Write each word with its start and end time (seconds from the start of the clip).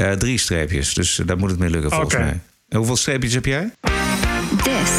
Uh, 0.00 0.12
drie 0.12 0.38
streepjes, 0.38 0.94
dus 0.94 1.20
daar 1.26 1.36
moet 1.36 1.50
het 1.50 1.58
mee 1.58 1.70
lukken 1.70 1.90
volgens 1.90 2.14
mij. 2.14 2.40
En 2.68 2.76
hoeveel 2.76 2.96
streepjes 2.96 3.34
heb 3.34 3.44
jij? 3.44 3.70
This 4.62 4.90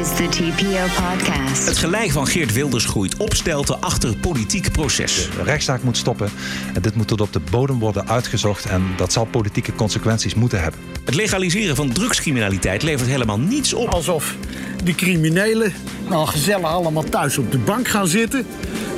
is 0.00 0.08
the 0.16 0.28
TPO 0.28 1.02
podcast. 1.02 1.66
Het 1.66 1.78
gelijk 1.78 2.10
van 2.10 2.26
Geert 2.26 2.52
Wilders 2.52 2.84
groeit 2.84 3.16
opstelten 3.16 3.80
achter 3.80 4.16
politiek 4.16 4.72
proces. 4.72 5.28
De 5.36 5.42
rechtszaak 5.42 5.82
moet 5.82 5.96
stoppen 5.96 6.30
en 6.74 6.82
dit 6.82 6.94
moet 6.94 7.08
tot 7.08 7.20
op 7.20 7.32
de 7.32 7.40
bodem 7.50 7.78
worden 7.78 8.08
uitgezocht 8.08 8.64
en 8.64 8.82
dat 8.96 9.12
zal 9.12 9.24
politieke 9.24 9.74
consequenties 9.74 10.34
moeten 10.34 10.62
hebben. 10.62 10.80
Het 11.04 11.14
legaliseren 11.14 11.76
van 11.76 11.92
drugscriminaliteit 11.92 12.82
levert 12.82 13.08
helemaal 13.08 13.38
niets 13.38 13.72
op. 13.72 13.88
Alsof 13.88 14.36
die 14.84 14.94
criminelen 14.94 15.72
nou 16.08 16.26
gezellig 16.26 16.66
allemaal 16.66 17.04
thuis 17.04 17.38
op 17.38 17.52
de 17.52 17.58
bank 17.58 17.88
gaan 17.88 18.06
zitten 18.06 18.46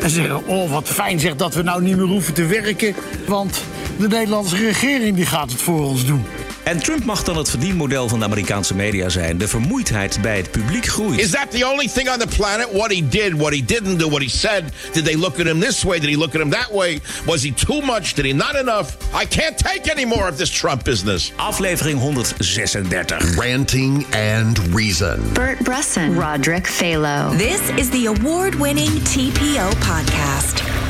en 0.03 0.11
zeggen: 0.11 0.47
Oh, 0.47 0.71
wat 0.71 0.89
fijn 0.89 1.21
zeg 1.21 1.37
dat 1.37 1.55
we 1.55 1.63
nou 1.63 1.83
niet 1.83 1.97
meer 1.97 2.07
hoeven 2.07 2.35
te 2.35 2.47
werken, 2.47 2.95
want 3.27 3.63
de 3.99 4.09
Nederlandse 4.09 4.57
regering 4.57 5.17
die 5.17 5.27
gaat 5.27 5.51
het 5.51 5.63
voor 5.63 5.81
ons 5.81 6.07
doen. 6.07 6.25
En 6.67 6.79
Trump 6.79 7.05
mag 7.05 7.23
dan 7.23 7.37
het 7.37 7.51
verdienmodel 7.51 8.09
van 8.09 8.19
de 8.19 8.25
Amerikaanse 8.25 8.75
media 8.75 9.09
zijn. 9.09 9.39
De 9.39 9.49
vermoeidheid 9.49 10.19
bij 10.23 10.37
het 10.37 10.51
publiek 10.51 10.87
groeit. 10.87 11.21
Is 11.21 11.31
that 11.31 11.51
the 11.51 11.67
only 11.67 11.89
thing 11.89 12.11
on 12.11 12.19
the 12.19 12.27
planet? 12.37 12.69
What 12.73 12.93
he 12.93 13.09
did, 13.09 13.33
what 13.37 13.53
he 13.53 13.65
didn't 13.65 13.99
do, 13.99 14.09
what 14.09 14.23
he 14.23 14.29
said? 14.29 14.65
Did 14.93 15.05
they 15.05 15.17
look 15.17 15.41
at 15.41 15.47
him 15.47 15.61
this 15.61 15.83
way? 15.85 15.99
Did 16.01 16.09
he 16.09 16.17
look 16.17 16.35
at 16.35 16.41
him 16.41 16.51
that 16.51 16.73
way? 16.73 17.01
Was 17.27 17.43
he 17.43 17.53
too 17.53 17.81
much? 17.81 18.15
Did 18.15 18.25
he 18.25 18.33
not 18.33 18.55
enough? 18.55 18.97
I 19.15 19.27
can't 19.27 19.57
take 19.59 19.91
any 19.91 20.05
more 20.05 20.29
of 20.29 20.37
this 20.37 20.51
Trump 20.51 20.85
business. 20.85 21.33
Aflevering 21.39 22.01
136. 22.01 23.37
Ranting 23.39 24.05
and 24.13 24.59
Reason. 24.75 25.21
Bert 25.35 25.59
Bresson. 25.61 26.17
Roderick 26.17 26.65
Phalo. 26.65 27.37
This 27.39 27.71
is 27.79 27.91
the 27.91 28.07
award-winning 28.07 28.91
TPO 29.05 29.71
podcast. 29.81 30.86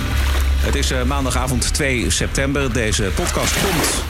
Het 0.67 0.75
is 0.75 0.93
uh, 0.93 1.03
maandagavond 1.03 1.75
2 1.75 2.11
september. 2.11 2.73
Deze 2.73 3.11
podcast 3.15 3.63
komt 3.63 4.05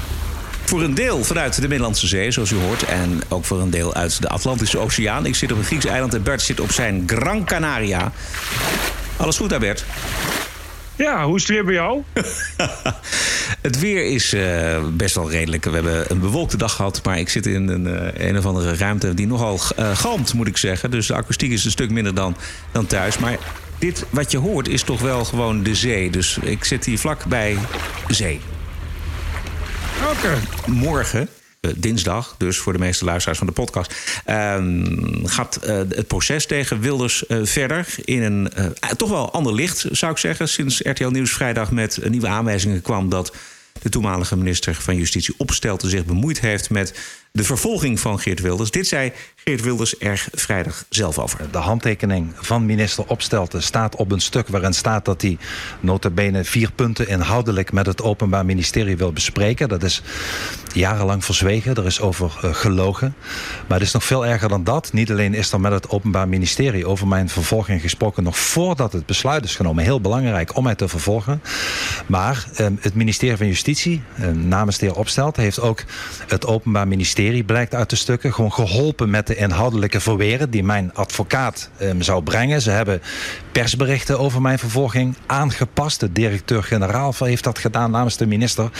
voor 0.64 0.82
een 0.82 0.94
deel 0.94 1.24
vanuit 1.24 1.60
de 1.60 1.68
Middellandse 1.68 2.06
Zee, 2.06 2.30
zoals 2.30 2.50
u 2.50 2.56
hoort. 2.56 2.82
En 2.82 3.20
ook 3.28 3.44
voor 3.44 3.60
een 3.60 3.70
deel 3.70 3.94
uit 3.94 4.22
de 4.22 4.28
Atlantische 4.28 4.78
Oceaan. 4.78 5.26
Ik 5.26 5.34
zit 5.34 5.52
op 5.52 5.58
een 5.58 5.64
Grieks 5.64 5.84
eiland 5.84 6.14
en 6.14 6.22
Bert 6.22 6.42
zit 6.42 6.60
op 6.60 6.70
zijn 6.72 7.02
Gran 7.06 7.44
Canaria. 7.44 8.12
Alles 9.16 9.36
goed 9.36 9.50
daar, 9.50 9.58
Bert? 9.58 9.84
Ja, 10.96 11.24
hoe 11.24 11.36
is 11.36 11.42
het 11.42 11.50
weer 11.50 11.64
bij 11.64 11.74
jou? 11.74 12.02
het 13.68 13.78
weer 13.78 14.04
is 14.04 14.34
uh, 14.34 14.78
best 14.92 15.14
wel 15.14 15.30
redelijk. 15.30 15.64
We 15.64 15.70
hebben 15.70 16.04
een 16.08 16.20
bewolkte 16.20 16.56
dag 16.56 16.72
gehad, 16.72 17.00
maar 17.04 17.18
ik 17.18 17.28
zit 17.28 17.46
in 17.46 17.68
een, 17.68 17.86
uh, 17.86 18.28
een 18.28 18.38
of 18.38 18.46
andere 18.46 18.76
ruimte 18.76 19.14
die 19.14 19.26
nogal 19.26 19.60
uh, 19.78 19.96
galmt, 19.96 20.34
moet 20.34 20.46
ik 20.46 20.56
zeggen. 20.56 20.90
Dus 20.90 21.06
de 21.06 21.14
akoestiek 21.14 21.50
is 21.50 21.64
een 21.64 21.70
stuk 21.70 21.90
minder 21.90 22.14
dan, 22.14 22.36
dan 22.72 22.86
thuis. 22.86 23.18
Maar 23.18 23.38
dit 23.78 24.04
wat 24.10 24.30
je 24.30 24.38
hoort 24.38 24.68
is 24.68 24.82
toch 24.82 25.00
wel 25.00 25.24
gewoon 25.24 25.62
de 25.62 25.74
zee. 25.74 26.10
Dus 26.10 26.38
ik 26.42 26.64
zit 26.64 26.84
hier 26.84 26.98
vlak 26.98 27.24
bij 27.24 27.58
zee. 28.08 28.40
Oké. 30.10 30.40
Morgen, 30.66 31.28
uh, 31.60 31.72
dinsdag, 31.76 32.34
dus 32.38 32.58
voor 32.58 32.72
de 32.72 32.78
meeste 32.78 33.04
luisteraars 33.04 33.38
van 33.38 33.46
de 33.46 33.52
podcast, 33.52 33.94
uh, 34.26 34.56
gaat 35.24 35.60
uh, 35.64 35.76
het 35.76 36.06
proces 36.06 36.46
tegen 36.46 36.80
Wilders 36.80 37.26
eh, 37.26 37.38
verder. 37.42 37.86
In 38.04 38.22
een 38.22 38.50
toch 38.96 39.10
wel 39.10 39.32
ander 39.32 39.54
licht, 39.54 39.86
zou 39.90 40.12
ik 40.12 40.18
zeggen. 40.18 40.48
Sinds 40.48 40.80
RTL 40.80 41.08
Nieuws 41.08 41.32
vrijdag 41.32 41.70
met 41.70 41.98
nieuwe 42.08 42.28
aanwijzingen 42.28 42.82
kwam 42.82 43.08
dat 43.08 43.36
de 43.82 43.88
toenmalige 43.88 44.36
minister 44.36 44.74
van 44.74 44.96
Justitie 44.96 45.34
Opstelten 45.36 45.90
zich 45.90 46.04
bemoeid 46.04 46.40
heeft 46.40 46.70
met 46.70 46.94
de 47.36 47.44
vervolging 47.44 48.00
van 48.00 48.20
Geert 48.20 48.40
Wilders. 48.40 48.70
Dit 48.70 48.86
zei 48.86 49.12
Geert 49.44 49.60
Wilders 49.62 49.98
erg 49.98 50.28
vrijdag 50.32 50.84
zelf 50.88 51.18
over. 51.18 51.40
De 51.50 51.58
handtekening 51.58 52.32
van 52.36 52.66
minister 52.66 53.04
Opstelten 53.06 53.62
staat 53.62 53.96
op 53.96 54.12
een 54.12 54.20
stuk 54.20 54.48
waarin 54.48 54.72
staat 54.72 55.04
dat 55.04 55.22
hij 55.22 55.38
notabene 55.80 56.44
vier 56.44 56.72
punten 56.72 57.08
inhoudelijk 57.08 57.72
met 57.72 57.86
het 57.86 58.02
Openbaar 58.02 58.44
Ministerie 58.44 58.96
wil 58.96 59.12
bespreken. 59.12 59.68
Dat 59.68 59.82
is 59.82 60.02
jarenlang 60.72 61.24
verzwegen, 61.24 61.74
er 61.74 61.86
is 61.86 62.00
over 62.00 62.40
uh, 62.44 62.54
gelogen. 62.54 63.14
Maar 63.68 63.78
het 63.78 63.86
is 63.86 63.92
nog 63.92 64.04
veel 64.04 64.26
erger 64.26 64.48
dan 64.48 64.64
dat. 64.64 64.92
Niet 64.92 65.10
alleen 65.10 65.34
is 65.34 65.52
er 65.52 65.60
met 65.60 65.72
het 65.72 65.88
Openbaar 65.88 66.28
Ministerie 66.28 66.86
over 66.86 67.06
mijn 67.06 67.28
vervolging 67.28 67.80
gesproken, 67.80 68.22
nog 68.22 68.38
voordat 68.38 68.92
het 68.92 69.06
besluit 69.06 69.44
is 69.44 69.56
genomen. 69.56 69.84
Heel 69.84 70.00
belangrijk 70.00 70.56
om 70.56 70.62
mij 70.62 70.74
te 70.74 70.88
vervolgen. 70.88 71.42
Maar 72.06 72.46
uh, 72.60 72.66
het 72.80 72.94
ministerie 72.94 73.36
van 73.36 73.46
Justitie, 73.46 74.02
uh, 74.20 74.28
namens 74.30 74.78
de 74.78 74.86
heer 74.86 74.96
Opstelten, 74.96 75.42
heeft 75.42 75.60
ook 75.60 75.84
het 76.26 76.46
Openbaar 76.46 76.88
Ministerie, 76.88 77.24
blijkt 77.46 77.74
uit 77.74 77.90
de 77.90 77.96
stukken, 77.96 78.34
gewoon 78.34 78.52
geholpen 78.52 79.10
met 79.10 79.26
de 79.26 79.36
inhoudelijke 79.36 80.00
verweren 80.00 80.50
die 80.50 80.64
mijn 80.64 80.94
advocaat 80.94 81.70
um, 81.80 82.02
zou 82.02 82.22
brengen. 82.22 82.62
Ze 82.62 82.70
hebben 82.70 83.02
persberichten 83.52 84.18
over 84.18 84.40
mijn 84.42 84.58
vervolging 84.58 85.16
aangepast. 85.26 86.00
De 86.00 86.12
directeur-generaal 86.12 87.14
heeft 87.18 87.44
dat 87.44 87.58
gedaan 87.58 87.90
namens 87.90 88.16
de 88.16 88.26
minister. 88.26 88.70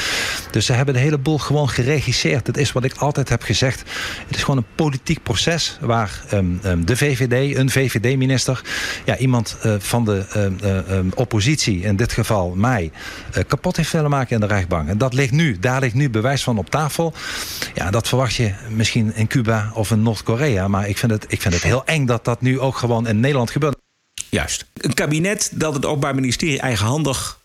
Dus 0.50 0.66
ze 0.66 0.72
hebben 0.72 0.94
de 0.94 1.00
hele 1.00 1.18
boel 1.18 1.38
gewoon 1.38 1.68
geregisseerd. 1.68 2.46
Het 2.46 2.56
is 2.56 2.72
wat 2.72 2.84
ik 2.84 2.94
altijd 2.94 3.28
heb 3.28 3.42
gezegd. 3.42 3.82
Het 4.26 4.36
is 4.36 4.42
gewoon 4.42 4.56
een 4.56 4.74
politiek 4.74 5.22
proces 5.22 5.76
waar 5.80 6.22
um, 6.32 6.60
um, 6.64 6.86
de 6.86 6.96
VVD, 6.96 7.56
een 7.56 7.70
VVD-minister, 7.70 8.62
ja, 9.04 9.16
iemand 9.16 9.56
uh, 9.64 9.74
van 9.78 10.04
de 10.04 10.24
uh, 10.36 10.98
uh, 10.98 11.12
oppositie, 11.14 11.80
in 11.80 11.96
dit 11.96 12.12
geval 12.12 12.54
mij, 12.54 12.90
kapot 13.46 13.76
heeft 13.76 13.92
willen 13.92 14.10
maken 14.10 14.34
in 14.34 14.40
de 14.40 14.54
rechtbank. 14.54 14.88
En 14.88 14.98
dat 14.98 15.14
ligt 15.14 15.32
nu, 15.32 15.58
daar 15.58 15.80
ligt 15.80 15.94
nu 15.94 16.10
bewijs 16.10 16.42
van 16.42 16.58
op 16.58 16.70
tafel. 16.70 17.12
Ja, 17.74 17.90
dat 17.90 18.08
verwacht 18.08 18.34
je 18.34 18.35
misschien 18.70 19.14
in 19.14 19.26
Cuba 19.26 19.70
of 19.74 19.91
in 19.91 20.02
Noord-Korea. 20.02 20.69
Maar 20.69 20.88
ik 20.88 20.98
vind, 20.98 21.12
het, 21.12 21.24
ik 21.28 21.41
vind 21.41 21.54
het 21.54 21.62
heel 21.62 21.84
eng 21.84 22.06
dat 22.06 22.24
dat 22.24 22.41
nu 22.41 22.60
ook 22.60 22.76
gewoon 22.76 23.06
in 23.06 23.20
Nederland 23.20 23.50
gebeurt. 23.50 23.76
Juist. 24.28 24.66
Een 24.74 24.94
kabinet 24.94 25.50
dat 25.54 25.74
het 25.74 25.84
Openbaar 25.84 26.14
Ministerie 26.14 26.60
eigenhandig 26.60 27.38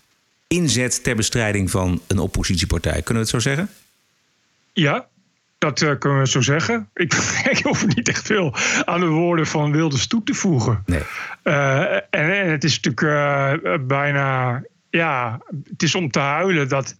inzet 0.48 1.04
ter 1.04 1.16
bestrijding 1.16 1.72
van 1.72 2.02
een 2.08 2.20
oppositiepartij. 2.20 3.02
Kunnen 3.02 3.14
we 3.14 3.20
het 3.20 3.30
zo 3.30 3.40
zeggen? 3.40 3.70
Ja, 4.74 5.08
dat 5.58 5.82
uh, 5.82 5.92
kunnen 6.00 6.20
we 6.20 6.28
zo 6.28 6.42
zeggen. 6.42 6.90
Ik, 6.94 7.14
ik 7.58 7.64
hoef 7.64 7.86
niet 7.96 8.08
echt 8.08 8.26
veel 8.26 8.56
aan 8.86 9.00
de 9.00 9.06
woorden 9.06 9.48
van 9.48 9.72
Wilders 9.72 10.08
toe 10.08 10.24
te 10.24 10.34
voegen. 10.34 10.84
Nee. 10.86 11.02
Uh, 11.44 11.94
en, 11.94 12.10
en, 12.10 12.50
het 12.50 12.64
is 12.64 12.80
natuurlijk 12.80 13.66
uh, 13.66 13.88
bijna 13.88 14.62
ja, 14.92 15.40
het 15.70 15.84
is 15.84 15.96
om 15.96 16.12
te 16.12 16.20
huilen 16.20 16.70
dat 16.70 16.98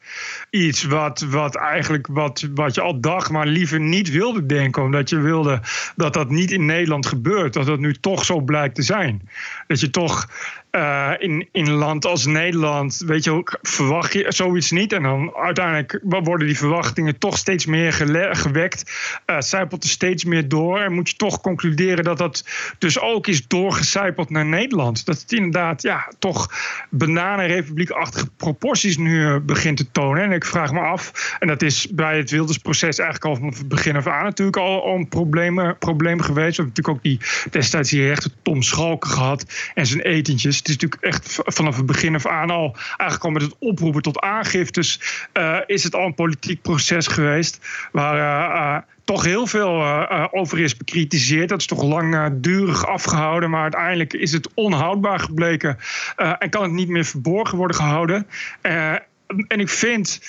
iets 0.50 0.84
wat, 0.84 1.20
wat 1.20 1.56
eigenlijk 1.56 2.08
wat, 2.08 2.48
wat 2.54 2.76
je 2.76 2.82
al 2.82 3.00
dacht, 3.00 3.32
maar 3.32 3.48
liever 3.48 3.80
niet 3.80 4.12
wilde 4.12 4.46
denken, 4.46 4.84
omdat 4.84 5.10
je 5.10 5.20
wilde 5.20 5.62
dat 5.96 6.14
dat 6.14 6.30
niet 6.30 6.52
in 6.52 6.66
Nederland 6.66 7.06
gebeurt, 7.06 7.54
dat 7.54 7.66
dat 7.66 7.80
nu 7.80 7.94
toch 7.94 8.26
zo 8.26 8.40
blijkt 8.40 8.76
te 8.76 8.82
zijn. 8.82 9.30
Dat 9.68 9.80
je 9.80 9.90
toch 9.90 10.30
uh, 10.72 11.12
in, 11.18 11.48
in 11.52 11.68
een 11.68 11.72
land 11.72 12.06
als 12.06 12.26
Nederland, 12.26 13.04
weet 13.06 13.24
je, 13.24 13.58
verwacht 13.62 14.14
je 14.14 14.26
zoiets 14.28 14.72
niet. 14.72 14.94
En 14.94 15.04
dan 15.04 15.36
uiteindelijk 15.36 16.00
worden 16.04 16.48
die 16.48 16.58
verwachtingen 16.58 17.18
toch 17.18 17.38
steeds 17.38 17.66
meer 17.66 17.94
gewekt. 18.32 18.92
Uh, 19.26 19.40
zijpelt 19.40 19.84
er 19.84 19.90
steeds 19.90 20.26
meer 20.26 20.48
door. 20.48 20.80
En 20.80 20.94
moet 20.94 21.10
je 21.10 21.16
toch 21.16 21.42
concluderen 21.42 22.04
dat 22.04 22.18
dat 22.18 22.46
dus 22.78 23.00
ook 23.00 23.28
is 23.28 23.48
doorgecijpeld 23.48 24.30
naar 24.30 24.46
Nederland. 24.46 25.06
Dat 25.06 25.22
het 25.22 25.32
inderdaad, 25.32 25.82
ja, 25.82 26.12
toch 26.20 26.50
bananenrepubliekachtige 26.90 28.30
proporties 28.38 28.98
nu 28.98 29.22
uh, 29.22 29.36
begint 29.42 29.78
te 29.78 29.92
tonen. 29.92 30.24
En 30.24 30.32
ik 30.32 30.46
vraag 30.46 30.72
me 30.72 30.80
af, 30.80 31.36
en 31.40 31.48
dat 31.48 31.62
is 31.62 31.88
bij 31.90 32.18
het 32.18 32.32
Wildersproces 32.32 33.00
eigenlijk 33.00 33.26
al 33.26 33.36
van 33.36 33.60
het 33.60 33.68
begin 33.68 33.96
af 33.96 34.08
aan 34.08 34.24
natuurlijk 34.24 34.58
al, 34.58 34.96
een 34.96 35.08
probleem, 35.08 35.76
probleem 35.80 36.22
geweest. 36.22 36.58
We 36.58 36.64
hebben 36.64 36.74
natuurlijk 36.76 36.98
ook 36.98 37.04
die 37.04 37.50
destijds 37.50 37.90
die 37.90 38.08
rechter 38.08 38.32
Tom 38.42 38.62
Schalken 38.62 39.10
gehad 39.10 39.72
en 39.74 39.86
zijn 39.86 40.02
etentjes 40.02 40.61
het 40.62 40.70
is 40.70 40.78
natuurlijk 40.78 41.02
echt 41.02 41.40
vanaf 41.44 41.76
het 41.76 41.86
begin 41.86 42.16
af 42.16 42.26
aan 42.26 42.50
al, 42.50 42.76
eigenlijk 42.76 43.24
al 43.24 43.30
met 43.30 43.42
het 43.42 43.56
oproepen 43.60 44.02
tot 44.02 44.20
aangiftes, 44.20 45.00
uh, 45.34 45.58
is 45.66 45.84
het 45.84 45.96
al 45.96 46.06
een 46.06 46.14
politiek 46.14 46.62
proces 46.62 47.08
geweest 47.08 47.60
waar 47.92 48.16
uh, 48.16 48.56
uh, 48.56 48.78
toch 49.04 49.24
heel 49.24 49.48
veel 49.48 49.84
over 50.32 50.60
is 50.60 50.78
bekritiseerd. 50.78 51.50
Dat 51.50 51.60
is 51.60 51.66
toch 51.66 51.84
langdurig 51.84 52.88
afgehouden, 52.88 53.50
maar 53.50 53.62
uiteindelijk 53.62 54.14
is 54.14 54.32
het 54.32 54.50
onhoudbaar 54.54 55.20
gebleken 55.20 55.78
en 56.16 56.50
kan 56.50 56.64
het 56.64 56.72
niet 56.72 56.88
meer 56.88 57.06
verborgen 57.06 57.58
worden 57.58 57.76
gehouden. 57.76 58.28
en 58.62 59.60
ik 59.60 59.70
vind 59.70 60.22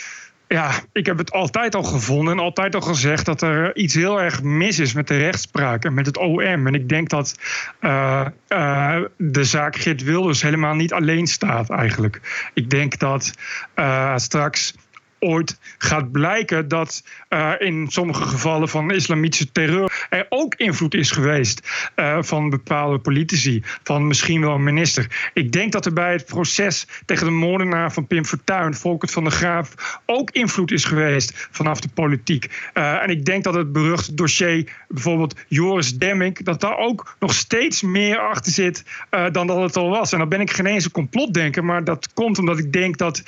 ja, 0.53 0.71
ik 0.93 1.07
heb 1.07 1.19
het 1.19 1.33
altijd 1.33 1.75
al 1.75 1.83
gevonden 1.83 2.33
en 2.35 2.45
altijd 2.45 2.75
al 2.75 2.81
gezegd 2.81 3.27
dat 3.27 3.43
er 3.43 3.77
iets 3.77 3.95
heel 3.95 4.21
erg 4.21 4.43
mis 4.43 4.79
is 4.79 4.93
met 4.93 5.09
de 5.09 5.17
rechtspraak 5.17 5.85
en 5.85 5.95
met 5.95 6.07
het 6.07 6.19
OM. 6.19 6.67
En 6.67 6.75
ik 6.75 6.89
denk 6.89 7.09
dat 7.09 7.39
uh, 7.81 8.27
uh, 8.49 9.01
de 9.17 9.45
zaak 9.45 9.77
Geert 9.77 10.03
Wilders 10.03 10.43
helemaal 10.43 10.75
niet 10.75 10.93
alleen 10.93 11.27
staat 11.27 11.71
eigenlijk. 11.71 12.51
Ik 12.55 12.71
denk 12.71 12.99
dat 12.99 13.33
uh, 13.77 14.17
straks 14.17 14.75
ooit 15.19 15.59
gaat 15.79 16.13
blijken 16.13 16.69
dat 16.69 17.03
uh, 17.33 17.53
in 17.59 17.87
sommige 17.89 18.23
gevallen 18.23 18.69
van 18.69 18.91
islamitische 18.91 19.53
terreur 19.53 20.07
er 20.11 20.27
ook 20.29 20.55
invloed 20.55 20.95
is 20.95 21.11
geweest 21.11 21.91
uh, 21.97 22.19
van 22.21 22.51
bepaalde 22.51 22.99
politici, 22.99 23.63
van 23.83 24.07
misschien 24.07 24.41
wel 24.41 24.55
een 24.55 24.63
minister. 24.63 25.31
Ik 25.35 25.53
denk 25.53 25.73
dat 25.73 25.87
er 25.87 25.93
bij 25.93 26.13
het 26.13 26.27
proces 26.27 26.87
tegen 27.05 27.27
de 27.27 27.33
moordenaar 27.33 27.93
van 27.93 28.07
Pim 28.07 28.25
Fortuyn, 28.25 28.75
Volkert 28.75 29.11
van 29.11 29.25
der 29.25 29.33
Graaf, 29.33 30.01
ook 30.07 30.31
invloed 30.31 30.71
is 30.71 30.85
geweest 30.85 31.49
vanaf 31.51 31.81
de 31.81 31.89
politiek. 31.95 32.71
Uh, 32.75 33.03
en 33.03 33.09
ik 33.09 33.25
denk 33.25 33.45
dat 33.45 33.55
het 33.55 33.73
beruchte 33.73 34.15
dossier, 34.15 34.73
bijvoorbeeld 34.89 35.41
Joris 35.49 35.99
Demming, 35.99 36.45
dat 36.45 36.61
daar 36.61 36.77
ook 36.77 37.17
nog 37.19 37.35
steeds 37.35 37.83
meer 37.83 38.19
achter 38.19 38.53
zit 38.53 38.85
dan 39.33 39.47
dat 39.47 39.63
het 39.63 39.77
al 39.77 39.89
was. 39.89 40.13
En 40.13 40.19
dan 40.19 40.29
ben 40.29 40.41
ik 40.41 40.53
geen 40.53 40.67
eens 40.67 40.85
een 40.85 40.91
complotdenker, 40.91 41.65
maar 41.65 41.85
dat 41.85 42.13
komt 42.15 42.39
omdat 42.39 42.59
ik 42.59 42.73
denk 42.73 42.99
dat 42.99 43.23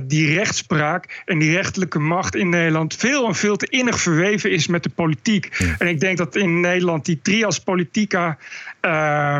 die 0.00 0.34
rechtspraak 0.34 1.22
en 1.24 1.38
die 1.38 1.52
rechterlijke 1.52 1.98
macht 1.98 2.34
in 2.34 2.48
Nederland 2.48 2.94
veel 2.94 3.26
veel 3.38 3.56
te 3.56 3.66
innig 3.66 4.00
verweven 4.00 4.50
is 4.50 4.66
met 4.66 4.82
de 4.82 4.90
politiek. 4.90 5.46
En 5.78 5.88
ik 5.88 6.00
denk 6.00 6.18
dat 6.18 6.36
in 6.36 6.60
Nederland 6.60 7.04
die 7.04 7.18
trias 7.22 7.58
politica. 7.58 8.38
Uh, 8.82 9.38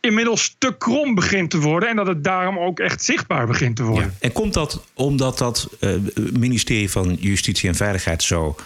inmiddels 0.00 0.54
te 0.58 0.74
krom 0.78 1.14
begint 1.14 1.50
te 1.50 1.58
worden. 1.58 1.88
En 1.88 1.96
dat 1.96 2.06
het 2.06 2.24
daarom 2.24 2.58
ook 2.58 2.80
echt 2.80 3.04
zichtbaar 3.04 3.46
begint 3.46 3.76
te 3.76 3.82
worden. 3.82 4.14
En 4.18 4.32
komt 4.32 4.54
dat 4.54 4.84
omdat 4.94 5.38
dat 5.38 5.68
uh, 5.80 5.94
ministerie 6.32 6.90
van 6.90 7.14
Justitie 7.14 7.68
en 7.68 7.74
Veiligheid 7.74 8.22
zo 8.22 8.56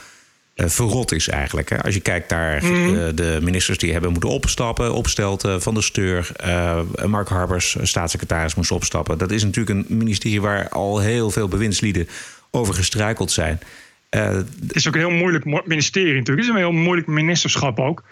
uh, 0.54 0.68
verrot 0.68 1.12
is 1.12 1.28
eigenlijk? 1.28 1.70
Hè? 1.70 1.82
Als 1.82 1.94
je 1.94 2.00
kijkt 2.00 2.30
naar 2.30 2.64
mm. 2.64 2.94
uh, 2.94 3.08
de 3.14 3.38
ministers 3.42 3.78
die 3.78 3.92
hebben 3.92 4.10
moeten 4.10 4.30
opstappen, 4.30 4.94
Opstelten, 4.94 5.62
Van 5.62 5.74
der 5.74 5.82
Steur, 5.82 6.32
Mark 7.06 7.28
Harbers, 7.28 7.76
staatssecretaris, 7.82 8.54
moest 8.54 8.70
opstappen. 8.70 9.18
Dat 9.18 9.30
is 9.30 9.44
natuurlijk 9.44 9.88
een 9.88 9.96
ministerie 9.96 10.40
waar 10.40 10.68
al 10.68 10.98
heel 10.98 11.30
veel 11.30 11.48
bewindslieden 11.48 12.08
over 12.54 12.74
gestruikeld 12.74 13.32
zijn. 13.32 13.60
Uh, 14.14 14.26
het 14.26 14.46
is 14.68 14.88
ook 14.88 14.94
een 14.94 15.00
heel 15.00 15.10
moeilijk 15.10 15.66
ministerie 15.66 16.14
natuurlijk. 16.14 16.46
Het 16.46 16.56
is 16.56 16.62
een 16.62 16.70
heel 16.70 16.82
moeilijk 16.82 17.06
ministerschap 17.06 17.80
ook. 17.80 18.02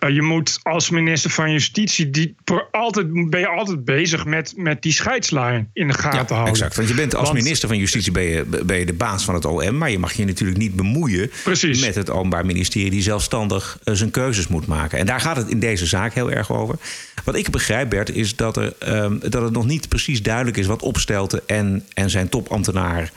Uh, 0.00 0.10
je 0.10 0.22
moet 0.22 0.60
als 0.62 0.90
minister 0.90 1.30
van 1.30 1.52
Justitie... 1.52 2.10
Die 2.10 2.36
altijd, 2.70 3.30
ben 3.30 3.40
je 3.40 3.48
altijd 3.48 3.84
bezig 3.84 4.24
met, 4.24 4.52
met 4.56 4.82
die 4.82 4.92
scheidslijn 4.92 5.70
in 5.72 5.88
de 5.88 5.94
gaten 5.94 6.18
ja, 6.18 6.26
houden. 6.26 6.54
Exact, 6.54 6.76
want 6.76 6.88
je 6.88 6.94
bent 6.94 7.14
als 7.14 7.28
want, 7.28 7.42
minister 7.42 7.68
van 7.68 7.78
Justitie 7.78 8.12
ben 8.12 8.22
je, 8.22 8.44
ben 8.64 8.78
je 8.78 8.86
de 8.86 8.92
baas 8.92 9.24
van 9.24 9.34
het 9.34 9.44
OM... 9.44 9.78
maar 9.78 9.90
je 9.90 9.98
mag 9.98 10.12
je 10.12 10.24
natuurlijk 10.24 10.58
niet 10.58 10.74
bemoeien 10.74 11.30
precies. 11.44 11.80
met 11.80 11.94
het 11.94 12.10
Openbaar 12.10 12.46
Ministerie... 12.46 12.90
die 12.90 13.02
zelfstandig 13.02 13.78
uh, 13.84 13.94
zijn 13.94 14.10
keuzes 14.10 14.48
moet 14.48 14.66
maken. 14.66 14.98
En 14.98 15.06
daar 15.06 15.20
gaat 15.20 15.36
het 15.36 15.48
in 15.48 15.60
deze 15.60 15.86
zaak 15.86 16.14
heel 16.14 16.30
erg 16.30 16.52
over. 16.52 16.76
Wat 17.24 17.36
ik 17.36 17.50
begrijp, 17.50 17.90
Bert, 17.90 18.14
is 18.14 18.36
dat, 18.36 18.56
er, 18.56 18.72
um, 18.88 19.18
dat 19.20 19.42
het 19.42 19.52
nog 19.52 19.66
niet 19.66 19.88
precies 19.88 20.22
duidelijk 20.22 20.56
is... 20.56 20.66
wat 20.66 20.82
Opstelten 20.82 21.40
en, 21.46 21.84
en 21.94 22.10
zijn 22.10 22.28
topambtenaar 22.28 23.12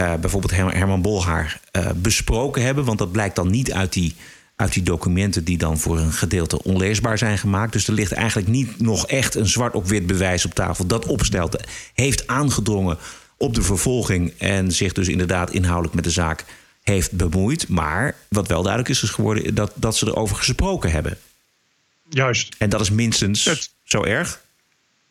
uh, 0.00 0.14
bijvoorbeeld 0.14 0.52
Herman 0.52 1.02
Bolhaar 1.02 1.60
uh, 1.72 1.90
besproken 1.96 2.62
hebben. 2.62 2.84
Want 2.84 2.98
dat 2.98 3.12
blijkt 3.12 3.36
dan 3.36 3.50
niet 3.50 3.72
uit 3.72 3.92
die, 3.92 4.14
uit 4.56 4.72
die 4.72 4.82
documenten 4.82 5.44
die 5.44 5.58
dan 5.58 5.78
voor 5.78 5.98
een 5.98 6.12
gedeelte 6.12 6.62
onleesbaar 6.62 7.18
zijn 7.18 7.38
gemaakt. 7.38 7.72
Dus 7.72 7.86
er 7.88 7.94
ligt 7.94 8.12
eigenlijk 8.12 8.48
niet 8.48 8.80
nog 8.80 9.06
echt 9.06 9.34
een 9.34 9.46
zwart 9.46 9.74
op 9.74 9.88
wit 9.88 10.06
bewijs 10.06 10.44
op 10.44 10.54
tafel 10.54 10.86
dat 10.86 11.06
opstelde 11.06 11.60
heeft 11.94 12.26
aangedrongen 12.26 12.98
op 13.36 13.54
de 13.54 13.62
vervolging 13.62 14.32
en 14.38 14.72
zich 14.72 14.92
dus 14.92 15.08
inderdaad 15.08 15.50
inhoudelijk 15.50 15.94
met 15.94 16.04
de 16.04 16.10
zaak 16.10 16.44
heeft 16.82 17.12
bemoeid. 17.12 17.68
Maar 17.68 18.14
wat 18.28 18.48
wel 18.48 18.62
duidelijk 18.62 18.90
is, 18.90 19.02
is 19.02 19.10
geworden 19.10 19.54
dat, 19.54 19.72
dat 19.74 19.96
ze 19.96 20.06
erover 20.06 20.36
gesproken 20.36 20.90
hebben. 20.90 21.18
Juist. 22.08 22.54
En 22.58 22.68
dat 22.68 22.80
is 22.80 22.90
minstens 22.90 23.44
het... 23.44 23.70
zo 23.84 24.02
erg. 24.02 24.44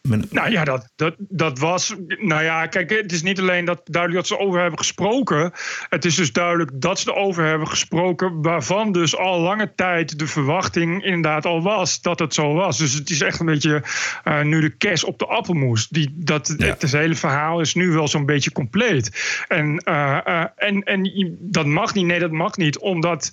Nou 0.06 0.52
ja, 0.52 0.64
dat, 0.64 0.92
dat, 0.96 1.16
dat 1.18 1.60
was. 1.60 1.96
Nou 2.08 2.44
ja, 2.44 2.68
kijk, 2.68 2.90
het 2.90 3.12
is 3.12 3.22
niet 3.22 3.40
alleen 3.40 3.66
dat 3.66 3.82
duidelijk 3.84 4.28
dat 4.28 4.38
ze 4.38 4.46
over 4.46 4.60
hebben 4.60 4.80
gesproken. 4.80 5.52
Het 5.90 6.06
is 6.06 6.16
dus 6.16 6.32
duidelijk 6.32 6.72
dat 6.74 7.00
ze 7.00 7.12
erover 7.12 7.46
hebben 7.46 7.68
gesproken. 7.68 8.42
Waarvan 8.42 8.92
dus 8.92 9.18
al 9.18 9.40
lange 9.40 9.72
tijd 9.76 10.20
de 10.20 10.28
verwachting 10.28 11.04
inderdaad 11.04 11.46
al 11.46 11.62
was 11.62 12.02
dat 12.02 12.20
het 12.20 12.34
zo 12.34 12.54
was. 12.54 12.78
Dus 12.78 12.94
het 12.94 13.10
is 13.10 13.22
echt 13.22 13.40
een 13.40 13.46
beetje 13.46 13.84
uh, 14.28 14.42
nu 14.42 14.62
de 14.62 14.70
kers 14.70 15.04
op 15.04 15.20
de 15.20 15.26
appelmoes. 15.26 15.88
Die, 15.88 16.14
dat, 16.14 16.54
ja. 16.58 16.66
Het, 16.66 16.92
hele 16.92 17.16
verhaal 17.16 17.60
is 17.60 17.74
nu 17.74 17.92
wel 17.92 18.08
zo'n 18.08 18.26
beetje 18.26 18.52
compleet. 18.52 19.12
En, 19.48 19.82
uh, 19.86 20.18
uh, 20.28 20.46
en, 20.56 20.84
en 20.84 21.38
dat 21.40 21.66
mag 21.66 21.94
niet. 21.94 22.06
Nee, 22.06 22.20
dat 22.20 22.32
mag 22.32 22.58
niet. 22.58 22.78
Omdat 22.78 23.32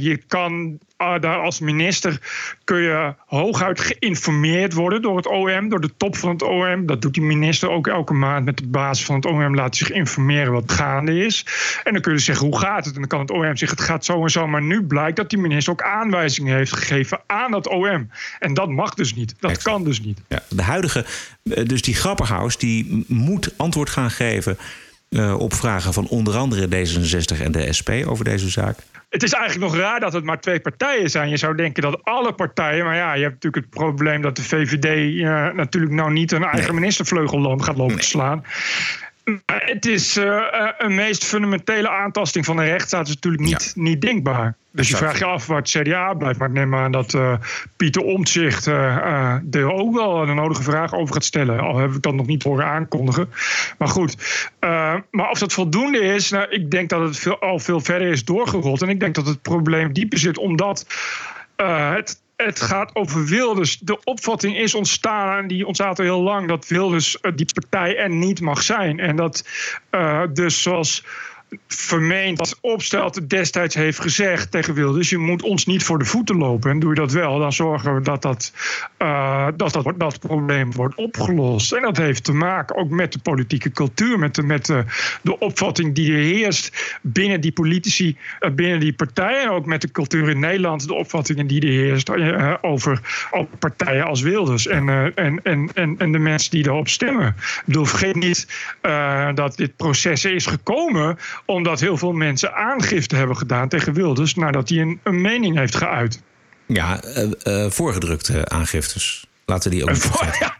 je 0.00 0.16
kan 0.26 0.78
uh, 0.98 1.20
daar 1.20 1.38
als 1.38 1.60
minister 1.60 2.20
kun 2.64 2.80
je 2.80 3.14
hooguit 3.26 3.80
geïnformeerd 3.80 4.72
worden 4.72 5.02
door 5.02 5.16
het 5.16 5.26
OM, 5.26 5.68
door 5.68 5.80
de 5.80 5.96
top 5.96 6.16
van 6.16 6.30
het 6.30 6.42
OM. 6.42 6.86
Dat 6.86 7.02
doet 7.02 7.14
die 7.14 7.22
minister 7.22 7.70
ook 7.70 7.86
elke 7.86 8.12
maand 8.12 8.44
met 8.44 8.56
de 8.56 8.66
basis 8.66 9.04
van 9.04 9.14
het 9.14 9.26
OM, 9.26 9.54
laat 9.54 9.76
zich 9.76 9.90
informeren 9.90 10.52
wat 10.52 10.72
gaande 10.72 11.24
is. 11.24 11.46
En 11.84 11.92
dan 11.92 12.02
kun 12.02 12.10
je 12.10 12.16
dus 12.16 12.26
zeggen 12.26 12.46
hoe 12.46 12.58
gaat 12.58 12.84
het? 12.84 12.94
En 12.94 13.00
dan 13.00 13.08
kan 13.08 13.20
het 13.20 13.30
OM 13.30 13.56
zeggen 13.56 13.78
het 13.78 13.86
gaat 13.86 14.04
zo 14.04 14.22
en 14.22 14.30
zo. 14.30 14.46
Maar 14.46 14.62
nu 14.62 14.82
blijkt 14.82 15.16
dat 15.16 15.30
die 15.30 15.38
minister 15.38 15.72
ook 15.72 15.82
aanwijzingen 15.82 16.56
heeft 16.56 16.72
gegeven 16.72 17.20
aan 17.26 17.50
dat 17.50 17.68
OM. 17.68 18.10
En 18.38 18.54
dat 18.54 18.68
mag 18.68 18.94
dus 18.94 19.14
niet. 19.14 19.34
Dat 19.38 19.62
kan 19.62 19.84
dus 19.84 20.00
niet. 20.00 20.20
Ja, 20.28 20.42
de 20.48 20.62
huidige, 20.62 21.04
dus 21.42 21.82
die 21.82 21.94
Grapperhaus, 21.94 22.58
die 22.58 23.04
moet 23.08 23.52
antwoord 23.56 23.90
gaan 23.90 24.10
geven. 24.10 24.58
Uh, 25.14 25.40
op 25.40 25.54
vragen 25.54 25.92
van 25.92 26.08
onder 26.08 26.36
andere 26.36 26.66
D66 26.66 27.42
en 27.42 27.52
de 27.52 27.72
SP 27.72 27.90
over 28.06 28.24
deze 28.24 28.48
zaak 28.48 28.76
het 29.14 29.22
is 29.22 29.32
eigenlijk 29.32 29.72
nog 29.72 29.80
raar 29.80 30.00
dat 30.00 30.12
het 30.12 30.24
maar 30.24 30.40
twee 30.40 30.60
partijen 30.60 31.10
zijn. 31.10 31.28
Je 31.28 31.36
zou 31.36 31.56
denken 31.56 31.82
dat 31.82 32.04
alle 32.04 32.32
partijen. 32.32 32.84
Maar 32.84 32.96
ja, 32.96 33.14
je 33.14 33.22
hebt 33.22 33.34
natuurlijk 33.34 33.64
het 33.64 33.74
probleem 33.74 34.22
dat 34.22 34.36
de 34.36 34.42
VVD 34.42 34.84
uh, 34.84 35.52
natuurlijk 35.52 35.92
nou 35.92 36.12
niet 36.12 36.32
een 36.32 36.42
eigen 36.42 36.70
nee. 36.70 36.80
ministervleugel 36.80 37.58
gaat 37.58 37.76
lopen 37.76 37.96
te 37.96 38.06
slaan. 38.06 38.44
Het 39.46 39.86
is 39.86 40.16
uh, 40.16 40.42
een 40.78 40.94
meest 40.94 41.24
fundamentele 41.24 41.88
aantasting 41.88 42.44
van 42.44 42.56
de 42.56 42.64
rechtsstaat 42.64 43.08
is 43.08 43.14
natuurlijk 43.14 43.42
niet, 43.42 43.72
ja. 43.74 43.82
niet 43.82 44.00
denkbaar. 44.00 44.56
Dus 44.70 44.88
je 44.88 44.96
vraagt 44.96 45.18
je 45.18 45.24
af 45.24 45.46
wat 45.46 45.72
het 45.72 45.86
CDA 45.86 46.14
blijft. 46.14 46.38
Maar 46.38 46.48
ik 46.48 46.54
neem 46.54 46.74
aan 46.74 46.92
dat 46.92 47.12
uh, 47.12 47.34
Pieter 47.76 48.02
Omtzigt 48.02 48.66
uh, 48.66 49.54
er 49.54 49.72
ook 49.72 49.94
wel 49.94 50.26
de 50.26 50.32
nodige 50.34 50.62
vragen 50.62 50.98
over 50.98 51.14
gaat 51.14 51.24
stellen. 51.24 51.60
Al 51.60 51.78
heb 51.78 51.92
ik 51.92 52.02
dat 52.02 52.14
nog 52.14 52.26
niet 52.26 52.42
horen 52.42 52.66
aankondigen. 52.66 53.30
Maar 53.78 53.88
goed, 53.88 54.16
maar 55.10 55.30
of 55.30 55.38
dat 55.38 55.52
voldoende 55.52 56.00
is, 56.00 56.30
nou, 56.30 56.50
ik 56.50 56.70
denk 56.70 56.88
dat 56.88 57.00
het 57.00 57.18
veel, 57.18 57.38
al 57.38 57.58
veel 57.58 57.80
verder 57.80 58.08
is 58.08 58.24
doorgerold. 58.24 58.82
En 58.82 58.88
ik 58.88 59.00
denk 59.00 59.14
dat 59.14 59.26
het 59.26 59.42
probleem 59.42 59.92
dieper 59.92 60.18
zit 60.18 60.38
omdat 60.38 60.86
het 61.56 62.22
het 62.44 62.60
gaat 62.60 62.94
over 62.94 63.24
Wilders. 63.24 63.78
De 63.78 63.98
opvatting 64.04 64.56
is 64.56 64.74
ontstaan, 64.74 65.46
die 65.46 65.66
ontstaat 65.66 65.98
al 65.98 66.04
heel 66.04 66.22
lang, 66.22 66.48
dat 66.48 66.68
Wilders 66.68 67.18
die 67.34 67.46
partij 67.52 67.96
er 67.96 68.10
niet 68.10 68.40
mag 68.40 68.62
zijn. 68.62 68.98
En 68.98 69.16
dat 69.16 69.44
uh, 69.90 70.22
dus 70.32 70.62
zoals 70.62 71.04
vermeend 71.68 72.38
als 72.38 72.60
opstelt 72.60 73.30
destijds 73.30 73.74
heeft 73.74 74.00
gezegd 74.00 74.50
tegen 74.50 74.74
Wilders: 74.74 75.10
je 75.10 75.18
moet 75.18 75.42
ons 75.42 75.66
niet 75.66 75.82
voor 75.82 75.98
de 75.98 76.04
voeten 76.04 76.36
lopen. 76.36 76.70
En 76.70 76.78
doe 76.78 76.88
je 76.88 77.00
dat 77.00 77.12
wel, 77.12 77.38
dan 77.38 77.52
zorgen 77.52 77.94
we 77.94 78.00
dat 78.00 78.22
dat, 78.22 78.52
uh, 78.98 79.48
dat, 79.56 79.82
dat, 79.96 80.20
probleem 80.20 80.72
wordt 80.72 80.94
opgelost. 80.94 81.72
En 81.72 81.82
dat 81.82 81.96
heeft 81.96 82.24
te 82.24 82.32
maken 82.32 82.76
ook 82.76 82.90
met 82.90 83.12
de 83.12 83.18
politieke 83.18 83.70
cultuur, 83.70 84.18
met 84.18 84.34
de, 84.34 84.42
met 84.42 84.66
de, 84.66 84.84
de 85.22 85.38
opvatting 85.38 85.94
die 85.94 86.12
er 86.12 86.18
heerst 86.18 86.96
binnen 87.02 87.40
die 87.40 87.52
politici, 87.52 88.16
uh, 88.40 88.50
binnen 88.50 88.80
die 88.80 88.92
partijen. 88.92 89.42
En 89.42 89.50
ook 89.50 89.66
met 89.66 89.80
de 89.80 89.90
cultuur 89.90 90.28
in 90.28 90.40
Nederland, 90.40 90.86
de 90.86 90.94
opvattingen 90.94 91.46
die 91.46 91.60
er 91.60 91.68
heerst 91.68 92.08
uh, 92.08 92.54
over, 92.60 93.00
partijen 93.58 94.04
als 94.04 94.20
Wilders 94.20 94.66
en, 94.66 94.88
en, 95.14 95.40
en, 95.42 95.70
en, 95.74 95.94
en 95.98 96.12
de 96.12 96.18
mensen 96.18 96.50
die 96.50 96.62
daarop 96.62 96.88
stemmen. 96.88 97.26
Ik 97.26 97.62
bedoel, 97.64 97.84
vergeet 97.84 98.14
niet 98.14 98.46
dat 99.34 99.56
dit 99.56 99.76
proces 99.76 100.24
is 100.24 100.46
gekomen 100.46 101.18
omdat 101.44 101.80
heel 101.80 101.96
veel 101.96 102.12
mensen 102.12 102.54
aangifte 102.54 103.16
hebben 103.16 103.36
gedaan 103.36 103.68
tegen 103.68 103.92
Wilders 103.92 104.34
nadat 104.34 104.68
hij 104.68 104.78
een, 104.78 105.00
een 105.02 105.20
mening 105.20 105.56
heeft 105.56 105.76
geuit. 105.76 106.22
Ja, 106.66 107.04
uh, 107.04 107.30
uh, 107.44 107.70
voorgedrukte 107.70 108.48
aangiftes. 108.48 109.26
Laten 109.46 109.70
die 109.70 109.82
ook 109.82 109.88
een, 109.88 109.96
voor, 109.96 110.36
ja, 110.40 110.56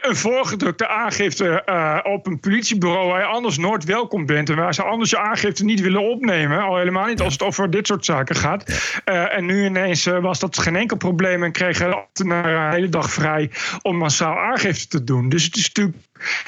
een 0.00 0.16
voorgedrukte 0.16 0.88
aangifte 0.88 1.62
uh, 1.66 1.98
op 2.02 2.26
een 2.26 2.40
politiebureau 2.40 3.08
waar 3.08 3.20
je 3.20 3.26
anders 3.26 3.58
nooit 3.58 3.84
welkom 3.84 4.26
bent. 4.26 4.50
En 4.50 4.56
waar 4.56 4.74
ze 4.74 4.82
anders 4.82 5.10
je 5.10 5.18
aangifte 5.18 5.64
niet 5.64 5.80
willen 5.80 6.10
opnemen. 6.10 6.62
Al 6.62 6.76
helemaal 6.76 7.06
niet 7.06 7.18
ja. 7.18 7.24
als 7.24 7.32
het 7.32 7.42
over 7.42 7.70
dit 7.70 7.86
soort 7.86 8.04
zaken 8.04 8.36
gaat. 8.36 8.64
Ja. 9.04 9.12
Uh, 9.12 9.36
en 9.36 9.46
nu 9.46 9.64
ineens 9.64 10.06
uh, 10.06 10.18
was 10.18 10.38
dat 10.38 10.58
geen 10.58 10.76
enkel 10.76 10.96
probleem. 10.96 11.42
En 11.42 11.52
kregen 11.52 11.88
de 11.88 11.96
ambtenaren 11.96 12.60
een 12.60 12.72
hele 12.72 12.88
dag 12.88 13.10
vrij 13.12 13.50
om 13.82 13.96
massaal 13.96 14.38
aangifte 14.38 14.88
te 14.88 15.04
doen. 15.04 15.28
Dus 15.28 15.44
het 15.44 15.56
is 15.56 15.66
natuurlijk 15.66 15.96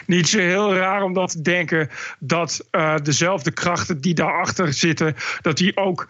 niet 0.07 0.29
zo 0.29 0.39
heel 0.39 0.75
raar 0.75 1.03
om 1.03 1.13
dat 1.13 1.31
te 1.31 1.43
denken 1.43 1.91
dat 2.19 2.69
dezelfde 3.03 3.51
krachten 3.51 4.01
die 4.01 4.15
daarachter 4.15 4.73
zitten, 4.73 5.17
dat 5.41 5.57
die 5.57 5.77
ook 5.77 6.09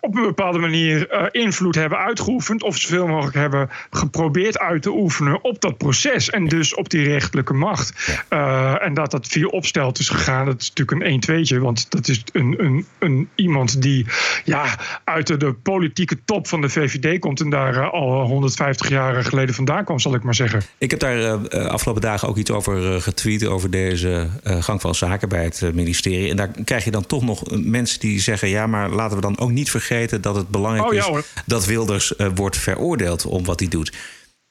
op 0.00 0.16
een 0.16 0.22
bepaalde 0.22 0.58
manier 0.58 1.12
uh, 1.12 1.26
invloed 1.30 1.74
hebben 1.74 1.98
uitgeoefend. 1.98 2.62
of 2.62 2.76
zoveel 2.76 3.06
mogelijk 3.06 3.36
hebben 3.36 3.70
geprobeerd 3.90 4.58
uit 4.58 4.82
te 4.82 4.90
oefenen 4.90 5.44
op 5.44 5.60
dat 5.60 5.78
proces. 5.78 6.30
en 6.30 6.48
dus 6.48 6.74
op 6.74 6.90
die 6.90 7.04
rechtelijke 7.04 7.54
macht. 7.54 8.16
Uh, 8.30 8.84
en 8.84 8.94
dat 8.94 9.10
dat 9.10 9.26
via 9.26 9.46
opstelt 9.46 9.98
is 9.98 10.08
gegaan, 10.08 10.46
dat 10.46 10.60
is 10.60 10.72
natuurlijk 10.74 11.28
een 11.28 11.44
1-2'tje. 11.46 11.58
Want 11.62 11.90
dat 11.90 12.08
is 12.08 12.22
een, 12.32 12.54
een, 12.58 12.86
een, 12.98 13.28
iemand 13.34 13.82
die 13.82 14.06
ja, 14.44 14.78
uit 15.04 15.26
de, 15.26 15.36
de 15.36 15.52
politieke 15.52 16.18
top 16.24 16.48
van 16.48 16.60
de 16.60 16.68
VVD 16.68 17.18
komt. 17.18 17.40
en 17.40 17.50
daar 17.50 17.74
uh, 17.74 17.92
al 17.92 18.26
150 18.26 18.88
jaar 18.88 19.24
geleden 19.24 19.54
vandaan 19.54 19.84
kwam, 19.84 19.98
zal 19.98 20.14
ik 20.14 20.22
maar 20.22 20.34
zeggen. 20.34 20.62
Ik 20.78 20.90
heb 20.90 21.00
daar 21.00 21.48
afgelopen 21.68 22.02
dagen 22.02 22.28
ook 22.28 22.36
iets 22.36 22.50
over 22.50 23.00
getweet. 23.00 23.46
over 23.46 23.70
deze 23.70 24.28
gang 24.44 24.80
van 24.80 24.94
zaken 24.94 25.28
bij 25.28 25.44
het 25.44 25.70
ministerie. 25.74 26.30
En 26.30 26.36
daar 26.36 26.50
krijg 26.64 26.84
je 26.84 26.90
dan 26.90 27.06
toch 27.06 27.22
nog 27.22 27.42
mensen 27.50 28.00
die 28.00 28.20
zeggen: 28.20 28.48
ja, 28.48 28.66
maar 28.66 28.90
laten 28.90 29.16
we 29.16 29.22
dan 29.22 29.38
ook 29.38 29.50
niet 29.50 29.70
vergeten 29.72 30.20
dat 30.20 30.36
het 30.36 30.48
belangrijk 30.48 30.88
oh, 30.88 30.94
ja, 30.94 31.18
is 31.18 31.24
dat 31.46 31.64
Wilders 31.64 32.12
uh, 32.16 32.26
wordt 32.34 32.56
veroordeeld 32.56 33.26
om 33.26 33.44
wat 33.44 33.60
hij 33.60 33.68
doet. 33.68 33.92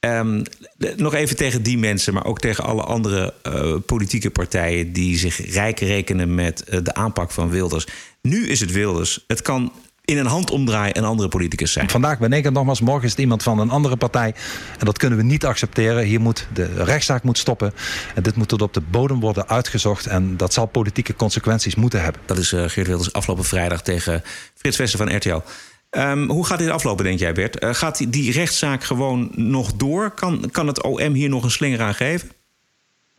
Um, 0.05 0.43
nog 0.95 1.13
even 1.13 1.35
tegen 1.35 1.63
die 1.63 1.77
mensen, 1.77 2.13
maar 2.13 2.25
ook 2.25 2.39
tegen 2.39 2.63
alle 2.63 2.83
andere 2.83 3.33
uh, 3.47 3.75
politieke 3.85 4.29
partijen 4.29 4.93
die 4.93 5.17
zich 5.17 5.51
rijk 5.53 5.79
rekenen 5.79 6.35
met 6.35 6.63
uh, 6.69 6.79
de 6.83 6.93
aanpak 6.93 7.31
van 7.31 7.49
Wilders. 7.49 7.87
Nu 8.21 8.47
is 8.47 8.59
het 8.59 8.71
Wilders. 8.71 9.23
Het 9.27 9.41
kan 9.41 9.71
in 10.11 10.17
een 10.17 10.25
handomdraai 10.25 10.91
een 10.93 11.03
andere 11.03 11.29
politicus 11.29 11.71
zijn. 11.71 11.89
Vandaag 11.89 12.19
ben 12.19 12.33
ik 12.33 12.43
het 12.43 12.53
nogmaals, 12.53 12.81
morgen 12.81 13.03
is 13.03 13.11
het 13.11 13.19
iemand 13.19 13.43
van 13.43 13.59
een 13.59 13.69
andere 13.69 13.95
partij. 13.95 14.33
En 14.79 14.85
dat 14.85 14.97
kunnen 14.97 15.17
we 15.17 15.23
niet 15.23 15.45
accepteren. 15.45 16.03
Hier 16.03 16.21
moet 16.21 16.47
de 16.53 16.83
rechtszaak 16.83 17.23
moet 17.23 17.37
stoppen. 17.37 17.73
En 18.15 18.23
dit 18.23 18.35
moet 18.35 18.47
tot 18.47 18.61
op 18.61 18.73
de 18.73 18.81
bodem 18.81 19.19
worden 19.19 19.49
uitgezocht. 19.49 20.05
En 20.05 20.37
dat 20.37 20.53
zal 20.53 20.65
politieke 20.65 21.15
consequenties 21.15 21.75
moeten 21.75 22.03
hebben. 22.03 22.21
Dat 22.25 22.37
is 22.37 22.51
uh, 22.51 22.63
Geert 22.67 22.87
Wilders 22.87 23.13
afgelopen 23.13 23.45
vrijdag 23.45 23.81
tegen 23.81 24.23
Frits 24.55 24.77
Wester 24.77 24.99
van 24.99 25.15
RTL. 25.15 25.41
Um, 25.97 26.29
hoe 26.29 26.45
gaat 26.45 26.59
dit 26.59 26.69
aflopen, 26.69 27.05
denk 27.05 27.19
jij, 27.19 27.33
Bert? 27.33 27.63
Uh, 27.63 27.73
gaat 27.73 27.97
die, 27.97 28.09
die, 28.09 28.31
rechtszaak 28.31 28.83
gewoon 28.83 29.31
nog 29.35 29.73
door? 29.73 30.11
Kan, 30.11 30.49
kan 30.51 30.67
het 30.67 30.83
OM 30.83 31.13
hier 31.13 31.29
nog 31.29 31.43
een 31.43 31.51
slinger 31.51 31.81
aan 31.81 31.95
geven? 31.95 32.31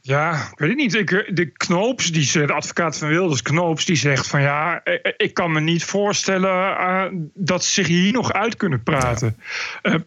Ja, 0.05 0.49
ik 0.53 0.59
weet 0.59 0.69
het 0.69 0.79
niet. 0.79 0.95
Ik, 0.95 1.37
de 1.37 1.47
Knoops, 1.47 2.13
die, 2.13 2.47
de 2.47 2.53
advocaat 2.53 2.99
van 2.99 3.09
Wilders, 3.09 3.43
Knoops, 3.43 3.85
die 3.85 3.97
zegt 3.97 4.27
van 4.27 4.41
ja, 4.41 4.83
ik 5.17 5.35
kan 5.35 5.53
me 5.53 5.61
niet 5.61 5.85
voorstellen 5.85 6.51
uh, 6.51 7.05
dat 7.35 7.65
ze 7.65 7.73
zich 7.73 7.87
hier 7.87 8.13
nog 8.13 8.33
uit 8.33 8.57
kunnen 8.57 8.83
praten. 8.83 9.37
Ja. 9.83 9.93
Uh, 9.93 10.01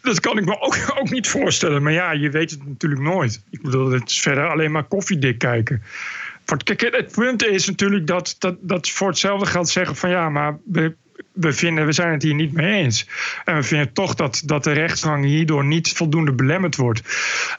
dat 0.00 0.20
kan 0.20 0.38
ik 0.38 0.44
me 0.44 0.60
ook, 0.60 0.76
ook 0.98 1.10
niet 1.10 1.28
voorstellen. 1.28 1.82
Maar 1.82 1.92
ja, 1.92 2.12
je 2.12 2.30
weet 2.30 2.50
het 2.50 2.66
natuurlijk 2.66 3.02
nooit. 3.02 3.42
Ik 3.50 3.62
bedoel, 3.62 3.90
het 3.90 4.10
is 4.10 4.20
verder 4.20 4.48
alleen 4.48 4.72
maar 4.72 4.84
koffiedik 4.84 5.38
kijken. 5.38 5.82
Kijk, 6.64 6.80
het 6.80 7.12
punt 7.12 7.44
is 7.44 7.66
natuurlijk 7.66 8.06
dat, 8.06 8.36
dat, 8.38 8.56
dat 8.60 8.90
voor 8.90 9.08
hetzelfde 9.08 9.46
geld 9.46 9.68
zeggen 9.68 9.96
van 9.96 10.10
ja, 10.10 10.28
maar 10.28 10.58
we, 10.64 10.94
we, 11.32 11.52
vinden, 11.52 11.86
we 11.86 11.92
zijn 11.92 12.12
het 12.12 12.22
hier 12.22 12.34
niet 12.34 12.52
mee 12.52 12.82
eens. 12.82 13.08
En 13.44 13.56
we 13.56 13.62
vinden 13.62 13.92
toch 13.92 14.14
dat, 14.14 14.42
dat 14.44 14.64
de 14.64 14.72
rechtsgang 14.72 15.24
hierdoor 15.24 15.64
niet 15.64 15.92
voldoende 15.92 16.32
belemmerd 16.32 16.76
wordt. 16.76 17.02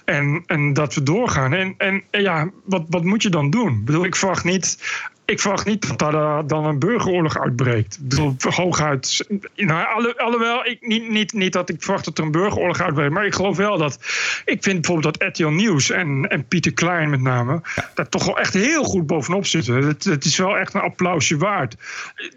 En, 0.05 0.43
en 0.45 0.73
dat 0.73 0.93
we 0.93 1.03
doorgaan. 1.03 1.53
En, 1.53 1.75
en 1.77 2.03
ja, 2.11 2.49
wat, 2.65 2.85
wat 2.89 3.03
moet 3.03 3.23
je 3.23 3.29
dan 3.29 3.49
doen? 3.49 3.73
Ik 3.73 3.85
bedoel, 3.85 4.05
ik 4.05 4.15
verwacht 4.15 4.43
niet 4.43 4.77
ik 5.25 5.39
verwacht 5.39 5.65
niet 5.65 5.87
dat 5.87 6.11
daar 6.11 6.47
dan 6.47 6.65
een 6.65 6.79
burgeroorlog 6.79 7.39
uitbreekt. 7.39 7.99
Hooguit. 8.39 9.27
Nou, 9.55 9.87
alle, 9.95 10.17
alhoewel, 10.17 10.65
ik, 10.65 10.77
niet, 10.81 11.09
niet, 11.09 11.33
niet 11.33 11.53
dat 11.53 11.69
ik 11.69 11.83
verwacht 11.83 12.05
dat 12.05 12.17
er 12.17 12.23
een 12.23 12.31
burgeroorlog 12.31 12.81
uitbreekt. 12.81 13.11
Maar 13.11 13.25
ik 13.25 13.33
geloof 13.33 13.57
wel 13.57 13.77
dat. 13.77 13.99
Ik 14.45 14.63
vind 14.63 14.81
bijvoorbeeld 14.81 15.19
dat 15.19 15.27
RTL 15.27 15.47
Nieuws 15.47 15.89
en, 15.89 16.27
en 16.29 16.47
Pieter 16.47 16.73
Klein 16.73 17.09
met 17.09 17.21
name. 17.21 17.61
daar 17.93 18.09
toch 18.09 18.25
wel 18.25 18.39
echt 18.39 18.53
heel 18.53 18.83
goed 18.83 19.07
bovenop 19.07 19.45
zitten. 19.45 19.75
Het, 19.75 20.03
het 20.03 20.25
is 20.25 20.37
wel 20.37 20.57
echt 20.57 20.73
een 20.73 20.81
applausje 20.81 21.37
waard. 21.37 21.75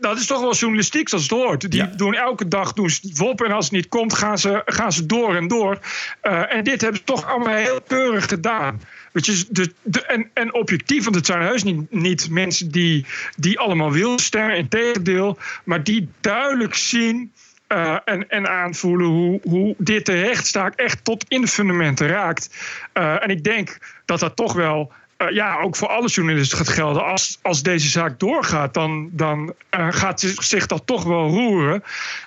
Dat 0.00 0.18
is 0.18 0.26
toch 0.26 0.40
wel 0.40 0.54
journalistiek 0.54 1.08
zoals 1.08 1.24
het 1.24 1.32
hoort. 1.32 1.70
Die 1.70 1.90
doen 1.90 2.14
elke 2.14 2.48
dag 2.48 2.72
doen 2.72 2.90
ze. 2.90 3.34
En 3.36 3.52
als 3.52 3.64
het 3.64 3.74
niet 3.74 3.88
komt, 3.88 4.14
gaan 4.14 4.38
ze, 4.38 4.62
gaan 4.64 4.92
ze 4.92 5.06
door 5.06 5.36
en 5.36 5.48
door. 5.48 5.78
Uh, 6.22 6.54
en 6.54 6.64
dit 6.64 6.80
hebben 6.80 6.98
ze 6.98 7.04
toch 7.04 7.26
allemaal 7.26 7.54
heel 7.54 7.80
keurig 7.86 8.28
gedaan. 8.28 8.80
Weet 9.12 9.26
je, 9.26 9.44
de, 9.82 10.04
en, 10.04 10.30
en 10.34 10.54
objectief, 10.54 11.04
want 11.04 11.16
het 11.16 11.26
zijn 11.26 11.42
heus 11.42 11.62
niet, 11.62 11.92
niet 11.92 12.30
mensen 12.30 12.70
die, 12.70 13.06
die 13.36 13.58
allemaal 13.58 13.92
willen 13.92 14.18
stemmen, 14.18 14.56
in 14.56 14.68
tegendeel, 14.68 15.38
maar 15.64 15.84
die 15.84 16.08
duidelijk 16.20 16.74
zien. 16.74 17.32
Uh, 17.72 17.96
en, 18.04 18.28
en 18.28 18.48
aanvoelen 18.48 19.06
hoe, 19.06 19.40
hoe 19.42 19.74
dit 19.78 20.06
de 20.06 20.20
rechtsstaak 20.20 20.74
echt 20.74 21.04
tot 21.04 21.24
in 21.28 21.40
de 21.40 21.46
fundamenten 21.46 22.06
raakt. 22.06 22.56
Uh, 22.94 23.22
en 23.22 23.28
ik 23.28 23.44
denk 23.44 23.78
dat 24.04 24.20
dat 24.20 24.36
toch 24.36 24.52
wel 24.52 24.92
uh, 25.18 25.30
ja, 25.30 25.60
ook 25.60 25.76
voor 25.76 25.88
alle 25.88 26.08
journalisten 26.08 26.58
gaat 26.58 26.68
gelden. 26.68 27.04
Als, 27.04 27.38
als 27.42 27.62
deze 27.62 27.88
zaak 27.88 28.18
doorgaat, 28.18 28.74
dan, 28.74 29.08
dan 29.12 29.54
gaat 29.70 30.20
zich, 30.20 30.66
dat 30.66 30.86
toch 30.86 31.04
wel 31.04 31.28
roeren. 31.28 31.84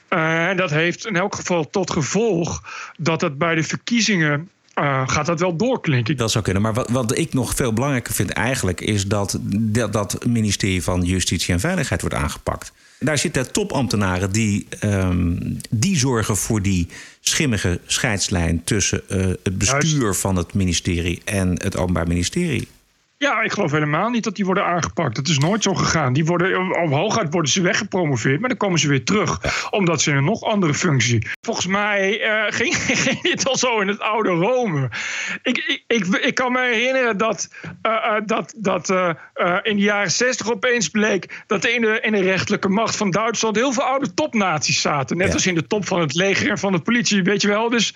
En 0.07 0.57
dat 0.57 0.69
heeft 0.69 1.05
in 1.05 1.15
elk 1.15 1.35
geval 1.35 1.69
tot 1.69 1.91
gevolg 1.91 2.63
dat 2.97 3.21
het 3.21 3.37
bij 3.37 3.55
de 3.55 3.63
verkiezingen 3.63 4.49
uh, 4.75 5.07
gaat 5.07 5.25
dat 5.25 5.39
wel 5.39 5.55
doorklinken. 5.55 6.17
Dat 6.17 6.31
zou 6.31 6.43
kunnen. 6.43 6.61
Maar 6.61 6.73
wat, 6.73 6.89
wat 6.89 7.17
ik 7.17 7.33
nog 7.33 7.55
veel 7.55 7.73
belangrijker 7.73 8.13
vind 8.13 8.29
eigenlijk... 8.29 8.81
is 8.81 9.07
dat 9.07 9.39
dat, 9.51 9.93
dat 9.93 10.25
ministerie 10.25 10.83
van 10.83 11.03
Justitie 11.03 11.53
en 11.53 11.59
Veiligheid 11.59 12.01
wordt 12.01 12.15
aangepakt. 12.15 12.71
Daar 12.99 13.17
zitten 13.17 13.51
topambtenaren 13.51 14.31
die, 14.31 14.67
um, 14.83 15.57
die 15.69 15.97
zorgen 15.97 16.37
voor 16.37 16.61
die 16.61 16.87
schimmige 17.19 17.79
scheidslijn... 17.85 18.63
tussen 18.63 19.01
uh, 19.07 19.25
het 19.43 19.57
bestuur 19.57 20.13
van 20.13 20.35
het 20.35 20.53
ministerie 20.53 21.21
en 21.25 21.49
het 21.63 21.77
Openbaar 21.77 22.07
Ministerie. 22.07 22.67
Ja, 23.21 23.41
ik 23.41 23.51
geloof 23.51 23.71
helemaal 23.71 24.09
niet 24.09 24.23
dat 24.23 24.35
die 24.35 24.45
worden 24.45 24.65
aangepakt. 24.65 25.15
Dat 25.15 25.27
is 25.27 25.37
nooit 25.37 25.63
zo 25.63 25.73
gegaan. 25.73 26.13
Die 26.13 26.25
worden, 26.25 26.81
op 26.81 26.89
hooguit 26.89 27.33
worden 27.33 27.51
ze 27.51 27.61
weggepromoveerd, 27.61 28.39
maar 28.39 28.49
dan 28.49 28.57
komen 28.57 28.79
ze 28.79 28.87
weer 28.87 29.03
terug. 29.03 29.39
Omdat 29.69 30.01
ze 30.01 30.11
in 30.11 30.17
een 30.17 30.23
nog 30.23 30.43
andere 30.43 30.73
functie. 30.73 31.27
Volgens 31.41 31.65
mij 31.65 32.21
uh, 32.21 32.43
ging, 32.59 32.75
ging 32.75 33.21
dit 33.21 33.47
al 33.47 33.57
zo 33.57 33.79
in 33.79 33.87
het 33.87 33.99
oude 33.99 34.29
Rome. 34.29 34.89
Ik, 35.43 35.57
ik, 35.57 35.83
ik, 35.87 36.05
ik 36.05 36.35
kan 36.35 36.51
me 36.51 36.61
herinneren 36.61 37.17
dat, 37.17 37.49
uh, 37.85 37.91
uh, 37.91 38.15
dat, 38.25 38.53
dat 38.57 38.89
in 39.63 39.75
de 39.75 39.83
jaren 39.83 40.11
zestig 40.11 40.51
opeens 40.51 40.89
bleek 40.89 41.43
dat 41.47 41.65
in 41.65 41.81
de, 41.81 41.99
in 42.01 42.11
de 42.11 42.21
rechterlijke 42.21 42.69
macht 42.69 42.95
van 42.95 43.11
Duitsland 43.11 43.55
heel 43.55 43.73
veel 43.73 43.83
oude 43.83 44.13
topnaties 44.13 44.81
zaten. 44.81 45.17
Net 45.17 45.27
ja. 45.27 45.33
als 45.33 45.47
in 45.47 45.55
de 45.55 45.67
top 45.67 45.87
van 45.87 45.99
het 45.99 46.13
leger 46.13 46.49
en 46.49 46.57
van 46.57 46.71
de 46.71 46.79
politie, 46.79 47.23
weet 47.23 47.41
je 47.41 47.47
wel. 47.47 47.69
Dus 47.69 47.95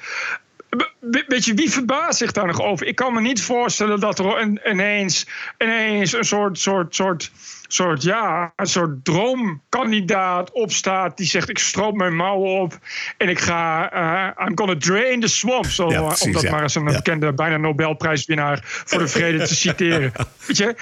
Weet 1.27 1.45
je, 1.45 1.53
wie 1.53 1.71
verbaast 1.71 2.17
zich 2.17 2.31
daar 2.31 2.47
nog 2.47 2.61
over? 2.61 2.87
Ik 2.87 2.95
kan 2.95 3.13
me 3.13 3.21
niet 3.21 3.41
voorstellen 3.41 3.99
dat 3.99 4.19
er 4.19 4.41
ineens, 4.71 5.27
ineens 5.57 6.13
een 6.13 6.23
soort, 6.23 6.59
soort, 6.59 6.95
soort, 6.95 7.31
soort, 7.67 8.03
ja, 8.03 8.53
een 8.55 8.65
soort 8.65 9.05
droomkandidaat 9.05 10.51
opstaat 10.51 11.17
die 11.17 11.25
zegt: 11.25 11.49
Ik 11.49 11.57
stroop 11.57 11.95
mijn 11.95 12.15
mouwen 12.15 12.61
op 12.61 12.79
en 13.17 13.29
ik 13.29 13.39
ga, 13.39 13.93
uh, 13.93 14.47
I'm 14.47 14.57
gonna 14.57 14.77
drain 14.77 15.19
the 15.19 15.27
swamp. 15.27 15.65
Zo, 15.65 15.89
ja, 15.89 16.01
precies, 16.01 16.25
om 16.25 16.31
dat 16.31 16.41
ja. 16.41 16.51
maar 16.51 16.61
eens 16.61 16.75
een 16.75 16.89
ja. 16.89 16.95
bekende, 16.95 17.33
bijna 17.33 17.57
Nobelprijswinnaar 17.57 18.59
voor 18.63 18.99
de 18.99 19.07
vrede 19.07 19.47
te 19.47 19.55
citeren. 19.55 20.11
Weet 20.47 20.57
je, 20.57 20.75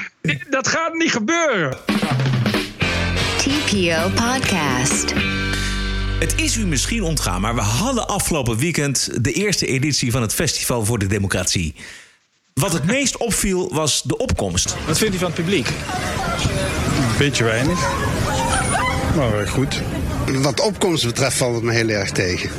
dat 0.49 0.67
gaat 0.67 0.93
niet 0.93 1.11
gebeuren. 1.11 1.77
TPO 3.37 4.09
Podcast. 4.15 5.13
Het 6.23 6.41
is 6.41 6.57
u 6.57 6.65
misschien 6.65 7.03
ontgaan, 7.03 7.41
maar 7.41 7.55
we 7.55 7.61
hadden 7.61 8.07
afgelopen 8.07 8.57
weekend 8.57 9.09
de 9.21 9.31
eerste 9.31 9.65
editie 9.65 10.11
van 10.11 10.21
het 10.21 10.33
Festival 10.33 10.85
voor 10.85 10.99
de 10.99 11.07
Democratie. 11.07 11.75
Wat 12.53 12.73
het 12.73 12.83
meest 12.83 13.17
opviel 13.17 13.73
was 13.73 14.01
de 14.01 14.17
opkomst. 14.17 14.75
Wat 14.87 14.97
vindt 14.97 15.15
u 15.15 15.17
van 15.17 15.27
het 15.27 15.35
publiek? 15.35 15.67
Een 15.67 17.17
beetje 17.17 17.43
weinig. 17.43 17.79
Maar 19.15 19.47
goed. 19.47 19.81
Wat 20.41 20.59
opkomst 20.59 21.05
betreft 21.05 21.37
valt 21.37 21.55
het 21.55 21.63
me 21.63 21.71
heel 21.71 21.89
erg 21.89 22.11
tegen. 22.11 22.49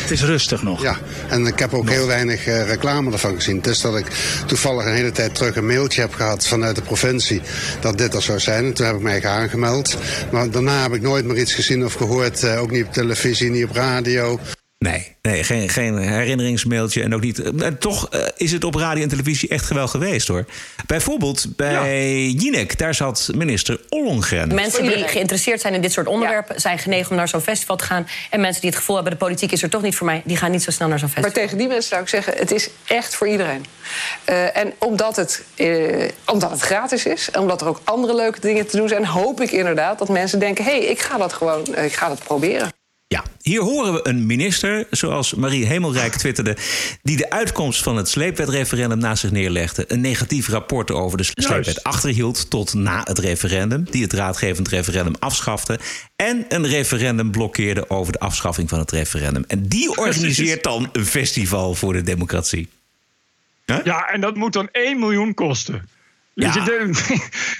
Het 0.00 0.10
is 0.10 0.22
rustig 0.22 0.62
nog. 0.62 0.82
Ja, 0.82 0.98
en 1.28 1.46
ik 1.46 1.58
heb 1.58 1.74
ook 1.74 1.84
nog. 1.84 1.94
heel 1.94 2.06
weinig 2.06 2.46
uh, 2.46 2.66
reclame 2.66 3.12
ervan 3.12 3.34
gezien. 3.34 3.56
Het 3.56 3.66
is 3.66 3.80
dat 3.80 3.96
ik 3.96 4.06
toevallig 4.46 4.84
een 4.84 4.94
hele 4.94 5.12
tijd 5.12 5.34
terug 5.34 5.56
een 5.56 5.66
mailtje 5.66 6.00
heb 6.00 6.14
gehad 6.14 6.46
vanuit 6.46 6.76
de 6.76 6.82
provincie 6.82 7.40
dat 7.80 7.98
dit 7.98 8.14
er 8.14 8.22
zou 8.22 8.38
zijn. 8.38 8.64
En 8.64 8.72
toen 8.72 8.86
heb 8.86 8.94
ik 8.94 9.02
mij 9.02 9.24
aangemeld. 9.24 9.96
Maar 10.30 10.50
daarna 10.50 10.82
heb 10.82 10.94
ik 10.94 11.02
nooit 11.02 11.24
meer 11.24 11.38
iets 11.38 11.54
gezien 11.54 11.84
of 11.84 11.94
gehoord. 11.94 12.42
Uh, 12.42 12.60
ook 12.60 12.70
niet 12.70 12.84
op 12.84 12.92
televisie, 12.92 13.50
niet 13.50 13.64
op 13.64 13.74
radio. 13.74 14.38
Nee, 14.82 15.14
nee 15.22 15.44
geen, 15.44 15.68
geen 15.68 15.98
herinneringsmailtje. 15.98 17.02
En 17.02 17.14
ook 17.14 17.20
niet. 17.20 17.38
Uh, 17.38 17.66
toch 17.66 18.14
uh, 18.14 18.20
is 18.36 18.52
het 18.52 18.64
op 18.64 18.74
radio 18.74 19.02
en 19.02 19.08
televisie 19.08 19.48
echt 19.48 19.68
wel 19.68 19.88
geweest 19.88 20.28
hoor. 20.28 20.44
Bijvoorbeeld 20.86 21.46
bij 21.56 21.72
ja. 21.72 22.40
Jinek, 22.40 22.78
daar 22.78 22.94
zat 22.94 23.30
minister 23.34 23.80
Ollongren. 23.88 24.54
Mensen 24.54 24.82
die 24.82 25.08
geïnteresseerd 25.08 25.60
zijn 25.60 25.74
in 25.74 25.80
dit 25.80 25.92
soort 25.92 26.06
onderwerpen 26.06 26.54
ja. 26.54 26.60
zijn 26.60 26.78
genegen 26.78 27.10
om 27.10 27.16
naar 27.16 27.28
zo'n 27.28 27.40
festival 27.40 27.76
te 27.76 27.84
gaan. 27.84 28.06
En 28.30 28.40
mensen 28.40 28.60
die 28.60 28.70
het 28.70 28.78
gevoel 28.78 28.94
hebben: 28.94 29.12
de 29.12 29.18
politiek 29.18 29.52
is 29.52 29.62
er 29.62 29.70
toch 29.70 29.82
niet 29.82 29.96
voor 29.96 30.06
mij, 30.06 30.22
die 30.24 30.36
gaan 30.36 30.50
niet 30.50 30.62
zo 30.62 30.70
snel 30.70 30.88
naar 30.88 30.98
zo'n 30.98 31.08
festival. 31.08 31.32
Maar 31.32 31.42
tegen 31.42 31.58
die 31.58 31.68
mensen 31.68 31.88
zou 31.88 32.02
ik 32.02 32.08
zeggen: 32.08 32.34
het 32.36 32.50
is 32.50 32.70
echt 32.86 33.14
voor 33.14 33.28
iedereen. 33.28 33.64
Uh, 34.28 34.56
en 34.56 34.72
omdat 34.78 35.16
het, 35.16 35.44
omdat 36.26 36.50
het 36.50 36.60
gratis 36.60 37.06
is, 37.06 37.30
en 37.30 37.40
omdat 37.40 37.60
er 37.60 37.66
ook 37.66 37.80
andere 37.84 38.14
leuke 38.14 38.40
dingen 38.40 38.66
te 38.66 38.76
doen 38.76 38.88
zijn, 38.88 39.06
hoop 39.06 39.40
ik 39.40 39.50
inderdaad 39.50 39.98
dat 39.98 40.08
mensen 40.08 40.38
denken: 40.38 40.64
hé, 40.64 40.70
hey, 40.70 40.84
ik 40.84 41.00
ga 41.00 41.18
dat 41.18 41.32
gewoon, 41.32 41.76
ik 41.76 41.92
ga 41.92 42.08
dat 42.08 42.22
proberen. 42.24 42.71
Ja, 43.12 43.24
hier 43.42 43.60
horen 43.60 43.92
we 43.92 44.08
een 44.08 44.26
minister, 44.26 44.86
zoals 44.90 45.34
Marie 45.34 45.66
Hemelrijk 45.66 46.14
twitterde... 46.14 46.56
die 47.02 47.16
de 47.16 47.30
uitkomst 47.30 47.82
van 47.82 47.96
het 47.96 48.08
sleepwetreferendum 48.08 48.98
naast 48.98 49.20
zich 49.20 49.30
neerlegde... 49.30 49.84
een 49.88 50.00
negatief 50.00 50.48
rapport 50.48 50.90
over 50.90 51.18
de 51.18 51.24
sleepwet 51.24 51.82
achterhield 51.82 52.50
tot 52.50 52.74
na 52.74 53.00
het 53.04 53.18
referendum... 53.18 53.86
die 53.90 54.02
het 54.02 54.12
raadgevend 54.12 54.68
referendum 54.68 55.14
afschafte... 55.18 55.78
en 56.16 56.44
een 56.48 56.66
referendum 56.66 57.30
blokkeerde 57.30 57.90
over 57.90 58.12
de 58.12 58.18
afschaffing 58.18 58.68
van 58.68 58.78
het 58.78 58.90
referendum. 58.90 59.44
En 59.46 59.68
die 59.68 59.96
organiseert 59.96 60.62
dan 60.62 60.88
een 60.92 61.06
festival 61.06 61.74
voor 61.74 61.92
de 61.92 62.02
democratie. 62.02 62.68
Huh? 63.66 63.84
Ja, 63.84 64.08
en 64.08 64.20
dat 64.20 64.36
moet 64.36 64.52
dan 64.52 64.68
1 64.70 64.98
miljoen 64.98 65.34
kosten. 65.34 65.88
Ja. 66.34 66.66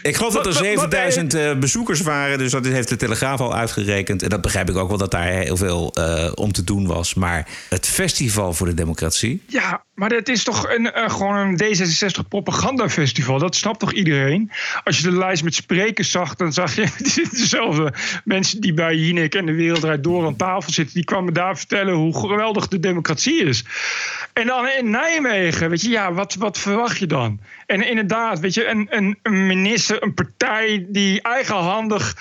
ik 0.03 0.17
geloof 0.17 0.33
dat 0.33 0.47
er 0.47 0.53
7000 0.53 1.35
uh, 1.35 1.55
bezoekers 1.59 2.01
waren, 2.01 2.39
dus 2.39 2.51
dat 2.51 2.65
heeft 2.65 2.89
de 2.89 2.97
Telegraaf 2.97 3.41
al 3.41 3.55
uitgerekend. 3.55 4.23
En 4.23 4.29
dat 4.29 4.41
begrijp 4.41 4.71
ik 4.71 4.77
ook 4.77 4.89
wel 4.89 4.99
dat 4.99 5.11
daar 5.11 5.27
heel 5.27 5.57
veel 5.57 5.93
uh, 5.99 6.33
om 6.35 6.53
te 6.53 6.65
doen 6.65 6.87
was. 6.87 7.15
Maar 7.15 7.49
het 7.69 7.87
Festival 7.87 8.53
voor 8.53 8.67
de 8.67 8.75
Democratie. 8.75 9.43
Ja, 9.47 9.85
Maar 10.03 10.11
dit 10.11 10.29
is 10.29 10.45
toch 10.45 10.69
een, 10.69 10.93
eh, 10.93 11.11
gewoon 11.11 11.37
een 11.37 11.57
D66 11.57 12.29
propagandafestival. 12.29 13.39
Dat 13.39 13.57
snapt 13.57 13.79
toch 13.79 13.93
iedereen? 13.93 14.51
Als 14.85 14.97
je 14.97 15.03
de 15.03 15.17
lijst 15.17 15.45
met 15.45 15.55
sprekers 15.55 16.11
zag, 16.11 16.35
dan 16.35 16.53
zag 16.53 16.75
je 16.75 16.87
dezelfde 17.31 17.93
mensen 18.25 18.61
die 18.61 18.75
bij 18.75 18.97
Jinek 18.97 19.35
en 19.35 19.47
de 19.47 19.55
Wereldrijd 19.55 20.05
Door 20.05 20.27
aan 20.27 20.37
tafel 20.37 20.73
zitten. 20.73 20.95
Die 20.95 21.05
kwamen 21.05 21.33
daar 21.33 21.57
vertellen 21.59 21.95
hoe 21.95 22.19
geweldig 22.19 22.69
de 22.69 22.81
democratie 22.81 23.45
is. 23.45 23.65
En 24.33 24.47
dan 24.47 24.69
in 24.69 24.91
Nijmegen, 24.91 25.71
weet 25.71 25.83
je, 25.83 25.89
ja, 25.89 26.13
wat, 26.13 26.35
wat 26.35 26.59
verwacht 26.59 26.99
je 26.99 27.07
dan? 27.07 27.41
En 27.67 27.89
inderdaad, 27.89 28.41
weet 28.41 28.55
je, 28.55 28.67
een, 28.67 28.89
een, 29.23 29.47
minister, 29.47 30.03
een 30.03 30.15
partij 30.15 30.87
die 30.89 31.23
eigenhandig 31.23 32.17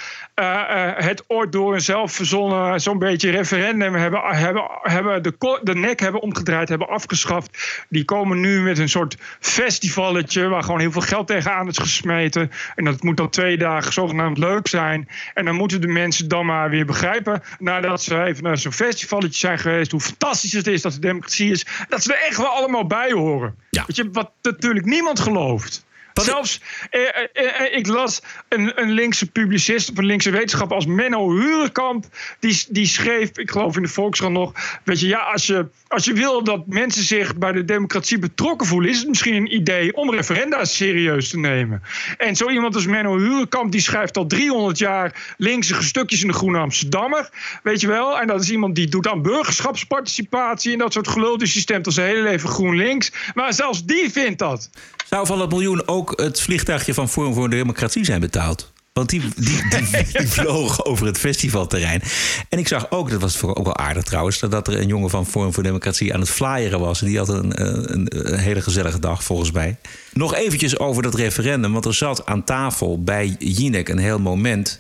het 0.96 1.24
ooit 1.28 1.52
door 1.52 1.74
een 1.74 1.82
zelf 1.82 2.12
verzonnen 2.12 2.82
zo'n 2.82 3.00
beetje 3.00 3.30
referendum 3.32 3.96
hebben, 3.96 4.22
hebben, 4.22 4.64
hebben 4.82 5.24
de, 5.24 5.60
de 5.64 5.76
nek 5.76 6.00
hebben 6.00 6.22
omgedraaid, 6.22 6.70
hebben 6.70 6.88
afgeschaft. 6.88 7.86
Die 7.90 8.06
komen 8.06 8.40
nu 8.40 8.62
met 8.62 8.78
een 8.78 8.90
soort 8.90 9.18
festivalletje 9.40 10.48
waar 10.48 10.64
gewoon 10.64 10.80
heel 10.80 10.92
veel 10.92 11.02
geld 11.02 11.28
tegenaan 11.28 11.68
is 11.68 11.78
gesmeten. 11.78 12.52
En 12.76 12.86
dat 12.86 13.04
moet 13.04 13.18
dan 13.18 13.30
twee 13.30 13.58
dagen 13.58 13.94
zogenaamd 13.94 14.38
leuk 14.38 14.68
zijn. 14.68 15.10
En 15.34 15.46
dan 15.46 15.56
moeten 15.56 15.82
de 15.82 15.88
mensen 15.88 16.28
dan 16.28 16.46
maar 16.46 16.70
weer 16.70 16.86
begrijpen, 16.86 17.44
nadat 17.60 18.04
ze 18.04 18.24
even 18.24 18.44
naar 18.44 18.58
zo'n 18.58 18.72
festivalletje 18.72 19.40
zijn 19.40 19.60
geweest, 19.60 19.92
hoe 19.92 20.00
fantastisch 20.00 20.54
het 20.54 20.68
is 20.68 20.82
dat 20.82 20.94
de 20.94 21.00
democratie 21.00 21.52
is, 21.52 21.66
dat 21.90 22.04
ze 22.04 22.14
er 22.14 22.28
echt 22.28 22.38
wel 22.38 22.48
allemaal 22.48 22.88
bij 22.88 23.12
horen. 23.12 23.56
Ja. 23.70 23.84
Weet 23.88 23.96
je, 23.96 24.10
wat 24.12 24.32
natuurlijk 24.42 24.86
niemand 24.86 25.20
gelooft. 25.20 25.86
Zelfs, 26.14 26.62
eh, 26.90 27.02
eh, 27.02 27.60
eh, 27.60 27.78
ik 27.78 27.88
las 27.88 28.22
een, 28.48 28.82
een 28.82 28.92
linkse 28.92 29.32
publicist 29.32 29.92
of 29.92 29.98
een 29.98 30.06
linkse 30.06 30.30
wetenschapper 30.30 30.76
als 30.76 30.86
Menno 30.86 31.32
Hurenkamp. 31.32 32.06
Die, 32.40 32.66
die 32.70 32.86
schreef, 32.86 33.30
ik 33.38 33.52
geloof 33.52 33.76
in 33.76 33.82
de 33.82 33.88
Volkskrant 33.88 34.34
nog. 34.34 34.54
Weet 34.84 35.00
je, 35.00 35.08
ja, 35.08 35.20
als 35.20 35.48
je, 35.48 35.68
als 35.88 36.06
je 36.06 36.14
wil 36.14 36.44
dat 36.44 36.68
mensen 36.68 37.04
zich 37.04 37.36
bij 37.36 37.52
de 37.52 37.66
democratie 37.66 38.20
betrokken 38.20 38.68
voelen, 38.68 38.90
is 38.90 39.00
het 39.00 39.08
misschien 39.08 39.36
een 39.36 39.56
idee 39.56 39.96
om 39.96 40.12
referenda 40.12 40.66
serieus 40.66 41.30
te 41.30 41.40
nemen. 41.40 41.82
En 42.18 42.36
zo 42.36 42.50
iemand 42.50 42.76
als 42.76 42.86
Menno 42.86 43.18
Hurenkamp, 43.18 43.72
die 43.72 43.82
schrijft 43.82 44.18
al 44.18 44.26
300 44.26 44.78
jaar 44.78 45.34
linkse 45.38 45.84
stukjes 45.84 46.22
in 46.22 46.28
de 46.28 46.34
Groene 46.34 46.58
Amsterdammer. 46.58 47.30
Weet 47.64 47.82
je 47.82 47.88
wel? 47.88 48.20
En 48.20 48.28
dat 48.28 48.42
is 48.42 48.50
iemand 48.50 48.76
die 48.76 48.88
doet 48.88 49.08
aan 49.08 49.22
burgerschapsparticipatie 49.22 50.72
en 50.72 50.78
dat 50.78 50.94
soort 50.94 51.08
gelul. 51.08 51.38
Dus 51.38 51.54
die 51.54 51.62
stemt 51.62 51.86
al 51.86 51.92
zijn 51.92 52.08
hele 52.08 52.22
leven 52.22 52.50
GroenLinks. 52.50 53.12
Maar 53.34 53.54
zelfs 53.54 53.86
die 53.86 54.12
vindt 54.12 54.40
dat. 54.40 54.70
Zou 55.12 55.26
van 55.26 55.42
het 55.42 55.50
miljoen 55.50 55.88
ook 55.88 56.01
het 56.10 56.42
vliegtuigje 56.42 56.94
van 56.94 57.10
Forum 57.10 57.34
voor 57.34 57.50
Democratie 57.50 58.06
zijn 58.06 58.20
betaald? 58.20 58.72
Want 58.94 59.10
die, 59.10 59.22
die, 59.36 59.70
die, 59.70 60.06
die 60.20 60.28
vloog 60.28 60.86
over 60.86 61.06
het 61.06 61.18
festivalterrein. 61.18 62.02
En 62.50 62.60
ik 62.60 62.68
zag 62.68 62.92
ook, 62.92 63.10
dat 63.10 63.22
was 63.22 63.44
ook 63.44 63.64
wel 63.64 63.78
aardig 63.78 64.04
trouwens... 64.04 64.40
dat 64.40 64.68
er 64.68 64.80
een 64.80 64.88
jongen 64.88 65.10
van 65.10 65.26
Forum 65.26 65.54
voor 65.54 65.64
Democratie 65.64 66.14
aan 66.14 66.20
het 66.20 66.30
flyeren 66.30 66.80
was. 66.80 67.00
Die 67.00 67.18
had 67.18 67.30
een, 67.30 67.62
een, 67.62 68.08
een 68.10 68.40
hele 68.40 68.62
gezellige 68.62 69.00
dag 69.00 69.24
volgens 69.24 69.52
mij. 69.52 69.78
Nog 70.14 70.36
eventjes 70.36 70.80
over 70.80 71.04
dat 71.04 71.16
referendum. 71.16 71.72
Want 71.72 71.86
er 71.86 71.94
zat 71.94 72.26
aan 72.26 72.44
tafel 72.44 73.04
bij 73.04 73.36
Jinek 73.40 73.90
een 73.90 73.98
heel 73.98 74.20
moment 74.20 74.80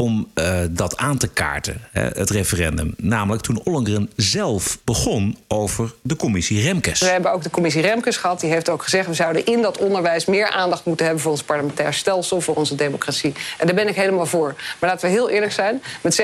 om 0.00 0.28
uh, 0.34 0.58
dat 0.70 0.96
aan 0.96 1.18
te 1.18 1.28
kaarten, 1.28 1.80
hè, 1.90 2.02
het 2.02 2.30
referendum. 2.30 2.94
Namelijk 2.96 3.42
toen 3.42 3.60
Ollongren 3.64 4.10
zelf 4.16 4.78
begon 4.84 5.36
over 5.48 5.92
de 6.02 6.16
commissie 6.16 6.62
Remkes. 6.62 7.00
We 7.00 7.06
hebben 7.06 7.32
ook 7.32 7.42
de 7.42 7.50
commissie 7.50 7.82
Remkes 7.82 8.16
gehad. 8.16 8.40
Die 8.40 8.50
heeft 8.50 8.68
ook 8.68 8.82
gezegd... 8.82 9.06
we 9.06 9.14
zouden 9.14 9.46
in 9.46 9.62
dat 9.62 9.78
onderwijs 9.78 10.24
meer 10.24 10.50
aandacht 10.50 10.84
moeten 10.84 11.06
hebben... 11.06 11.22
voor 11.22 11.32
ons 11.32 11.42
parlementair 11.42 11.94
stelsel, 11.94 12.40
voor 12.40 12.54
onze 12.54 12.74
democratie. 12.74 13.32
En 13.58 13.66
daar 13.66 13.74
ben 13.74 13.88
ik 13.88 13.94
helemaal 13.94 14.26
voor. 14.26 14.54
Maar 14.78 14.90
laten 14.90 15.06
we 15.06 15.12
heel 15.14 15.30
eerlijk 15.30 15.52
zijn. 15.52 15.82
Met 16.00 16.22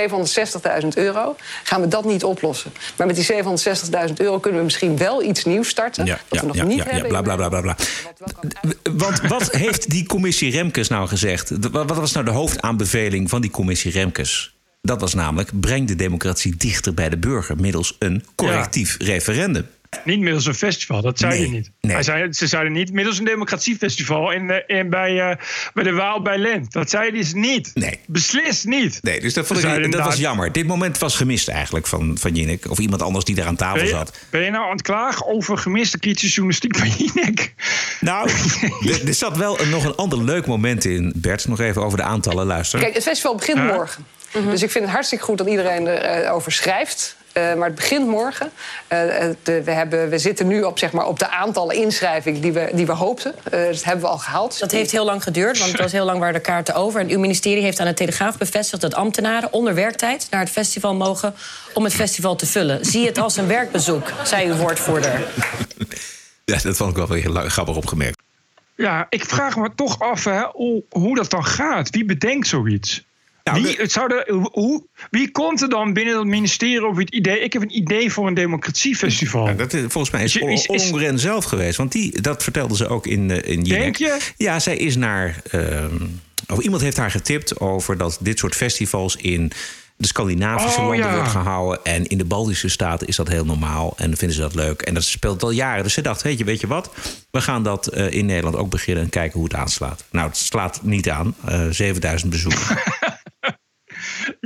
760.000 0.82 0.88
euro 0.94 1.36
gaan 1.62 1.80
we 1.80 1.88
dat 1.88 2.04
niet 2.04 2.24
oplossen. 2.24 2.72
Maar 2.96 3.06
met 3.06 3.16
die 3.16 3.32
760.000 4.08 4.12
euro 4.16 4.38
kunnen 4.38 4.58
we 4.58 4.64
misschien 4.64 4.96
wel 4.96 5.22
iets 5.22 5.44
nieuws 5.44 5.68
starten... 5.68 6.06
Ja, 6.06 6.18
ja, 6.30 6.40
we 6.40 6.46
nog 6.46 6.56
ja, 6.56 6.64
niet 6.64 6.82
ja, 6.82 6.84
hebben. 6.84 7.08
bla, 7.08 7.22
bla, 7.22 7.36
bla, 7.36 7.48
bla, 7.48 7.60
bla. 7.60 7.76
Want 8.96 9.20
wat 9.20 9.50
heeft 9.50 9.90
die 9.90 10.06
commissie 10.06 10.50
Remkes 10.50 10.88
nou 10.88 11.08
gezegd? 11.08 11.52
Wat 11.70 11.96
was 11.96 12.12
nou 12.12 12.24
de 12.24 12.30
hoofdaanbeveling 12.30 13.30
van 13.30 13.40
die 13.40 13.50
commissie 13.50 13.64
Remkes? 13.74 14.56
Dat 14.82 15.00
was 15.00 15.14
namelijk: 15.14 15.60
breng 15.60 15.88
de 15.88 15.96
democratie 15.96 16.56
dichter 16.56 16.94
bij 16.94 17.08
de 17.08 17.18
burger 17.18 17.56
middels 17.56 17.96
een 17.98 18.24
correctief 18.34 18.96
referendum. 18.98 19.66
Niet 20.04 20.20
middels 20.20 20.46
een 20.46 20.54
festival, 20.54 21.02
dat 21.02 21.18
zei 21.18 21.32
Nee, 21.32 21.40
hij 21.42 21.50
niet. 21.50 21.70
nee. 21.80 21.92
Hij 21.94 22.02
zei, 22.02 22.32
ze 22.32 22.46
zeiden 22.46 22.72
niet 22.72 22.92
middels 22.92 23.18
een 23.18 23.24
democratiefestival 23.24 24.30
in, 24.32 24.62
in, 24.66 24.90
bij, 24.90 25.20
eh, 25.30 25.36
bij 25.74 25.84
de 25.84 25.92
Waal 25.92 26.22
bij 26.22 26.38
Lent. 26.38 26.72
Dat 26.72 26.90
zei 26.90 27.02
hij 27.10 27.18
dus 27.18 27.32
niet. 27.34 27.70
Nee. 27.74 28.00
Beslist 28.06 28.64
niet. 28.64 28.98
Nee, 29.02 29.20
dus 29.20 29.34
dat, 29.34 29.46
vond 29.46 29.58
Ze 29.58 29.64
ik, 29.64 29.70
zeiden 29.72 29.90
dat 29.90 30.04
was 30.06 30.16
jammer. 30.16 30.52
Dit 30.52 30.66
moment 30.66 30.98
was 30.98 31.16
gemist 31.16 31.48
eigenlijk 31.48 31.86
van, 31.86 32.18
van 32.20 32.34
Jinek. 32.34 32.70
Of 32.70 32.78
iemand 32.78 33.02
anders 33.02 33.24
die 33.24 33.34
daar 33.34 33.46
aan 33.46 33.56
tafel 33.56 33.74
Ben 33.76 33.84
je, 33.84 33.90
zat. 33.90 34.18
ben 34.30 34.42
je 34.42 34.50
nou 34.50 34.64
aan 34.64 34.70
het 34.72 34.82
klagen 34.82 35.26
over 35.26 35.58
gemiste 35.58 35.98
kritische 35.98 36.28
journalistiek 36.34 36.78
bij 36.78 36.88
Jinek? 36.98 37.54
Nou, 38.00 38.30
er, 38.90 39.06
er 39.08 39.14
zat 39.14 39.36
wel 39.36 39.60
een, 39.60 39.70
nog 39.70 39.84
een 39.84 39.94
ander 39.94 40.24
leuk 40.24 40.46
moment 40.46 40.84
in, 40.84 41.12
Bert. 41.16 41.48
Nog 41.48 41.60
even 41.60 41.82
over 41.84 41.98
de 41.98 42.04
aantallen 42.04 42.46
luisteren. 42.46 42.84
Kijk, 42.84 42.94
het 42.96 43.04
festival 43.04 43.34
begint 43.34 43.58
Ja. 43.58 43.64
morgen. 43.64 44.06
Dus 44.50 44.62
ik 44.62 44.70
vind 44.70 44.84
het 44.84 44.92
hartstikke 44.92 45.24
goed 45.24 45.38
dat 45.38 45.48
iedereen 45.48 45.86
erover 45.86 46.52
schrijft. 46.52 47.15
Eh, 47.36 47.54
maar 47.54 47.66
het 47.66 47.74
begint 47.74 48.06
morgen. 48.06 48.50
Eh, 48.88 49.28
eh, 49.28 49.34
de- 49.42 49.62
we, 49.62 49.70
hebben, 49.70 50.08
we 50.08 50.18
zitten 50.18 50.46
nu 50.46 50.62
op, 50.62 50.78
zeg 50.78 50.92
maar, 50.92 51.06
op 51.06 51.18
de 51.18 51.28
aantallen 51.30 51.76
inschrijvingen 51.76 52.40
die 52.40 52.52
we, 52.52 52.70
die 52.74 52.86
we 52.86 52.92
hoopten. 52.92 53.34
Eh, 53.50 53.64
dat 53.64 53.84
hebben 53.84 54.04
we 54.04 54.10
al 54.10 54.18
gehaald. 54.18 54.58
Dat 54.58 54.70
heeft 54.70 54.90
heel 54.90 55.04
lang 55.04 55.22
geduurd, 55.22 55.58
want 55.58 55.72
het 55.72 55.80
was 55.80 55.92
heel 55.92 56.04
lang 56.04 56.18
waren 56.18 56.34
de 56.34 56.40
kaarten 56.40 56.74
over. 56.74 57.00
En 57.00 57.08
uw 57.08 57.18
ministerie 57.18 57.62
heeft 57.62 57.80
aan 57.80 57.86
de 57.86 57.94
Telegraaf 57.94 58.38
bevestigd 58.38 58.82
dat 58.82 58.94
ambtenaren 58.94 59.52
onder 59.52 59.74
werktijd 59.74 60.26
naar 60.30 60.40
het 60.40 60.50
festival 60.50 60.94
mogen 60.94 61.34
om 61.74 61.84
het 61.84 61.94
festival 61.94 62.36
te 62.36 62.46
vullen. 62.46 62.84
Zie 62.84 63.06
het 63.06 63.18
als 63.18 63.36
een 63.36 63.46
werkbezoek, 63.46 64.12
zei 64.24 64.48
uw 64.50 64.56
woordvoerder. 64.56 65.26
Ja, 66.44 66.58
dat 66.62 66.76
vond 66.76 66.90
ik 66.90 66.96
wel 66.96 67.06
weer 67.08 67.22
heel 67.22 67.34
grappig 67.48 67.76
opgemerkt. 67.76 68.18
Ja, 68.76 69.06
ik 69.08 69.24
vraag 69.24 69.56
me 69.56 69.70
toch 69.74 70.00
af 70.00 70.24
hè, 70.24 70.42
hoe, 70.52 70.82
hoe 70.90 71.14
dat 71.16 71.30
dan 71.30 71.44
gaat. 71.44 71.90
Wie 71.90 72.04
bedenkt 72.04 72.46
zoiets? 72.46 73.04
Nou, 73.52 73.62
wie, 73.62 73.76
het 73.76 73.92
zou 73.92 74.22
hoe- 74.52 74.86
wie 75.10 75.30
komt 75.30 75.62
er 75.62 75.68
dan 75.68 75.92
binnen 75.92 76.16
het 76.18 76.26
ministerie 76.26 76.86
op 76.86 76.96
het 76.96 77.10
idee... 77.10 77.40
ik 77.40 77.52
heb 77.52 77.62
een 77.62 77.76
idee 77.76 78.12
voor 78.12 78.26
een 78.26 78.34
democratiefestival. 78.34 79.46
Ja, 79.46 79.52
dat 79.52 79.72
is, 79.72 79.80
volgens 79.88 80.10
mij 80.10 80.24
is, 80.24 80.36
Is- 80.36 80.66
Ollongren 80.66 81.18
zelf 81.18 81.44
geweest. 81.44 81.76
Want 81.76 81.92
die, 81.92 82.20
dat 82.20 82.42
vertelde 82.42 82.76
ze 82.76 82.88
ook 82.88 83.06
in, 83.06 83.30
eh, 83.30 83.36
in 83.52 83.62
Jinek. 83.62 83.80
Denk 83.82 83.96
je? 83.96 84.18
Ja, 84.36 84.58
zij 84.58 84.76
is 84.76 84.96
naar... 84.96 85.40
ehm, 85.50 85.94
of 86.48 86.58
iemand 86.58 86.82
heeft 86.82 86.96
haar 86.96 87.10
getipt 87.10 87.60
over 87.60 87.96
dat 87.98 88.18
dit 88.20 88.38
soort 88.38 88.54
festivals... 88.54 89.16
in 89.16 89.52
de 89.98 90.06
Scandinavische 90.06 90.80
Oh, 90.80 90.86
landen 90.86 91.06
ja. 91.06 91.14
wordt 91.14 91.30
gehouden. 91.30 91.84
En 91.84 92.06
in 92.06 92.18
de 92.18 92.24
Baltische 92.24 92.68
staten 92.68 93.06
is 93.06 93.16
dat 93.16 93.28
heel 93.28 93.44
normaal. 93.44 93.94
En 93.96 94.06
dan 94.08 94.16
vinden 94.16 94.36
ze 94.36 94.42
dat 94.42 94.54
leuk. 94.54 94.82
En 94.82 94.94
dat 94.94 95.04
speelt 95.04 95.42
al 95.42 95.50
jaren. 95.50 95.82
Dus 95.82 95.92
ze 95.92 96.00
dacht, 96.00 96.22
weet 96.22 96.38
je, 96.38 96.44
weet 96.44 96.60
je 96.60 96.66
wat? 96.66 96.90
We 97.30 97.40
gaan 97.40 97.62
dat 97.62 97.86
eh, 97.86 98.10
in 98.12 98.26
Nederland 98.26 98.56
ook 98.56 98.70
beginnen... 98.70 99.04
en 99.04 99.10
kijken 99.10 99.38
hoe 99.38 99.48
het 99.48 99.56
aanslaat. 99.58 100.04
Nou, 100.10 100.26
het 100.28 100.36
slaat 100.36 100.80
niet 100.82 101.10
aan. 101.10 101.34
Eh 101.46 101.66
7000 101.70 102.30
bezoekers. 102.30 102.68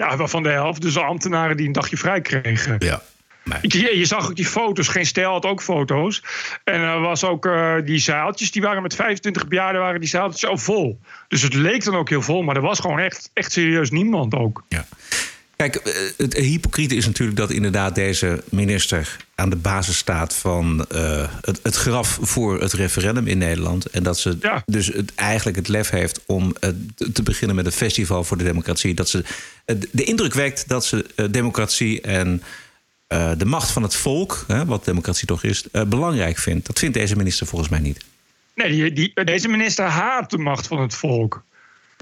Ja, 0.01 0.17
waarvan 0.17 0.43
de 0.43 0.49
helft 0.49 0.83
dus 0.83 0.95
de 0.95 1.01
ambtenaren 1.01 1.57
die 1.57 1.67
een 1.67 1.73
dagje 1.73 1.97
vrij 1.97 2.21
kregen. 2.21 2.77
ja. 2.79 3.03
Je 3.69 4.05
zag 4.05 4.29
ook 4.29 4.37
die 4.37 4.47
foto's. 4.47 4.89
Geen 4.89 5.07
stijl 5.07 5.33
had 5.33 5.45
ook 5.45 5.63
foto's. 5.63 6.23
En 6.65 6.81
er 6.81 7.01
was 7.01 7.25
ook 7.25 7.47
eh, 7.47 7.75
die 7.85 7.99
zaaltjes. 7.99 8.51
Die 8.51 8.63
waren 8.63 8.83
met 8.83 8.95
25 8.95 9.49
bejaarden 9.49 9.81
waren 9.81 10.01
die 10.01 10.09
zaaltjes 10.09 10.47
al 10.51 10.59
vol. 10.59 11.01
Dus 11.29 11.43
het 11.43 11.55
leek 11.55 11.85
dan 11.85 11.97
ook 11.97 12.09
heel 12.09 12.23
vol. 12.23 12.43
Maar 12.43 12.57
er 12.57 12.63
was 12.63 12.81
gewoon 12.81 12.99
echt, 12.99 13.31
echt 13.33 13.53
serieus 13.53 13.91
niemand 13.91 14.35
ook. 14.35 14.65
Ja. 14.69 14.87
Kijk, 15.61 15.75
eh, 15.77 15.93
het 16.17 16.35
hypocriete 16.35 16.95
is 16.95 17.07
natuurlijk 17.07 17.39
dat 17.39 17.51
inderdaad 17.51 17.95
deze 17.95 18.43
minister 18.49 19.17
aan 19.35 19.51
de 19.51 19.57
basis 19.57 19.97
staat 19.97 20.35
van 20.35 20.87
eh, 20.87 21.29
het, 21.41 21.61
het 21.63 21.75
graf 21.77 22.19
voor 22.23 22.61
het 22.61 22.73
referendum 22.73 23.27
in 23.27 23.39
Nederland. 23.39 23.87
En 23.87 24.03
dat 24.03 24.19
ze 24.19 24.37
Ja. 24.41 24.63
dus 24.67 24.87
het, 24.87 25.15
eigenlijk 25.15 25.57
het 25.57 25.69
lef 25.69 25.91
heeft 25.91 26.21
om 26.27 26.55
eh, 26.61 26.71
te- 27.13 27.23
beginnen 27.23 27.57
met 27.57 27.67
een 27.67 27.73
festival 27.73 28.25
voor 28.25 28.37
de 28.37 28.45
democratie. 28.45 28.95
Dat 28.95 29.09
ze 29.09 29.25
de 29.91 30.05
indruk 30.05 30.35
wekt 30.35 30.69
dat 30.69 30.85
ze 30.85 31.07
democratie 31.31 32.01
en 32.01 32.43
de 33.37 33.45
macht 33.45 33.71
van 33.71 33.83
het 33.83 33.95
volk, 33.95 34.45
wat 34.67 34.85
democratie 34.85 35.27
toch 35.27 35.43
is, 35.45 35.65
belangrijk 35.89 36.39
vindt. 36.39 36.67
Dat 36.67 36.79
vindt 36.79 36.95
deze 36.95 37.17
minister 37.17 37.47
volgens 37.47 37.71
mij 37.71 37.81
niet. 37.81 38.05
Nee, 38.55 38.71
die, 38.71 38.93
die, 38.93 39.25
deze 39.25 39.49
minister 39.49 39.85
haat 39.85 40.31
de 40.31 40.39
macht 40.39 40.67
van 40.67 40.81
het 40.81 40.95
volk. 40.95 41.43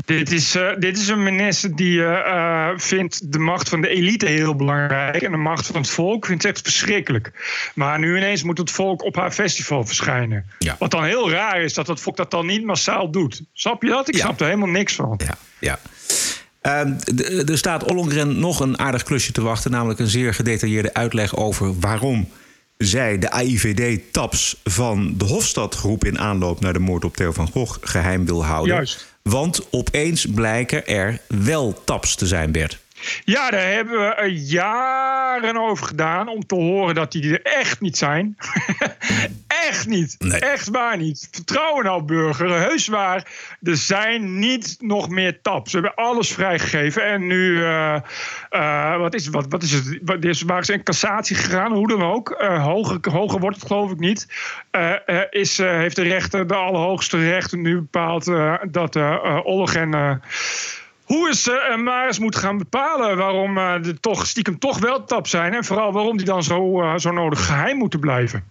Dit 0.04 0.32
is, 0.32 0.54
eh, 0.54 0.68
dit 0.78 0.98
is 0.98 1.08
een 1.08 1.22
minister 1.22 1.76
die 1.76 2.04
eh, 2.04 2.68
eh, 2.70 2.78
vindt 2.78 3.32
de 3.32 3.38
macht 3.38 3.68
van 3.68 3.80
de 3.80 3.88
elite 3.88 4.26
heel 4.26 4.54
belangrijk. 4.56 5.22
En 5.22 5.30
de 5.30 5.37
macht 5.37 5.66
van 5.66 5.80
het 5.80 5.90
volk 5.90 6.26
vindt 6.26 6.42
ze 6.42 6.48
echt 6.48 6.61
verschrikkelijk. 6.61 7.32
Maar 7.74 7.98
nu 7.98 8.16
ineens 8.16 8.42
moet 8.42 8.58
het 8.58 8.70
volk 8.70 9.02
op 9.04 9.16
haar 9.16 9.30
festival 9.30 9.84
verschijnen. 9.84 10.44
Ja. 10.58 10.76
Wat 10.78 10.90
dan 10.90 11.04
heel 11.04 11.30
raar 11.30 11.62
is 11.62 11.74
dat 11.74 11.87
het 11.87 12.00
volk 12.00 12.16
dat 12.16 12.30
dan 12.30 12.46
niet 12.46 12.64
massaal 12.64 13.11
doet. 13.11 13.42
Snap 13.52 13.82
je 13.82 13.88
dat? 13.88 14.08
Ik 14.08 14.14
Ja. 14.14 14.20
snap 14.20 14.40
er 14.40 14.46
helemaal 14.46 14.68
niks 14.68 14.94
van. 14.94 15.20
Ja, 15.24 15.38
ja. 15.58 15.78
Ehm, 16.61 16.92
er 17.46 17.58
staat 17.58 17.84
Ollongren 17.84 18.38
nog 18.38 18.61
een 18.61 18.78
aardig 18.78 19.02
klusje 19.02 19.32
te 19.32 19.40
wachten, 19.42 19.70
namelijk 19.70 19.98
een 19.98 20.06
zeer 20.08 20.34
gedetailleerde 20.34 20.94
uitleg 20.94 21.37
over 21.37 21.78
waarom 21.80 22.28
zij 22.78 23.18
de 23.18 23.30
AIVD-taps 23.30 24.61
van 24.64 25.14
de 25.16 25.24
Hofstadgroep 25.24 26.04
in 26.04 26.18
aanloop 26.18 26.61
naar 26.61 26.72
de 26.72 26.78
moord 26.78 27.04
op 27.04 27.16
Theo 27.16 27.32
van 27.32 27.48
Gogh 27.50 27.78
geheim 27.80 28.26
wil 28.26 28.44
houden. 28.44 28.74
Juist. 28.74 29.16
Want 29.29 29.67
opeens 29.71 30.27
blijken 30.35 30.87
er 30.87 31.19
wel 31.27 31.85
taps 31.85 32.14
te 32.14 32.27
zijn, 32.27 32.53
Bert. 32.53 32.79
Ja, 33.25 33.51
daar 33.51 33.73
hebben 33.73 33.99
we 33.99 34.33
jaren 34.45 35.57
over 35.57 35.87
gedaan 35.87 36.29
om 36.29 36.47
te 36.47 36.55
horen 36.55 36.95
dat 36.95 37.12
die 37.12 37.38
er 37.38 37.43
echt 37.43 37.81
niet 37.81 37.97
zijn. 37.97 38.37
echt 39.68 39.87
niet. 39.87 40.16
Echt 40.40 40.68
waar 40.68 40.97
niet. 40.97 41.29
Vertrouwen 41.31 41.85
nou, 41.85 42.03
burger. 42.03 42.51
Heus 42.51 42.87
waar. 42.87 43.33
Er 43.62 43.77
zijn 43.77 44.38
niet 44.38 44.77
nog 44.81 45.09
meer 45.09 45.40
taps. 45.42 45.71
Ze 45.71 45.79
hebben 45.79 45.94
alles 45.94 46.33
vrijgegeven. 46.33 47.05
En 47.05 47.27
nu, 47.27 47.64
eh, 47.64 47.94
eh, 48.51 48.97
wat, 48.97 49.14
is, 49.14 49.29
wat, 49.29 49.47
wat 49.49 49.62
is 49.62 49.73
het? 49.73 49.99
Wat 50.03 50.25
is, 50.25 50.42
waar 50.42 50.61
is 50.61 50.68
een 50.68 50.83
cassatie 50.83 51.37
gegaan? 51.37 51.73
Hoe 51.73 51.88
dan 51.88 52.03
ook. 52.03 52.31
Eh, 52.31 52.64
hoger, 52.64 52.99
hoger 53.11 53.40
wordt 53.40 53.57
het 53.57 53.66
geloof 53.66 53.90
ik 53.90 53.99
niet. 53.99 54.27
Is, 55.31 55.59
heeft 55.59 55.97
de 55.97 56.03
rechter, 56.03 56.47
de 56.47 56.55
allerhoogste 56.55 57.18
rechter, 57.18 57.59
nu 57.59 57.75
bepaald 57.75 58.25
dat 58.71 58.97
uh, 58.97 59.77
en. 59.77 60.23
hoe 61.05 61.29
is 61.29 61.49
uh, 61.49 61.77
Maris 61.77 62.18
moet 62.18 62.37
gaan 62.37 62.59
bepalen 62.59 63.16
waarom 63.16 63.59
eh, 63.59 63.87
er 63.87 64.01
toch 64.01 64.27
stiekem 64.27 64.59
toch 64.59 64.79
wel 64.79 65.05
taps 65.05 65.31
zijn. 65.31 65.55
En 65.55 65.64
vooral 65.64 65.92
waarom 65.92 66.16
die 66.16 66.27
dan 66.27 66.42
zo, 66.42 66.92
zo 66.97 67.12
nodig 67.12 67.47
geheim 67.47 67.77
moeten 67.77 68.01
blijven. 68.01 68.44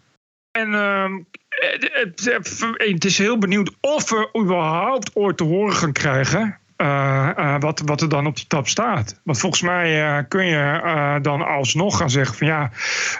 En 0.61 0.73
ehm, 0.73 1.13
het, 1.49 1.91
het- 2.23 2.65
het 2.77 3.05
is 3.05 3.17
heel 3.17 3.37
benieuwd 3.37 3.71
of 3.81 4.09
we 4.09 4.29
überhaupt 4.41 5.11
ooit 5.15 5.37
te 5.37 5.43
horen 5.43 5.75
gaan 5.75 5.91
krijgen. 5.91 6.57
eh, 6.75 7.29
eh, 7.35 7.55
wat, 7.59 7.81
wat 7.85 8.01
er 8.01 8.09
dan 8.09 8.25
op 8.27 8.35
die 8.35 8.47
tap 8.47 8.67
staat. 8.67 9.19
Want 9.23 9.39
volgens 9.39 9.61
mij 9.61 10.01
eh, 10.17 10.23
kun 10.27 10.45
je 10.45 10.79
eh, 10.83 11.15
dan 11.21 11.41
alsnog 11.41 11.97
gaan 11.97 12.09
zeggen: 12.09 12.35
van 12.35 12.47
ja, 12.47 12.71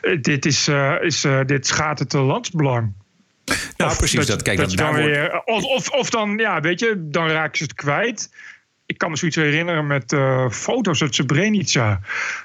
eh, 0.02 0.18
dit, 0.22 0.46
is, 0.46 0.68
eh, 0.68 0.94
is, 1.02 1.24
eh, 1.24 1.40
dit 1.46 1.68
schaadt 1.68 2.00
het 2.00 2.14
landsbelang. 2.14 2.92
Nou, 3.78 3.96
precies. 3.96 4.26
Dat, 4.26 4.42
kijk, 4.42 4.58
dat, 4.58 4.72
je 4.72 4.78
dan 4.78 4.90
wordt, 4.90 5.06
weer, 5.06 5.42
of, 5.46 5.64
of, 5.64 5.90
of 5.90 6.10
dan, 6.10 6.38
ja, 6.38 6.60
weet 6.62 6.80
je, 6.80 6.96
dan 7.10 7.28
raken 7.28 7.58
ze 7.58 7.64
het 7.64 7.74
kwijt. 7.74 8.30
Ik 8.88 8.98
kan 8.98 9.10
me 9.10 9.18
zoiets 9.18 9.38
herinneren 9.38 9.88
met 9.88 10.14
eh, 10.14 10.50
foto's 10.50 11.02
uit 11.02 11.16
Srebrenica. 11.16 12.00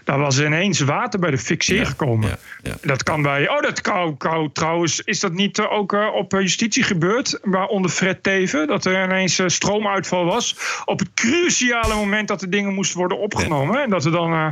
Daar 0.04 0.18
was 0.18 0.40
ineens 0.40 0.80
water 0.80 1.20
bij 1.20 1.30
de 1.30 1.38
fixeer 1.38 1.86
gekomen. 1.86 2.38
Dat 2.82 3.02
kan 3.02 3.22
bij. 3.22 3.48
Oh, 3.48 3.60
dat 3.60 3.80
kan, 3.80 4.16
kan- 4.16 4.52
trouwens. 4.52 5.00
Is 5.00 5.20
dat 5.20 5.32
niet 5.32 5.58
eh, 5.58 5.72
ook 5.72 5.92
eh, 5.92 6.06
op 6.14 6.32
justitie 6.32 6.82
gebeurd? 6.82 7.38
Waaronder 7.42 7.90
Fred 7.90 8.22
Teven. 8.22 8.66
Dat 8.66 8.84
er 8.84 9.04
ineens 9.04 9.42
stroomuitval 9.46 10.24
was. 10.24 10.56
Op 10.84 10.98
het 10.98 11.08
cruciale 11.14 11.94
moment 11.94 12.28
dat 12.28 12.40
de 12.40 12.48
dingen 12.48 12.74
moesten 12.74 12.98
worden 12.98 13.18
opgenomen. 13.18 13.82
En 13.82 13.90
dat 13.90 14.04
er 14.04 14.12
dan 14.12 14.32
eh, 14.32 14.46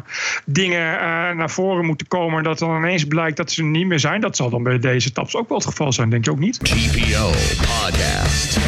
dingen 0.44 0.94
eh, 1.00 1.00
naar 1.36 1.50
voren 1.50 1.84
moeten 1.86 2.06
komen. 2.08 2.38
En 2.38 2.44
dat 2.44 2.58
dan 2.58 2.76
ineens 2.76 3.04
blijkt 3.04 3.36
dat 3.36 3.50
ze 3.52 3.62
er 3.62 3.68
niet 3.68 3.86
meer 3.86 4.00
zijn. 4.00 4.20
Dat 4.20 4.36
zal 4.36 4.50
dan 4.50 4.62
bij 4.62 4.78
deze 4.78 5.12
taps 5.12 5.34
ook 5.36 5.48
wel 5.48 5.58
het 5.58 5.66
geval 5.66 5.92
zijn, 5.92 6.10
denk 6.10 6.24
je 6.24 6.30
ook 6.30 6.38
niet? 6.38 6.58
TPO 6.64 7.30
Podcast. 7.56 8.58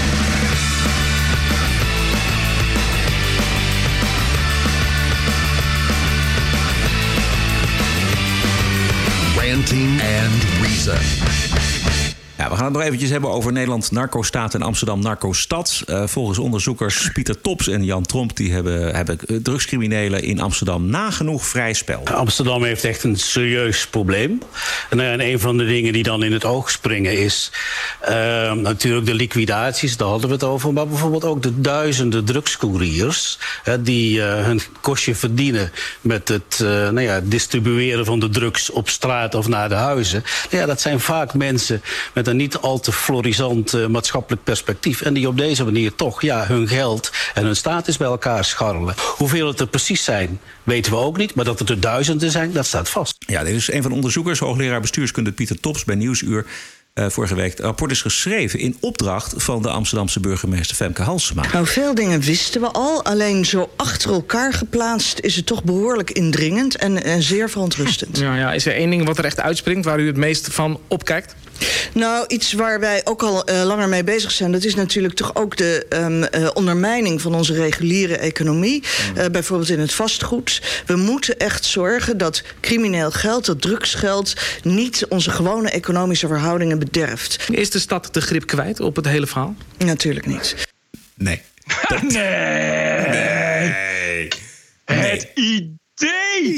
And 10.22 10.44
Reason. 10.62 11.81
We 12.48 12.56
gaan 12.56 12.64
het 12.64 12.74
nog 12.74 12.82
eventjes 12.82 13.10
hebben 13.10 13.30
over 13.30 13.52
Nederland 13.52 13.90
narco-staat 13.90 14.54
en 14.54 14.62
Amsterdam 14.62 15.00
narco-stad. 15.00 15.82
Eh, 15.86 16.06
volgens 16.06 16.38
onderzoekers 16.38 17.10
Pieter 17.12 17.40
Tops 17.40 17.68
en 17.68 17.84
Jan 17.84 18.06
Tromp... 18.06 18.36
die 18.36 18.52
hebben, 18.52 18.94
hebben 18.94 19.18
eh, 19.26 19.36
drugscriminelen 19.36 20.22
in 20.22 20.40
Amsterdam 20.40 20.86
nagenoeg 20.86 21.46
vrij 21.46 21.72
spel. 21.72 22.02
Amsterdam 22.04 22.64
heeft 22.64 22.84
echt 22.84 23.04
een 23.04 23.16
serieus 23.16 23.86
probleem. 23.86 24.42
En, 24.90 25.00
eh, 25.00 25.12
en 25.12 25.20
een 25.20 25.40
van 25.40 25.56
de 25.56 25.64
dingen 25.64 25.92
die 25.92 26.02
dan 26.02 26.22
in 26.22 26.32
het 26.32 26.44
oog 26.44 26.70
springen 26.70 27.18
is 27.18 27.52
eh, 28.00 28.52
natuurlijk 28.52 29.06
de 29.06 29.14
liquidaties, 29.14 29.96
daar 29.96 30.08
hadden 30.08 30.28
we 30.28 30.34
het 30.34 30.44
over. 30.44 30.72
Maar 30.72 30.88
bijvoorbeeld 30.88 31.24
ook 31.24 31.42
de 31.42 31.60
duizenden 31.60 32.24
drugscouriers 32.24 33.38
die 33.80 34.20
hun 34.20 34.60
kostje 34.80 35.14
verdienen 35.14 35.72
met 36.00 36.28
het 36.28 36.58
nou 36.58 37.00
ja, 37.00 37.20
distribueren 37.24 38.04
van 38.04 38.20
de 38.20 38.28
drugs 38.28 38.70
op 38.70 38.88
straat 38.88 39.34
of 39.34 39.48
naar 39.48 39.68
de 39.68 39.74
huizen. 39.74 40.24
Nou 40.50 40.62
ja, 40.62 40.66
dat 40.66 40.80
zijn 40.80 41.00
vaak 41.00 41.34
mensen 41.34 41.82
met 42.12 42.26
een 42.26 42.31
niet 42.36 42.56
al 42.56 42.80
te 42.80 42.92
florisant 42.92 43.74
eh, 43.74 43.86
maatschappelijk 43.86 44.44
perspectief. 44.44 45.00
En 45.02 45.14
die 45.14 45.28
op 45.28 45.38
deze 45.38 45.64
manier 45.64 45.94
toch 45.94 46.22
ja, 46.22 46.46
hun 46.46 46.68
geld 46.68 47.10
en 47.34 47.44
hun 47.44 47.56
status 47.56 47.96
bij 47.96 48.06
elkaar 48.06 48.44
scharrelen. 48.44 48.94
Hoeveel 49.16 49.46
het 49.46 49.60
er 49.60 49.66
precies 49.66 50.04
zijn, 50.04 50.40
weten 50.62 50.92
we 50.92 50.98
ook 50.98 51.16
niet. 51.16 51.34
Maar 51.34 51.44
dat 51.44 51.58
het 51.58 51.70
er 51.70 51.80
duizenden 51.80 52.30
zijn, 52.30 52.52
dat 52.52 52.66
staat 52.66 52.88
vast. 52.88 53.16
Ja, 53.26 53.44
dit 53.44 53.54
is 53.54 53.72
een 53.72 53.80
van 53.82 53.90
de 53.90 53.96
onderzoekers, 53.96 54.38
hoogleraar 54.38 54.80
bestuurskunde 54.80 55.32
Pieter 55.32 55.60
Tops 55.60 55.84
bij 55.84 55.94
Nieuwsuur. 55.94 56.46
eh, 56.94 57.06
vorige 57.08 57.34
week. 57.34 57.50
Het 57.50 57.60
rapport 57.60 57.90
is 57.90 58.02
geschreven 58.02 58.58
in 58.58 58.76
opdracht 58.80 59.34
van 59.36 59.62
de 59.62 59.68
Amsterdamse 59.68 60.20
burgemeester 60.20 60.76
Femke 60.76 61.02
Halsema. 61.02 61.44
Nou, 61.52 61.66
veel 61.66 61.94
dingen 61.94 62.20
wisten 62.20 62.60
we 62.60 62.66
al. 62.66 63.04
Alleen 63.04 63.44
zo 63.44 63.70
achter 63.76 64.10
elkaar 64.10 64.52
geplaatst 64.52 65.18
is 65.18 65.36
het 65.36 65.46
toch 65.46 65.64
behoorlijk 65.64 66.10
indringend 66.10 66.76
en, 66.76 67.04
en 67.04 67.22
zeer 67.22 67.50
verontrustend. 67.50 68.18
Ja, 68.18 68.36
ja, 68.36 68.52
is 68.52 68.66
er 68.66 68.74
één 68.74 68.90
ding 68.90 69.04
wat 69.06 69.18
er 69.18 69.24
echt 69.24 69.40
uitspringt 69.40 69.84
waar 69.84 70.00
u 70.00 70.06
het 70.06 70.16
meest 70.16 70.48
van 70.50 70.80
opkijkt? 70.88 71.34
Nou, 71.94 72.24
iets 72.28 72.52
waar 72.52 72.80
wij 72.80 73.00
ook 73.04 73.22
al 73.22 73.44
eh, 73.44 73.64
langer 73.64 73.88
mee 73.88 74.04
bezig 74.04 74.30
zijn... 74.30 74.52
dat 74.52 74.64
is 74.64 74.74
natuurlijk 74.74 75.14
toch 75.14 75.34
ook 75.34 75.56
de 75.56 75.86
ehm, 75.88 76.22
eh, 76.22 76.48
ondermijning 76.54 77.20
van 77.20 77.34
onze 77.34 77.54
reguliere 77.54 78.16
economie. 78.16 78.82
Eh, 79.14 79.26
bijvoorbeeld 79.26 79.70
in 79.70 79.80
het 79.80 79.94
vastgoed. 79.94 80.62
We 80.86 80.96
moeten 80.96 81.38
echt 81.38 81.64
zorgen 81.64 82.18
dat 82.18 82.42
crimineel 82.60 83.10
geld, 83.10 83.46
dat 83.46 83.60
drugsgeld... 83.60 84.34
niet 84.62 85.06
onze 85.08 85.30
gewone 85.30 85.70
economische 85.70 86.26
verhoudingen 86.26 86.78
bederft. 86.78 87.38
Is 87.50 87.70
de 87.70 87.78
stad 87.78 88.08
de 88.12 88.20
grip 88.20 88.46
kwijt 88.46 88.80
op 88.80 88.96
het 88.96 89.06
hele 89.06 89.26
verhaal? 89.26 89.54
Natuurlijk 89.78 90.26
niet. 90.26 90.54
Nee. 91.14 91.42
nee. 92.08 94.28
Het 94.84 95.28
idee. 95.34 95.51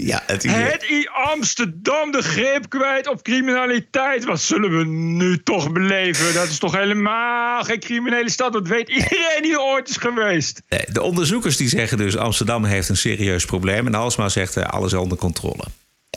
Ja, 0.07 0.23
het. 0.27 0.43
Het 0.43 0.91
i- 0.91 1.09
Amsterdam 1.33 2.13
de 2.13 2.23
greep 2.23 2.69
kwijt 2.69 3.09
op 3.09 3.23
criminaliteit. 3.23 4.25
Wat 4.25 4.41
zullen 4.41 4.79
we 4.79 4.85
nu 4.85 5.43
toch 5.43 5.73
beleven? 5.73 6.35
Dat 6.35 6.49
is 6.49 6.59
toch 6.59 6.73
helemaal 6.73 7.65
geen 7.65 7.81
criminele 7.81 8.31
stad. 8.31 8.53
Dat 8.53 8.69
weet 8.69 8.89
iedereen 8.89 9.43
die 9.43 9.53
er 9.53 9.61
ooit 9.61 9.89
is 9.89 9.97
geweest. 9.97 10.63
Nee, 10.69 10.85
de 10.93 11.03
onderzoekers 11.03 11.57
die 11.57 11.69
zeggen 11.69 11.99
dus 11.99 12.17
Amsterdam 12.17 12.65
heeft 12.65 12.89
een 12.89 12.97
serieus 12.97 13.45
probleem. 13.45 13.87
En 13.87 13.95
Halsema 13.95 14.29
zegt 14.29 14.57
eh, 14.57 14.65
alles 14.65 14.95
onder 14.95 15.19
controle. 15.19 15.65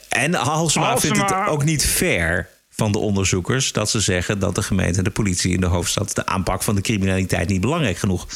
En 0.09 0.33
Halsema, 0.33 0.97
vindt 0.97 1.17
het 1.17 1.47
ook 1.47 1.63
niet 1.63 1.85
fair 1.85 2.49
van 2.69 2.91
de 2.91 2.97
onderzoekers... 2.97 3.71
dat 3.71 3.89
ze 3.89 3.99
zeggen 3.99 4.39
dat 4.39 4.55
de 4.55 4.63
gemeente 4.63 4.97
en 4.97 5.03
de 5.03 5.09
politie 5.09 5.53
in 5.53 5.59
de 5.59 5.65
hoofdstad... 5.65 6.15
de 6.15 6.25
aanpak 6.25 6.63
van 6.63 6.75
de 6.75 6.81
criminaliteit 6.81 7.49
niet 7.49 7.61
belangrijk 7.61 7.97
genoeg 7.97 8.27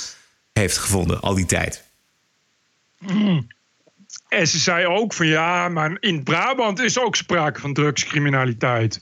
heeft 0.53 0.77
gevonden 0.77 1.19
al 1.21 1.33
die 1.33 1.45
tijd. 1.45 1.83
Mm. 2.99 3.47
En 4.31 4.47
ze 4.47 4.57
zei 4.59 4.85
ook 4.85 5.13
van 5.13 5.27
ja, 5.27 5.69
maar 5.69 5.97
in 5.99 6.23
Brabant 6.23 6.79
is 6.79 6.99
ook 6.99 7.15
sprake 7.15 7.59
van 7.59 7.73
drugscriminaliteit. 7.73 9.01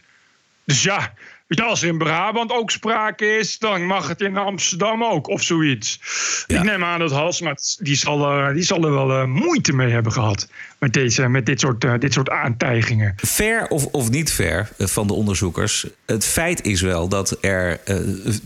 Dus 0.65 0.84
ja, 0.84 1.13
weet 1.48 1.58
je, 1.58 1.63
als 1.63 1.82
er 1.82 1.88
in 1.88 1.98
Brabant 1.98 2.52
ook 2.52 2.72
sprake 2.72 3.38
is, 3.38 3.58
dan 3.60 3.86
mag 3.86 4.08
het 4.08 4.22
in 4.22 4.38
Amsterdam 4.38 5.04
ook, 5.04 5.28
of 5.28 5.44
zoiets. 5.44 6.00
Ik 6.48 6.63
neem 6.63 6.84
aan 6.84 7.00
dat 7.00 7.12
Halsma, 7.12 7.56
die 7.80 7.96
zal, 7.96 8.32
er- 8.32 8.54
die 8.54 8.63
zal 8.63 8.84
er 8.84 8.92
wel 8.92 9.12
eh, 9.12 9.24
moeite 9.26 9.74
mee 9.74 9.89
hebben 9.92 10.12
gehad 10.12 10.50
met, 10.80 10.94
deze, 10.94 11.28
met 11.28 11.46
dit, 11.46 11.60
soort, 11.60 11.84
eh, 11.84 11.94
dit 12.00 12.13
soort 12.13 12.30
aantijgingen. 12.30 13.15
Fair 13.18 13.68
of, 13.68 13.86
of 13.86 14.10
niet 14.10 14.32
fair 14.32 14.70
eh, 14.78 14.88
van 14.88 15.08
de 15.08 15.13
onderzoekers. 15.13 15.86
Het 16.06 16.26
feit 16.26 16.65
is 16.65 16.82
wel 16.82 17.08
dat 17.08 17.38
er 17.42 17.80
eh, 17.86 17.96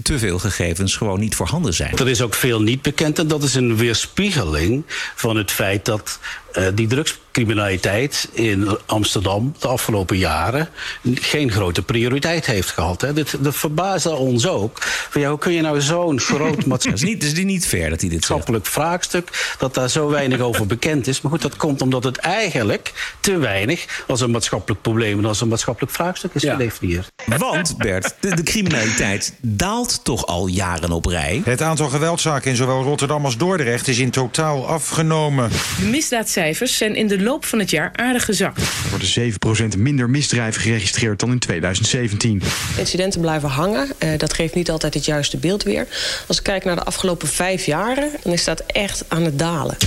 te 0.03 0.19
veel 0.19 0.39
gegevens 0.39 0.95
gewoon 0.95 1.19
niet 1.19 1.35
voorhanden 1.35 1.73
zijn. 1.73 1.97
Er 1.97 2.09
is 2.09 2.21
ook 2.21 2.33
veel 2.33 2.61
niet 2.61 2.81
bekend 2.81 3.19
en 3.19 3.27
dat 3.27 3.43
is 3.43 3.55
een 3.55 3.77
weerspiegeling 3.77 4.83
van 5.15 5.37
het 5.37 5.51
feit 5.51 5.85
dat 5.85 6.19
eh, 6.53 6.65
die 6.73 6.87
drugscriminaliteit 6.87 8.29
in 8.31 8.77
Amsterdam 8.85 9.55
de 9.59 9.67
afgelopen 9.67 10.17
jaren 10.17 10.69
geen 11.13 11.51
grote 11.51 11.81
prioriteit 11.81 12.45
heeft 12.45 12.69
gehad. 12.69 13.01
Hè. 13.01 13.13
Dit, 13.13 13.43
dat 13.43 13.55
verbaasde 13.55 14.15
ons 14.15 14.47
ook. 14.47 14.81
Van, 14.81 15.21
ja, 15.21 15.29
hoe 15.29 15.37
kun 15.37 15.51
je 15.51 15.61
nou 15.61 15.81
zo'n 15.81 16.19
groot 16.19 16.65
maatschappelijk 16.65 17.23
is 17.23 17.33
niet, 17.33 17.45
niet 17.45 17.65
fair 17.65 17.89
dat 17.89 17.99
hij 17.99 18.09
dit 18.09 18.19
maatschappelijk 18.19 18.65
vraagstuk, 18.65 19.55
dat 19.57 19.73
daar 19.73 19.89
zo 19.89 20.09
weinig 20.09 20.39
over 20.39 20.65
bekend 20.65 21.07
is. 21.07 21.21
Maar 21.21 21.31
goed, 21.31 21.41
dat 21.41 21.55
komt 21.55 21.81
omdat 21.81 22.03
het 22.03 22.17
eigenlijk 22.23 23.15
te 23.19 23.37
weinig 23.37 24.03
als 24.07 24.21
een 24.21 24.31
maatschappelijk 24.31 24.81
probleem 24.81 25.17
en 25.17 25.25
als 25.25 25.41
een 25.41 25.47
maatschappelijk 25.47 25.93
vraagstuk 25.93 26.33
is 26.33 26.43
gedefinieerd. 26.43 27.11
Want, 27.37 27.77
Bert, 27.77 28.15
de, 28.19 28.35
de 28.35 28.43
criminaliteit 28.43 29.33
daalt 29.41 29.99
toch 30.03 30.25
al 30.25 30.47
jaren 30.47 30.91
op 30.91 31.05
rij. 31.05 31.41
Het 31.45 31.61
aantal 31.61 31.89
geweldzaken 31.89 32.49
in 32.49 32.55
zowel 32.55 32.83
Rotterdam 32.83 33.25
als 33.25 33.37
Dordrecht 33.37 33.87
is 33.87 33.99
in 33.99 34.11
totaal 34.11 34.67
afgenomen. 34.67 35.49
De 35.79 35.85
misdaadcijfers 35.85 36.77
zijn 36.77 36.95
in 36.95 37.07
de 37.07 37.21
loop 37.21 37.45
van 37.45 37.59
het 37.59 37.69
jaar 37.69 37.91
aardig 37.95 38.25
gezakt. 38.25 38.57
Er 38.57 38.89
worden 38.89 39.75
7% 39.75 39.77
minder 39.77 40.09
misdrijven 40.09 40.61
geregistreerd 40.61 41.19
dan 41.19 41.31
in 41.31 41.39
2017. 41.39 42.41
Incidenten 42.77 43.21
blijven 43.21 43.49
hangen. 43.49 43.87
Eh, 43.97 44.09
dat 44.17 44.33
geeft 44.33 44.55
niet 44.55 44.69
altijd 44.69 44.93
het 44.93 45.05
juiste 45.05 45.37
beeld 45.37 45.63
weer. 45.63 45.87
Als 46.27 46.37
ik 46.37 46.43
kijk 46.43 46.63
naar 46.63 46.75
de 46.75 46.83
afgelopen 46.83 47.27
vijf 47.27 47.65
jaren, 47.65 48.11
dan 48.23 48.33
is 48.33 48.43
dat 48.43 48.59
echt 48.59 49.03
aan 49.07 49.23
het 49.23 49.39
dalen. 49.39 49.77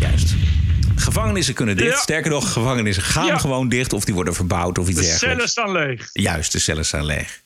Juist. 0.00 0.34
Gevangenissen 1.00 1.54
kunnen 1.54 1.76
dicht. 1.76 1.94
Ja. 1.94 2.00
Sterker 2.00 2.30
nog, 2.30 2.52
gevangenissen 2.52 3.02
gaan 3.02 3.26
Ja. 3.26 3.38
gewoon 3.38 3.68
dicht 3.68 3.92
of 3.92 4.04
die 4.04 4.14
worden 4.14 4.34
verbouwd 4.34 4.78
of 4.78 4.88
iets 4.88 4.98
De 5.00 5.06
dergelijks. 5.06 5.34
cellen 5.34 5.48
staan 5.48 5.72
leeg. 5.72 6.10
Juist, 6.12 6.52
de 6.52 6.58
cellen 6.58 6.84
staan 6.84 7.04
leeg. 7.04 7.40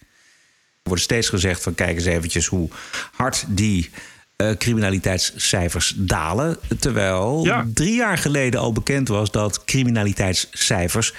Er 0.82 0.88
wordt 0.88 1.02
steeds 1.02 1.28
gezegd 1.28 1.62
van 1.62 1.74
kijk 1.74 1.96
eens 1.96 2.04
eventjes 2.04 2.46
hoe 2.46 2.68
hard 3.12 3.44
die 3.48 3.90
eh, 4.36 4.50
criminaliteitscijfers 4.58 5.92
dalen. 5.96 6.58
Terwijl 6.78 7.48
drie 7.74 7.94
jaar 7.94 8.18
geleden 8.18 8.60
al 8.60 8.72
bekend 8.72 9.08
was 9.08 9.30
dat 9.30 9.64
criminaliteitscijfers 9.64 11.12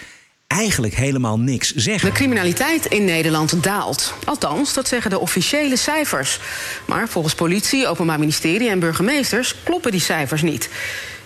eigenlijk 0.48 0.96
helemaal 0.96 1.39
niks 1.39 1.74
zeggen. 1.76 2.10
De 2.10 2.15
criminaliteit 2.15 2.86
in 2.86 3.06
Nederland 3.06 3.63
daalt. 3.63 4.13
Althans, 4.26 4.74
dat 4.74 4.88
zeggen 4.88 5.12
de 5.12 5.19
officiële 5.19 5.76
cijfers. 5.76 6.39
Maar 6.86 7.10
volgens 7.10 7.36
politie, 7.36 7.88
Openbaar 7.88 8.19
Ministerie 8.19 8.69
en 8.69 8.80
burgemeesters 8.80 9.56
kloppen 9.63 9.91
die 9.91 10.02
cijfers 10.02 10.41
niet. 10.41 10.69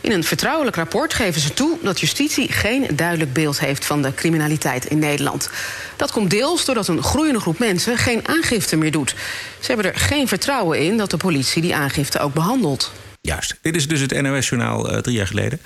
In 0.08 0.14
een 0.14 0.24
vertrouwelijk 0.24 0.76
rapport 0.76 1.14
geven 1.14 1.42
ze 1.42 1.54
toe 1.54 1.78
dat 1.82 2.00
justitie 2.00 2.52
geen 2.52 2.88
duidelijk 2.96 3.34
beeld 3.34 3.60
heeft 3.60 3.86
van 3.86 4.02
de 4.02 4.14
criminaliteit 4.14 4.86
in 4.86 5.00
Nederland. 5.00 5.50
Dat 5.96 6.12
komt 6.12 6.30
deels 6.30 6.66
doordat 6.66 6.88
een 6.88 7.04
groeiende 7.04 7.40
groep 7.40 7.60
mensen 7.60 7.98
geen 7.98 8.28
aangifte 8.28 8.78
meer 8.78 8.92
doet. 8.92 9.16
Ze 9.60 9.68
hebben 9.68 9.86
er 9.94 10.00
geen 10.00 10.28
vertrouwen 10.28 10.80
in 10.80 10.98
dat 10.98 11.10
de 11.10 11.18
politie 11.18 11.62
die 11.62 11.76
aangifte 11.76 12.20
ook 12.20 12.34
behandelt. 12.34 12.92
Juist. 13.22 13.58
Dit 13.62 13.76
is 13.76 13.88
dus 13.88 14.00
het 14.00 14.22
NOS-journaal 14.22 14.92
uh, 14.94 14.98
drie 14.98 15.16
jaar 15.16 15.28
geleden. 15.28 15.60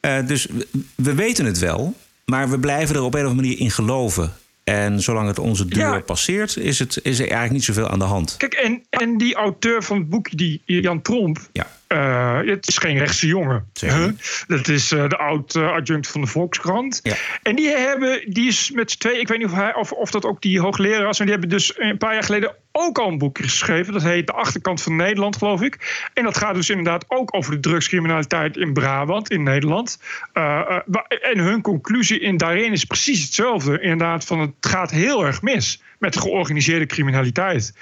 Uh, 0.00 0.26
dus 0.26 0.46
we, 0.50 0.66
we 0.94 1.14
weten 1.14 1.44
het 1.44 1.58
wel, 1.58 1.94
maar 2.24 2.50
we 2.50 2.58
blijven 2.58 2.94
er 2.94 3.02
op 3.02 3.14
een 3.14 3.20
of 3.24 3.28
andere 3.28 3.46
manier 3.46 3.60
in 3.60 3.70
geloven. 3.70 4.32
En 4.64 5.00
zolang 5.00 5.28
het 5.28 5.38
onze 5.38 5.66
deur 5.66 5.92
Ja. 5.92 6.00
passeert, 6.00 6.56
is, 6.56 6.78
het, 6.78 6.98
is 7.02 7.14
er 7.18 7.24
eigenlijk 7.24 7.52
niet 7.52 7.64
zoveel 7.64 7.88
aan 7.88 7.98
de 7.98 8.04
hand. 8.04 8.34
Kijk, 8.36 8.54
en, 8.54 8.82
en 8.90 9.18
die 9.18 9.34
auteur 9.34 9.82
van 9.82 9.96
het 9.98 10.08
boekje, 10.08 10.36
die 10.36 10.62
Jan 10.64 11.02
Tromp. 11.02 11.48
Eh, 11.92 12.40
het 12.44 12.68
is 12.68 12.78
geen 12.78 12.98
rechtse 12.98 13.26
jongen. 13.26 13.70
Huh? 13.80 14.08
Dat 14.46 14.68
is 14.68 14.92
eh, 14.92 15.08
de 15.08 15.16
oud-adjunct 15.16 16.08
van 16.08 16.20
de 16.20 16.26
Volkskrant. 16.26 17.02
En 17.42 17.56
die 17.56 17.68
hebben, 17.68 18.22
die 18.32 18.48
is 18.48 18.70
met 18.70 18.90
z'n 18.90 18.98
twee, 18.98 19.20
ik 19.20 19.28
weet 19.28 19.38
niet 19.38 19.46
of, 19.46 19.54
hij, 19.54 19.74
of, 19.74 19.92
of 19.92 20.10
dat 20.10 20.24
ook 20.24 20.42
die 20.42 20.60
hoogleraar 20.60 21.04
was, 21.04 21.18
maar 21.18 21.26
die 21.26 21.36
hebben 21.36 21.56
dus 21.56 21.72
een 21.78 21.98
paar 21.98 22.12
jaar 22.12 22.22
geleden 22.22 22.54
ook 22.72 22.98
al 22.98 23.08
een 23.08 23.18
boek 23.18 23.38
geschreven. 23.38 23.92
Dat 23.92 24.02
heet 24.02 24.26
De 24.26 24.32
Achterkant 24.32 24.82
van 24.82 24.96
Nederland, 24.96 25.36
geloof 25.36 25.62
ik. 25.62 26.08
En 26.14 26.24
dat 26.24 26.36
gaat 26.36 26.54
dus 26.54 26.70
inderdaad 26.70 27.04
ook 27.08 27.36
over 27.36 27.52
de 27.52 27.60
drugscriminaliteit 27.60 28.56
in 28.56 28.72
Brabant, 28.72 29.30
in 29.30 29.42
Nederland. 29.42 29.98
Eh, 30.32 30.78
en 31.22 31.38
hun 31.38 31.60
conclusie 31.60 32.20
in 32.20 32.36
daarin 32.36 32.72
is 32.72 32.84
precies 32.84 33.22
hetzelfde. 33.22 33.80
Inderdaad, 33.80 34.24
van 34.24 34.40
het 34.40 34.52
gaat 34.60 34.90
heel 34.90 35.26
erg 35.26 35.42
mis 35.42 35.82
met 35.98 36.12
de 36.12 36.20
georganiseerde 36.20 36.86
criminaliteit. 36.86 37.74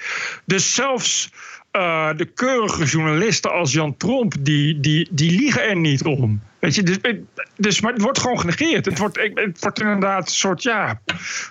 Dus 0.45 0.73
zelfs 0.73 1.29
eh, 1.71 2.09
de 2.15 2.25
keurige 2.25 2.85
journalisten 2.85 3.51
als 3.51 3.73
Jan 3.73 3.97
Tromp, 3.97 4.33
die, 4.39 4.79
die, 4.79 5.07
die 5.11 5.31
liegen 5.31 5.69
er 5.69 5.75
niet 5.75 6.03
om. 6.03 6.41
Weet 6.59 6.75
je, 6.75 6.83
dus, 6.83 6.97
dus, 7.55 7.81
maar 7.81 7.93
het 7.93 8.01
wordt 8.01 8.19
gewoon 8.19 8.39
genegeerd. 8.39 8.85
Het 8.85 8.97
wordt, 8.97 9.17
het 9.33 9.59
wordt 9.59 9.79
inderdaad 9.79 10.27
een 10.27 10.33
soort, 10.33 10.63
ja, 10.63 11.01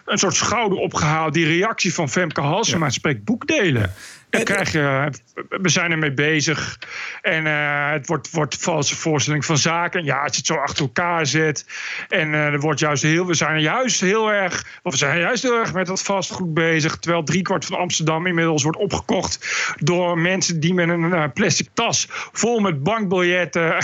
een 0.05 0.19
soort 0.19 0.35
schouder 0.35 0.79
opgehaald. 0.79 1.35
Die 1.35 1.47
reactie 1.47 1.95
van 1.95 2.09
Femke 2.09 2.41
Halsema 2.41 2.91
spreekt 2.91 3.25
boekdelen. 3.25 3.93
Dan 4.31 4.45
krijg 4.45 4.73
je, 4.73 5.13
we 5.49 5.69
zijn 5.69 5.91
ermee 5.91 6.13
bezig. 6.13 6.79
En 7.23 7.47
eh, 7.47 7.91
het 7.91 8.07
wordt, 8.07 8.31
wordt 8.31 8.57
valse 8.57 8.97
voorstelling 8.97 9.45
van 9.45 9.59
zaken. 9.59 10.05
Ja, 10.05 10.23
als 10.23 10.31
je 10.31 10.37
het 10.37 10.47
zo 10.47 10.55
achter 10.55 10.85
elkaar 10.85 11.27
zet. 11.27 11.67
En 12.09 12.35
eh, 12.35 12.47
er 12.47 12.61
wordt 12.61 12.81
juist 12.81 13.03
heel, 13.03 13.27
we 13.27 13.35
zijn 13.35 13.61
juist 13.61 14.01
heel 14.01 14.33
erg. 14.33 14.81
Of 14.83 14.93
we 14.93 14.99
zijn 14.99 15.19
juist 15.19 15.43
heel 15.43 15.59
erg 15.59 15.73
met 15.73 15.87
dat 15.87 16.03
vastgoed 16.03 16.55
bezig. 16.55 16.97
Terwijl 16.97 17.23
driekwart 17.23 17.65
van 17.65 17.79
Amsterdam 17.79 18.27
inmiddels 18.27 18.63
wordt 18.63 18.79
opgekocht 18.79 19.39
door 19.79 20.19
mensen 20.19 20.61
die 20.61 20.75
met 20.75 20.89
een 20.89 21.13
eh, 21.13 21.25
plastic 21.35 21.69
tas 21.75 22.07
vol 22.11 22.61
met 22.61 22.83
bankbiljetten 22.83 23.77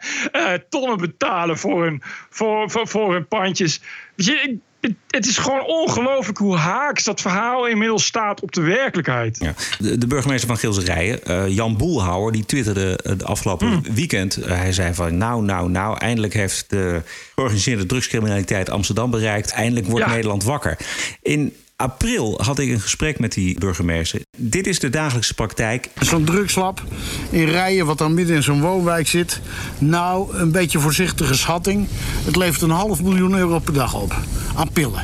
tonnen 0.68 0.98
betalen 0.98 1.58
voor 1.58 1.82
hun, 1.84 2.02
voor, 2.30 2.70
voor, 2.70 2.88
voor 2.88 3.12
hun 3.12 3.26
pandjes. 3.26 3.82
Weet 4.14 4.26
je, 4.26 4.58
het, 4.82 4.94
het 5.10 5.26
is 5.26 5.38
gewoon 5.38 5.66
ongelooflijk 5.66 6.38
hoe 6.38 6.56
haaks 6.56 7.04
dat 7.04 7.20
verhaal 7.20 7.66
inmiddels 7.66 8.04
staat 8.04 8.40
op 8.40 8.52
de 8.52 8.60
werkelijkheid. 8.60 9.36
Ja. 9.40 9.54
De, 9.78 9.98
de 9.98 10.06
burgemeester 10.06 10.48
van 10.48 10.58
Gilserijen, 10.58 11.24
eh, 11.24 11.48
Jan 11.48 11.76
Boelhouwer, 11.76 12.32
die 12.32 12.46
twitterde 12.46 12.98
eh, 13.02 13.12
de 13.18 13.24
afgelopen 13.24 13.68
Hmm. 13.68 13.82
weekend. 13.94 14.36
eh, 14.36 14.56
hij 14.56 14.72
zei 14.72 14.94
van 14.94 15.16
nou, 15.16 15.42
nou, 15.42 15.70
nou, 15.70 15.98
eindelijk 15.98 16.34
heeft 16.34 16.70
de 16.70 17.02
georganiseerde 17.34 17.86
drugscriminaliteit 17.86 18.70
Amsterdam 18.70 19.10
bereikt. 19.10 19.50
Eindelijk 19.50 19.86
wordt 19.86 20.04
Ja. 20.06 20.10
Nederland 20.12 20.44
wakker. 20.44 20.76
In 21.22 21.56
april 21.82 22.40
had 22.42 22.58
ik 22.58 22.70
een 22.70 22.80
gesprek 22.80 23.18
met 23.18 23.32
die 23.32 23.58
burgemeester. 23.58 24.20
Dit 24.36 24.66
is 24.66 24.78
de 24.78 24.90
dagelijkse 24.90 25.34
praktijk. 25.34 25.88
Zo'n 26.00 26.24
drugslab 26.24 26.82
in 27.30 27.44
Rijen, 27.44 27.86
wat 27.86 27.98
dan 27.98 28.14
midden 28.14 28.36
in 28.36 28.42
zo'n 28.42 28.60
woonwijk 28.60 29.08
zit. 29.08 29.40
Nou, 29.78 30.36
een 30.36 30.50
beetje 30.52 30.78
voorzichtige 30.78 31.34
schatting. 31.34 31.88
Het 32.24 32.36
levert 32.36 32.62
een 32.62 32.70
half 32.70 33.02
miljoen 33.02 33.34
euro 33.34 33.58
per 33.58 33.72
dag 33.72 33.94
op 33.94 34.16
aan 34.54 34.70
pillen. 34.72 35.02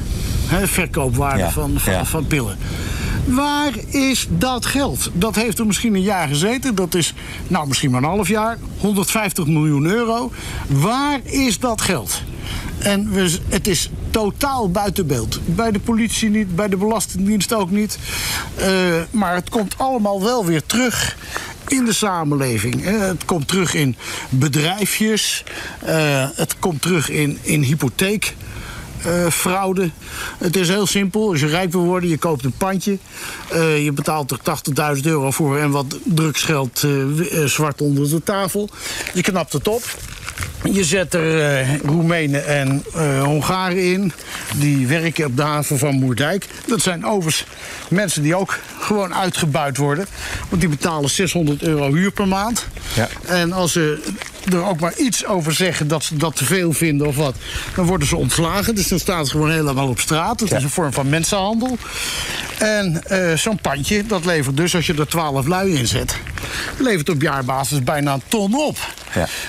Verkoopwaarde 0.64 1.38
Ja, 1.38 1.50
van, 1.50 1.80
van, 1.80 1.92
ja. 1.92 2.04
van 2.04 2.26
pillen. 2.26 2.56
Waar 3.24 3.72
is 3.88 4.26
dat 4.30 4.66
geld? 4.66 5.10
Dat 5.14 5.34
heeft 5.34 5.58
er 5.58 5.66
misschien 5.66 5.94
een 5.94 6.02
jaar 6.02 6.28
gezeten. 6.28 6.74
Dat 6.74 6.94
is, 6.94 7.14
nou, 7.48 7.68
misschien 7.68 7.90
maar 7.90 8.02
een 8.02 8.08
half 8.08 8.28
jaar. 8.28 8.58
150 8.78 9.46
miljoen 9.46 9.86
euro. 9.86 10.32
Waar 10.66 11.20
is 11.24 11.58
dat 11.58 11.80
geld? 11.80 12.22
En 12.78 13.12
we, 13.12 13.38
het 13.48 13.66
is 13.66 13.90
totaal 14.10 14.70
buiten 14.70 15.06
beeld. 15.06 15.40
Bij 15.44 15.70
de 15.70 15.80
politie 15.80 16.30
niet, 16.30 16.56
bij 16.56 16.68
de 16.68 16.76
Belastingdienst 16.76 17.52
ook 17.52 17.70
niet. 17.70 17.98
Eh, 18.56 18.68
maar 19.10 19.34
het 19.34 19.48
komt 19.48 19.78
allemaal 19.78 20.22
wel 20.22 20.44
weer 20.44 20.62
terug 20.66 21.16
in 21.68 21.84
de 21.84 21.92
samenleving. 21.92 22.84
Het 22.84 23.24
komt 23.24 23.48
terug 23.48 23.74
in 23.74 23.96
bedrijfjes. 24.28 25.44
Eh, 25.84 26.28
het 26.34 26.58
komt 26.58 26.82
terug 26.82 27.10
in, 27.10 27.38
in 27.42 27.62
hypotheek. 27.62 28.34
Eh, 29.02 29.30
fraude. 29.30 29.90
Het 30.38 30.56
is 30.56 30.68
heel 30.68 30.86
simpel. 30.86 31.28
Als 31.30 31.40
je 31.40 31.46
rijk 31.46 31.72
wil 31.72 31.84
worden, 31.84 32.10
je 32.10 32.18
koopt 32.18 32.44
een 32.44 32.56
pandje. 32.56 32.98
Eh, 33.50 33.84
je 33.84 33.92
betaalt 33.92 34.30
er 34.30 34.38
80.000 34.42 35.06
euro 35.06 35.30
voor 35.30 35.58
en 35.58 35.70
wat 35.70 35.96
drugsgeld 36.04 36.82
eh, 36.82 37.44
zwart 37.44 37.80
onder 37.80 38.08
de 38.08 38.22
tafel. 38.22 38.68
Je 39.14 39.22
knapt 39.22 39.52
het 39.52 39.68
op. 39.68 39.82
Je 40.72 40.84
zet 40.84 41.14
er 41.14 41.80
Roemenen 41.84 42.46
en 42.46 42.82
Hongaren 43.22 43.92
in. 43.92 44.12
Die 44.56 44.86
werken 44.86 45.26
op 45.26 45.36
de 45.36 45.42
haven 45.42 45.78
van 45.78 45.94
Moerdijk. 45.94 46.46
Dat 46.66 46.80
zijn 46.80 47.06
overigens 47.06 47.44
mensen 47.88 48.22
die 48.22 48.36
ook 48.36 48.58
gewoon 48.80 49.14
uitgebuit 49.14 49.76
worden. 49.76 50.06
Want 50.48 50.60
die 50.60 50.70
betalen 50.70 51.10
600 51.10 51.62
euro 51.62 51.94
huur 51.94 52.10
per 52.10 52.28
maand. 52.28 52.66
Ja. 52.94 53.08
En 53.26 53.52
als 53.52 53.72
ze 53.72 54.00
er 54.44 54.64
ook 54.64 54.80
maar 54.80 54.96
iets 54.96 55.26
over 55.26 55.52
zeggen 55.52 55.88
dat 55.88 56.04
ze 56.04 56.16
dat 56.16 56.36
te 56.36 56.44
veel 56.44 56.72
vinden 56.72 57.06
of 57.06 57.16
wat... 57.16 57.36
dan 57.74 57.86
worden 57.86 58.08
ze 58.08 58.16
ontslagen. 58.16 58.74
Dus 58.74 58.88
dan 58.88 58.98
staan 58.98 59.26
ze 59.26 59.30
gewoon 59.30 59.50
helemaal 59.50 59.88
op 59.88 60.00
straat. 60.00 60.38
Dat 60.38 60.52
is 60.52 60.62
een 60.62 60.70
vorm 60.70 60.92
van 60.92 61.08
mensenhandel. 61.08 61.78
En 62.58 63.04
eh, 63.04 63.36
zo'n 63.36 63.60
pandje, 63.60 64.06
dat 64.06 64.24
levert 64.24 64.56
dus, 64.56 64.74
als 64.74 64.86
je 64.86 64.94
er 64.94 65.08
12 65.08 65.46
lui 65.46 65.74
in 65.74 65.86
zet... 65.86 66.16
levert 66.78 67.08
op 67.08 67.22
jaarbasis 67.22 67.82
bijna 67.82 68.14
een 68.14 68.22
ton 68.28 68.54
op. 68.54 68.78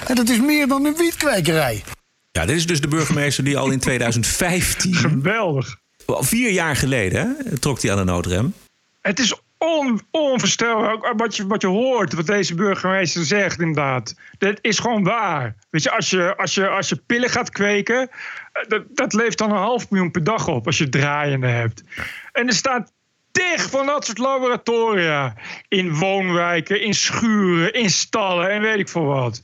En 0.07 0.15
dat 0.15 0.29
is 0.29 0.39
meer 0.39 0.67
dan 0.67 0.85
een 0.85 0.95
wietkwekerij. 0.97 1.83
Ja, 2.31 2.45
dit 2.45 2.55
is 2.55 2.65
dus 2.65 2.81
de 2.81 2.87
burgemeester 2.87 3.43
die 3.43 3.57
al 3.57 3.69
in 3.69 3.79
2015... 3.79 4.95
Geweldig. 4.95 5.77
Vier 6.05 6.51
jaar 6.51 6.75
geleden 6.75 7.37
hè, 7.45 7.57
trok 7.57 7.81
hij 7.81 7.91
aan 7.91 7.97
de 7.97 8.03
noodrem. 8.03 8.53
Het 9.01 9.19
is 9.19 9.33
on, 9.59 10.01
onvoorstelbaar 10.11 10.93
ook 10.93 11.13
wat 11.17 11.35
je, 11.35 11.47
wat 11.47 11.61
je 11.61 11.67
hoort, 11.67 12.13
wat 12.13 12.25
deze 12.25 12.55
burgemeester 12.55 13.25
zegt, 13.25 13.59
inderdaad. 13.59 14.15
Dat 14.37 14.57
is 14.61 14.79
gewoon 14.79 15.03
waar. 15.03 15.55
Weet 15.69 15.83
je, 15.83 15.91
als 15.91 16.09
je, 16.09 16.35
als 16.37 16.53
je, 16.53 16.67
als 16.67 16.89
je 16.89 16.95
pillen 16.95 17.29
gaat 17.29 17.49
kweken, 17.49 18.09
eh, 18.51 18.67
dat, 18.67 18.83
dat 18.89 19.13
levert 19.13 19.37
dan 19.37 19.51
een 19.51 19.57
half 19.57 19.89
miljoen 19.89 20.11
per 20.11 20.23
dag 20.23 20.47
op 20.47 20.65
als 20.65 20.77
je 20.77 20.89
draaiende 20.89 21.47
hebt. 21.47 21.83
En 22.31 22.47
er 22.47 22.53
staat 22.53 22.91
tig 23.31 23.69
van 23.69 23.85
dat 23.85 24.05
soort 24.05 24.17
laboratoria. 24.17 25.35
In 25.67 25.95
woonwijken, 25.95 26.81
in 26.81 26.93
schuren, 26.93 27.73
in 27.73 27.89
stallen 27.89 28.49
en 28.49 28.61
weet 28.61 28.79
ik 28.79 28.89
veel 28.89 29.05
wat. 29.05 29.41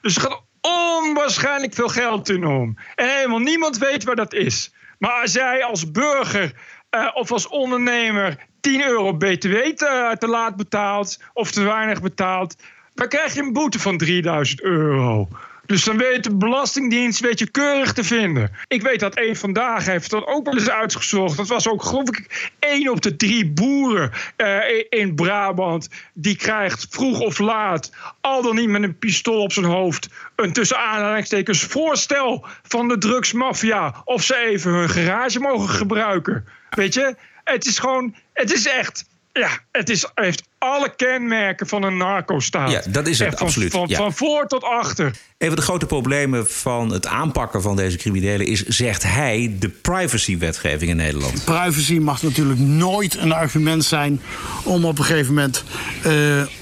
Dus 0.00 0.16
er 0.16 0.22
gaat 0.22 0.42
onwaarschijnlijk 0.60 1.74
veel 1.74 1.88
geld 1.88 2.28
in 2.28 2.46
om. 2.46 2.78
En 2.94 3.08
helemaal 3.16 3.38
niemand 3.38 3.78
weet 3.78 4.04
waar 4.04 4.16
dat 4.16 4.32
is. 4.32 4.72
Maar 4.98 5.28
jij 5.28 5.64
als 5.64 5.90
burger 5.90 6.52
eh, 6.90 7.08
of 7.14 7.32
als 7.32 7.48
ondernemer 7.48 8.46
10 8.60 8.84
euro 8.84 9.16
BTW 9.16 9.54
te, 9.54 10.16
te 10.18 10.28
laat 10.28 10.56
betaalt 10.56 11.18
of 11.32 11.50
te 11.50 11.62
weinig 11.62 12.02
betaalt, 12.02 12.56
dan 12.94 13.08
krijg 13.08 13.34
je 13.34 13.42
een 13.42 13.52
boete 13.52 13.78
van 13.78 13.98
3000 13.98 14.62
euro. 14.62 15.28
Dus 15.68 15.84
dan 15.84 15.96
weet 15.96 16.24
de 16.24 16.36
Belastingdienst 16.36 17.20
weet 17.20 17.38
je 17.38 17.50
keurig 17.50 17.92
te 17.92 18.04
vinden. 18.04 18.50
Ik 18.66 18.82
weet 18.82 19.00
dat 19.00 19.14
één 19.14 19.36
vandaag 19.36 19.86
heeft 19.86 20.10
dat 20.10 20.26
ook 20.26 20.44
wel 20.44 20.54
eens 20.54 20.70
uitgezocht. 20.70 21.36
Dat 21.36 21.48
was 21.48 21.68
ook 21.68 21.82
geloof 21.82 22.08
ik 22.08 22.52
één 22.58 22.88
op 22.88 23.02
de 23.02 23.16
drie 23.16 23.50
boeren 23.50 24.12
eh, 24.36 24.58
in 24.88 25.14
Brabant. 25.14 25.88
Die 26.12 26.36
krijgt 26.36 26.86
vroeg 26.90 27.20
of 27.20 27.38
laat, 27.38 27.92
al 28.20 28.42
dan 28.42 28.54
niet 28.54 28.68
met 28.68 28.82
een 28.82 28.98
pistool 28.98 29.42
op 29.42 29.52
zijn 29.52 29.66
hoofd... 29.66 30.08
een 30.36 30.52
tussen 30.52 30.78
aanhalingstekens 30.78 31.62
voorstel 31.62 32.46
van 32.62 32.88
de 32.88 32.98
drugsmafia... 32.98 34.02
of 34.04 34.22
ze 34.22 34.36
even 34.36 34.72
hun 34.72 34.88
garage 34.88 35.40
mogen 35.40 35.68
gebruiken. 35.68 36.44
Weet 36.70 36.94
je, 36.94 37.16
het 37.44 37.66
is 37.66 37.78
gewoon, 37.78 38.14
het 38.32 38.52
is 38.52 38.66
echt... 38.66 39.08
Ja, 39.32 39.50
het 39.72 39.88
is, 39.88 40.06
heeft 40.14 40.47
alle 40.58 40.92
kenmerken 40.96 41.66
van 41.66 41.82
een 41.82 41.96
narco-staat. 41.96 42.70
Ja, 42.70 42.82
dat 42.88 43.06
is 43.06 43.18
het, 43.18 43.38
van, 43.38 43.46
absoluut, 43.46 43.72
Van, 43.72 43.88
ja. 43.88 43.96
van 43.96 44.12
voor 44.12 44.46
tot 44.46 44.64
achter. 44.64 45.12
Een 45.38 45.46
van 45.46 45.56
de 45.56 45.62
grote 45.62 45.86
problemen 45.86 46.50
van 46.50 46.92
het 46.92 47.06
aanpakken 47.06 47.62
van 47.62 47.76
deze 47.76 47.96
criminelen 47.96 48.46
is, 48.46 48.62
zegt 48.62 49.02
hij, 49.02 49.56
de 49.58 49.68
privacywetgeving 49.68 50.90
in 50.90 50.96
Nederland. 50.96 51.44
Privacy 51.44 51.98
mag 51.98 52.22
natuurlijk 52.22 52.58
nooit 52.58 53.16
een 53.16 53.32
argument 53.32 53.84
zijn 53.84 54.20
om 54.64 54.84
op 54.84 54.98
een 54.98 55.04
gegeven 55.04 55.34
moment 55.34 55.64
eh, 56.02 56.12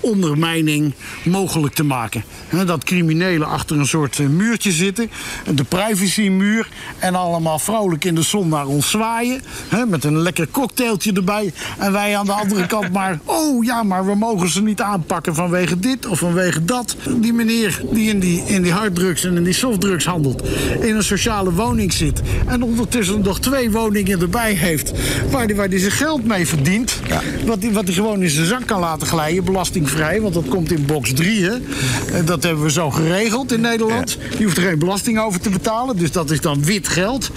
ondermijning 0.00 0.94
mogelijk 1.24 1.74
te 1.74 1.84
maken. 1.84 2.24
Hè, 2.48 2.64
dat 2.64 2.84
criminelen 2.84 3.48
achter 3.48 3.78
een 3.78 3.86
soort 3.86 4.18
eh, 4.18 4.26
muurtje 4.26 4.72
zitten, 4.72 5.10
de 5.54 5.64
privacymuur, 5.64 6.68
en 6.98 7.14
allemaal 7.14 7.58
vrolijk 7.58 8.04
in 8.04 8.14
de 8.14 8.22
zon 8.22 8.48
naar 8.48 8.66
ons 8.66 8.90
zwaaien. 8.90 9.42
Hè, 9.68 9.86
met 9.86 10.04
een 10.04 10.18
lekker 10.18 10.48
cocktailtje 10.48 11.12
erbij. 11.12 11.52
En 11.78 11.92
wij 11.92 12.16
aan 12.16 12.26
de 12.26 12.32
andere 12.32 12.66
kant 12.66 12.92
maar, 12.92 13.18
oh 13.24 13.64
ja, 13.64 13.82
maar 13.86 14.06
we 14.06 14.14
mogen 14.14 14.48
ze 14.48 14.62
niet 14.62 14.80
aanpakken 14.80 15.34
vanwege 15.34 15.78
dit 15.78 16.06
of 16.06 16.18
vanwege 16.18 16.64
dat. 16.64 16.96
Die 17.16 17.32
meneer 17.32 17.80
die 17.92 18.08
in 18.08 18.20
die, 18.20 18.42
in 18.46 18.62
die 18.62 18.72
harddrugs 18.72 19.24
en 19.24 19.36
in 19.36 19.44
die 19.44 19.52
softdrugs 19.52 20.04
handelt, 20.04 20.42
in 20.80 20.96
een 20.96 21.02
sociale 21.02 21.52
woning 21.52 21.92
zit. 21.92 22.22
En 22.46 22.62
ondertussen 22.62 23.22
nog 23.22 23.40
twee 23.40 23.70
woningen 23.70 24.20
erbij 24.20 24.52
heeft. 24.52 24.92
Waar 25.30 25.44
hij 25.44 25.54
waar 25.54 25.70
die 25.70 25.78
zijn 25.78 25.92
geld 25.92 26.24
mee 26.24 26.46
verdient. 26.46 27.00
Wat 27.46 27.62
hij 27.62 27.72
wat 27.72 27.86
die 27.86 27.94
gewoon 27.94 28.22
in 28.22 28.30
zijn 28.30 28.46
zak 28.46 28.66
kan 28.66 28.80
laten 28.80 29.06
glijden, 29.06 29.44
belastingvrij. 29.44 30.20
Want 30.20 30.34
dat 30.34 30.48
komt 30.48 30.72
in 30.72 30.86
box 30.86 31.12
3. 31.12 31.44
Hè. 31.44 31.54
En 32.12 32.24
dat 32.24 32.42
hebben 32.42 32.62
we 32.62 32.70
zo 32.70 32.90
geregeld 32.90 33.52
in 33.52 33.60
Nederland. 33.60 34.18
Je 34.38 34.44
hoeft 34.44 34.56
er 34.56 34.62
geen 34.62 34.78
belasting 34.78 35.20
over 35.20 35.40
te 35.40 35.50
betalen. 35.50 35.96
Dus 35.96 36.12
dat 36.12 36.30
is 36.30 36.40
dan 36.40 36.64
wit 36.64 36.88
geld. 36.88 37.30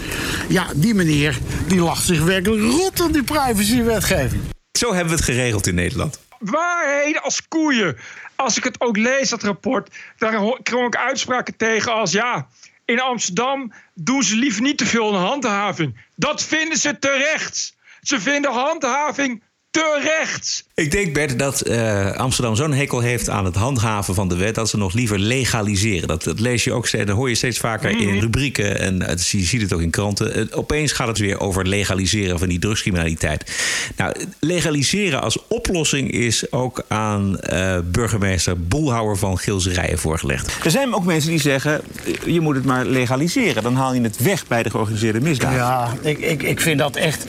Ja, 0.47 0.65
die 0.75 0.93
meneer 0.93 1.37
die 1.67 1.79
lacht 1.81 2.05
zich 2.05 2.23
werkelijk 2.23 2.61
rot 2.61 3.01
aan 3.01 3.11
die 3.11 3.23
privacywetgeving. 3.23 4.41
Zo 4.79 4.93
hebben 4.93 5.09
we 5.09 5.15
het 5.15 5.25
geregeld 5.25 5.67
in 5.67 5.75
Nederland. 5.75 6.19
Waarheden 6.39 7.21
als 7.21 7.47
koeien. 7.47 7.97
Als 8.35 8.57
ik 8.57 8.63
het 8.63 8.81
ook 8.81 8.97
lees, 8.97 9.29
dat 9.29 9.43
rapport, 9.43 9.95
daar 10.17 10.35
kom 10.63 10.85
ik 10.85 10.95
uitspraken 10.95 11.57
tegen 11.57 11.93
als 11.93 12.11
ja. 12.11 12.47
In 12.85 12.99
Amsterdam 12.99 13.73
doen 13.93 14.23
ze 14.23 14.35
liever 14.35 14.61
niet 14.61 14.77
te 14.77 14.85
veel 14.85 15.15
aan 15.15 15.21
handhaving. 15.21 16.05
Dat 16.15 16.43
vinden 16.43 16.77
ze 16.77 16.99
terecht. 16.99 17.75
Ze 18.01 18.19
vinden 18.19 18.51
handhaving 18.51 19.43
terecht. 19.71 20.67
Ik 20.73 20.91
denk, 20.91 21.13
Bert, 21.13 21.39
dat 21.39 21.61
eh, 21.61 22.11
Amsterdam 22.11 22.55
zo'n 22.55 22.73
hekel 22.73 22.99
heeft 22.99 23.29
aan 23.29 23.45
het 23.45 23.55
handhaven 23.55 24.15
van 24.15 24.27
de 24.27 24.35
wet... 24.35 24.55
dat 24.55 24.69
ze 24.69 24.77
nog 24.77 24.93
liever 24.93 25.19
legaliseren. 25.19 26.07
Dat, 26.07 26.23
dat 26.23 26.39
lees 26.39 26.63
je 26.63 26.73
ook 26.73 26.87
steeds, 26.87 27.05
dat 27.05 27.15
hoor 27.15 27.29
je 27.29 27.35
steeds 27.35 27.57
vaker 27.57 27.91
Mhm. 27.95 27.99
in 28.07 28.19
rubrieken... 28.19 28.79
en 28.79 29.01
eh, 29.07 29.17
je 29.17 29.39
ziet 29.43 29.61
het 29.61 29.73
ook 29.73 29.81
in 29.81 29.89
kranten. 29.89 30.33
Eh, 30.35 30.57
opeens 30.57 30.91
gaat 30.91 31.07
het 31.07 31.17
weer 31.17 31.39
over 31.39 31.67
legaliseren 31.67 32.39
van 32.39 32.47
die 32.49 32.59
drugscriminaliteit. 32.59 33.51
Nou, 33.95 34.13
legaliseren 34.39 35.21
als 35.21 35.37
oplossing 35.47 36.11
is 36.11 36.51
ook 36.51 36.83
aan 36.87 37.39
eh, 37.39 37.77
burgemeester 37.85 38.59
Boelhouwer 38.61 39.17
van 39.17 39.37
Gilserijen 39.37 39.99
voorgelegd. 39.99 40.57
Er 40.63 40.71
zijn 40.71 40.93
ook 40.93 41.05
mensen 41.05 41.29
die 41.29 41.39
zeggen, 41.39 41.81
je 42.25 42.39
moet 42.39 42.55
het 42.55 42.65
maar 42.65 42.85
legaliseren. 42.85 43.63
Dan 43.63 43.75
haal 43.75 43.93
je 43.93 44.01
het 44.01 44.17
weg 44.17 44.47
bij 44.47 44.63
de 44.63 44.69
georganiseerde 44.69 45.21
misdaad. 45.21 45.53
Ja, 45.53 45.93
ik, 46.01 46.17
ik, 46.19 46.43
ik 46.43 46.59
vind 46.61 46.79
dat 46.79 46.95
echt 46.95 47.25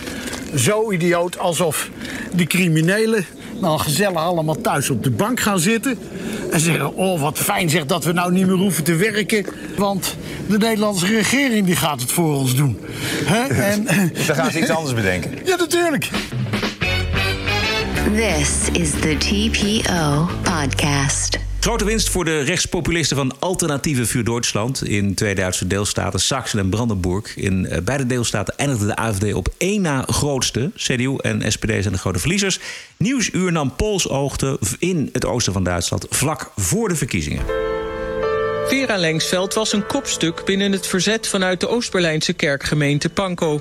zo 0.56 0.92
idioot. 0.92 1.38
Alsof 1.38 1.88
die 2.32 2.46
criminelen 2.46 3.24
nou 3.60 3.78
gezellig 3.78 4.18
allemaal 4.18 4.60
thuis 4.60 4.90
op 4.90 5.04
de 5.04 5.10
bank 5.10 5.40
gaan 5.40 5.58
zitten. 5.58 5.98
En 6.50 6.60
zeggen, 6.60 6.94
oh 6.94 7.20
wat 7.20 7.38
fijn 7.38 7.70
zeg 7.70 7.86
dat 7.86 8.04
we 8.04 8.12
nou 8.12 8.32
niet 8.32 8.46
meer 8.46 8.56
hoeven 8.56 8.84
te 8.84 8.94
werken. 8.94 9.46
Want 9.76 10.16
de 10.46 10.58
Nederlandse 10.58 11.06
regering 11.06 11.66
die 11.66 11.76
gaat 11.76 12.00
het 12.00 12.12
voor 12.12 12.34
ons 12.34 12.54
doen. 12.54 12.78
Hè? 13.24 13.46
En, 13.70 13.84
dan 14.26 14.36
gaan 14.36 14.50
ze 14.50 14.60
iets 14.60 14.70
anders 14.70 14.94
bedenken. 14.94 15.30
Ja, 15.44 15.56
natuurlijk. 15.56 16.08
This 18.14 18.82
is 18.82 18.90
the 18.90 19.16
TPO 19.18 20.28
podcast. 20.42 21.49
Grote 21.60 21.84
winst 21.84 22.08
voor 22.08 22.24
de 22.24 22.40
rechtspopulisten 22.40 23.16
van 23.16 23.32
Alternatieve 23.38 24.06
voor 24.06 24.24
Duitsland 24.24 24.84
in 24.84 25.14
twee 25.14 25.34
Duitse 25.34 25.66
deelstaten, 25.66 26.20
Sachsen 26.20 26.58
en 26.58 26.70
Brandenburg. 26.70 27.36
In 27.36 27.66
eh, 27.66 27.82
beide 27.82 28.06
deelstaten 28.06 28.54
eindigde 28.56 28.86
de 28.86 28.96
AFD 28.96 29.34
op 29.34 29.48
één 29.58 29.82
na 29.82 30.02
grootste. 30.06 30.70
CDU 30.74 31.16
en 31.16 31.52
SPD 31.52 31.68
zijn 31.68 31.92
de 31.92 31.98
grote 31.98 32.18
verliezers. 32.18 32.60
Nieuwsuur 32.96 33.52
nam 33.52 33.74
polshoogte 33.76 34.58
in 34.78 35.08
het 35.12 35.24
oosten 35.24 35.52
van 35.52 35.64
Duitsland 35.64 36.06
vlak 36.10 36.50
voor 36.56 36.88
de 36.88 36.96
verkiezingen. 36.96 37.44
Vera 38.66 38.96
Lengsveld 38.96 39.54
was 39.54 39.72
een 39.72 39.86
kopstuk 39.86 40.44
binnen 40.44 40.72
het 40.72 40.86
verzet 40.86 41.28
vanuit 41.28 41.60
de 41.60 41.68
Oost-Berlijnse 41.68 42.32
kerkgemeente 42.32 43.08
Pankow. 43.08 43.60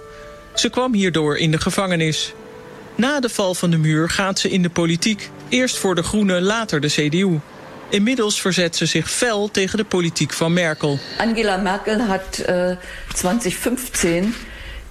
Ze 0.55 0.69
kwam 0.69 0.93
hierdoor 0.93 1.37
in 1.37 1.51
de 1.51 1.59
gevangenis. 1.61 2.33
Na 2.95 3.19
de 3.19 3.29
val 3.29 3.53
van 3.53 3.71
de 3.71 3.77
muur 3.77 4.09
gaat 4.09 4.39
ze 4.39 4.49
in 4.49 4.61
de 4.61 4.69
politiek. 4.69 5.29
Eerst 5.49 5.77
voor 5.77 5.95
de 5.95 6.03
Groenen, 6.03 6.41
later 6.41 6.81
de 6.81 6.87
CDU. 6.87 7.39
Inmiddels 7.89 8.41
verzet 8.41 8.75
ze 8.75 8.85
zich 8.85 9.11
fel 9.11 9.51
tegen 9.51 9.77
de 9.77 9.83
politiek 9.83 10.33
van 10.33 10.53
Merkel. 10.53 10.99
Angela 11.17 11.57
Merkel 11.57 11.99
äh, 11.99 12.77
2015 13.13 14.35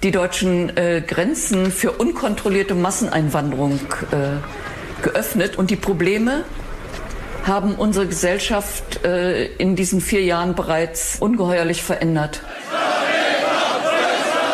die 0.02 0.10
deutschen 0.10 0.76
äh, 0.76 1.02
Grenzen 1.06 1.70
für 1.70 1.92
unkontrollierte 1.92 2.74
Masseneinwanderung 2.74 3.80
äh, 4.10 5.02
geöffnet 5.02 5.56
und 5.56 5.70
die 5.70 5.76
Probleme 5.76 6.44
haben 7.44 7.74
unsere 7.76 8.06
Gesellschaft 8.06 9.00
in 9.58 9.74
diesen 9.74 10.00
vier 10.00 10.22
Jahren 10.22 10.54
bereits 10.54 11.16
ungeheuerlich 11.20 11.82
verändert. 11.82 12.42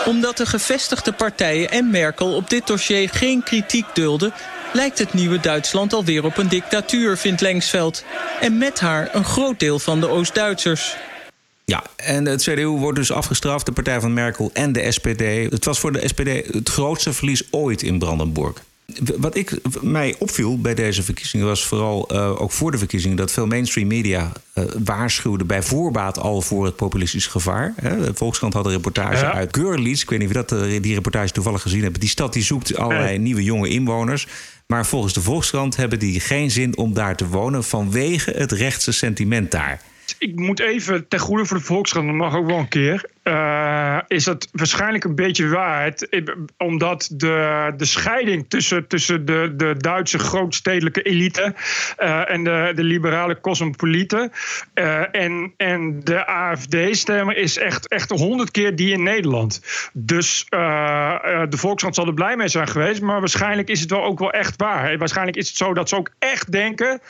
Omdat 0.06 0.36
de 0.36 0.46
gevestigde 0.46 1.12
partijen 1.12 1.70
en 1.70 1.90
Merkel 1.90 2.34
op 2.34 2.50
dit 2.50 2.66
dossier 2.66 3.08
geen 3.08 3.42
kritiek 3.42 3.86
dulden... 3.94 4.32
lijkt 4.74 4.98
het 4.98 5.12
nieuwe 5.12 5.40
Duitsland 5.40 5.92
alweer 5.92 6.24
op 6.24 6.36
een 6.38 6.48
dictatuur, 6.48 7.16
vindt 7.16 7.40
Lengsveld. 7.40 8.04
En 8.40 8.58
met 8.58 8.80
haar 8.80 9.08
een 9.12 9.24
groot 9.24 9.58
deel 9.60 9.78
van 9.78 10.00
de 10.00 10.08
Oost-Duitsers. 10.08 10.96
Ja, 11.64 11.82
en 11.96 12.26
het 12.26 12.42
CDU 12.42 12.66
wordt 12.66 12.98
dus 12.98 13.12
afgestraft, 13.12 13.66
de 13.66 13.72
partij 13.72 14.00
van 14.00 14.12
Merkel 14.12 14.50
en 14.52 14.72
de 14.72 14.92
SPD. 14.92 15.52
Het 15.52 15.64
was 15.64 15.78
voor 15.78 15.92
de 15.92 16.08
SPD 16.08 16.52
het 16.54 16.68
grootste 16.68 17.12
verlies 17.12 17.42
ooit 17.50 17.82
in 17.82 17.98
Brandenburg. 17.98 18.62
Wat 19.16 19.36
ik, 19.36 19.58
mij 19.80 20.14
opviel 20.18 20.60
bij 20.60 20.74
deze 20.74 21.02
verkiezingen 21.02 21.46
was 21.46 21.64
vooral 21.66 22.08
eh, 22.08 22.40
ook 22.40 22.52
voor 22.52 22.70
de 22.70 22.78
verkiezingen 22.78 23.16
dat 23.16 23.32
veel 23.32 23.46
mainstream 23.46 23.86
media 23.88 24.32
eh, 24.52 24.64
waarschuwden 24.84 25.46
bij 25.46 25.62
voorbaat 25.62 26.18
al 26.18 26.42
voor 26.42 26.64
het 26.64 26.76
populistisch 26.76 27.26
gevaar. 27.26 27.74
Hè. 27.80 28.04
De 28.04 28.14
Volkskrant 28.14 28.54
had 28.54 28.66
een 28.66 28.72
reportage 28.72 29.24
Ja. 29.24 29.32
uit 29.32 29.56
Görlitz. 29.56 30.02
Ik 30.02 30.10
weet 30.10 30.18
niet 30.18 30.28
of 30.28 30.34
je 30.34 30.40
dat, 30.46 30.62
eh, 30.62 30.82
die 30.82 30.94
reportage 30.94 31.32
toevallig 31.32 31.62
gezien 31.62 31.82
hebt. 31.82 32.00
Die 32.00 32.08
stad 32.08 32.32
die 32.32 32.42
zoekt 32.42 32.76
allerlei 32.76 33.18
nieuwe 33.18 33.42
jonge 33.42 33.68
inwoners. 33.68 34.26
Maar 34.66 34.86
volgens 34.86 35.12
de 35.14 35.20
Volkskrant 35.20 35.76
hebben 35.76 35.98
die 35.98 36.20
geen 36.20 36.50
zin 36.50 36.76
om 36.76 36.94
daar 36.94 37.16
te 37.16 37.28
wonen 37.28 37.64
vanwege 37.64 38.30
het 38.30 38.52
rechtse 38.52 38.92
sentiment 38.92 39.50
daar. 39.50 39.80
Ik 40.18 40.36
moet 40.36 40.60
even 40.60 41.08
ten 41.08 41.18
goede 41.18 41.44
voor 41.44 41.56
de 41.56 41.64
Volkskrant, 41.64 42.06
dat 42.06 42.16
mag 42.16 42.34
ook 42.34 42.46
wel 42.46 42.58
een 42.58 42.68
keer. 42.68 43.10
Eh, 43.24 43.98
is 44.06 44.24
dat 44.24 44.48
waarschijnlijk 44.52 45.04
een 45.04 45.14
beetje 45.14 45.48
waarheid. 45.48 46.08
Eh, 46.08 46.22
Omdat 46.56 47.08
de, 47.12 47.72
de 47.76 47.84
scheiding 47.84 48.44
tussen, 48.48 48.86
tussen 48.86 49.24
de, 49.24 49.52
de 49.56 49.74
Duitse 49.78 50.18
grootstedelijke 50.18 51.02
elite 51.02 51.54
eh, 51.96 52.30
en 52.30 52.44
de, 52.44 52.72
de 52.74 52.82
liberale 52.82 53.40
cosmopolieten 53.40 54.32
en, 55.12 55.52
en 55.56 56.00
de 56.04 56.26
AFD-stemmer 56.26 57.36
is 57.36 57.58
echt, 57.58 57.88
echt 57.88 58.10
honderd 58.10 58.50
keer 58.50 58.76
die 58.76 58.92
in 58.92 59.02
Nederland. 59.02 59.60
Dus 59.92 60.46
de 60.48 61.56
Volkskrant 61.56 61.94
zal 61.94 62.06
er 62.06 62.14
blij 62.14 62.36
mee 62.36 62.48
zijn 62.48 62.68
geweest, 62.68 63.00
maar 63.00 63.20
waarschijnlijk 63.20 63.68
is 63.68 63.80
het 63.80 63.90
wel 63.90 64.04
ook 64.04 64.18
wel 64.18 64.32
echt 64.32 64.54
waar. 64.56 64.98
Waarschijnlijk 64.98 65.36
is 65.36 65.48
het 65.48 65.56
zo 65.56 65.74
dat 65.74 65.88
ze 65.88 65.96
ook 65.96 66.10
echt 66.18 66.52
denken 66.52 67.00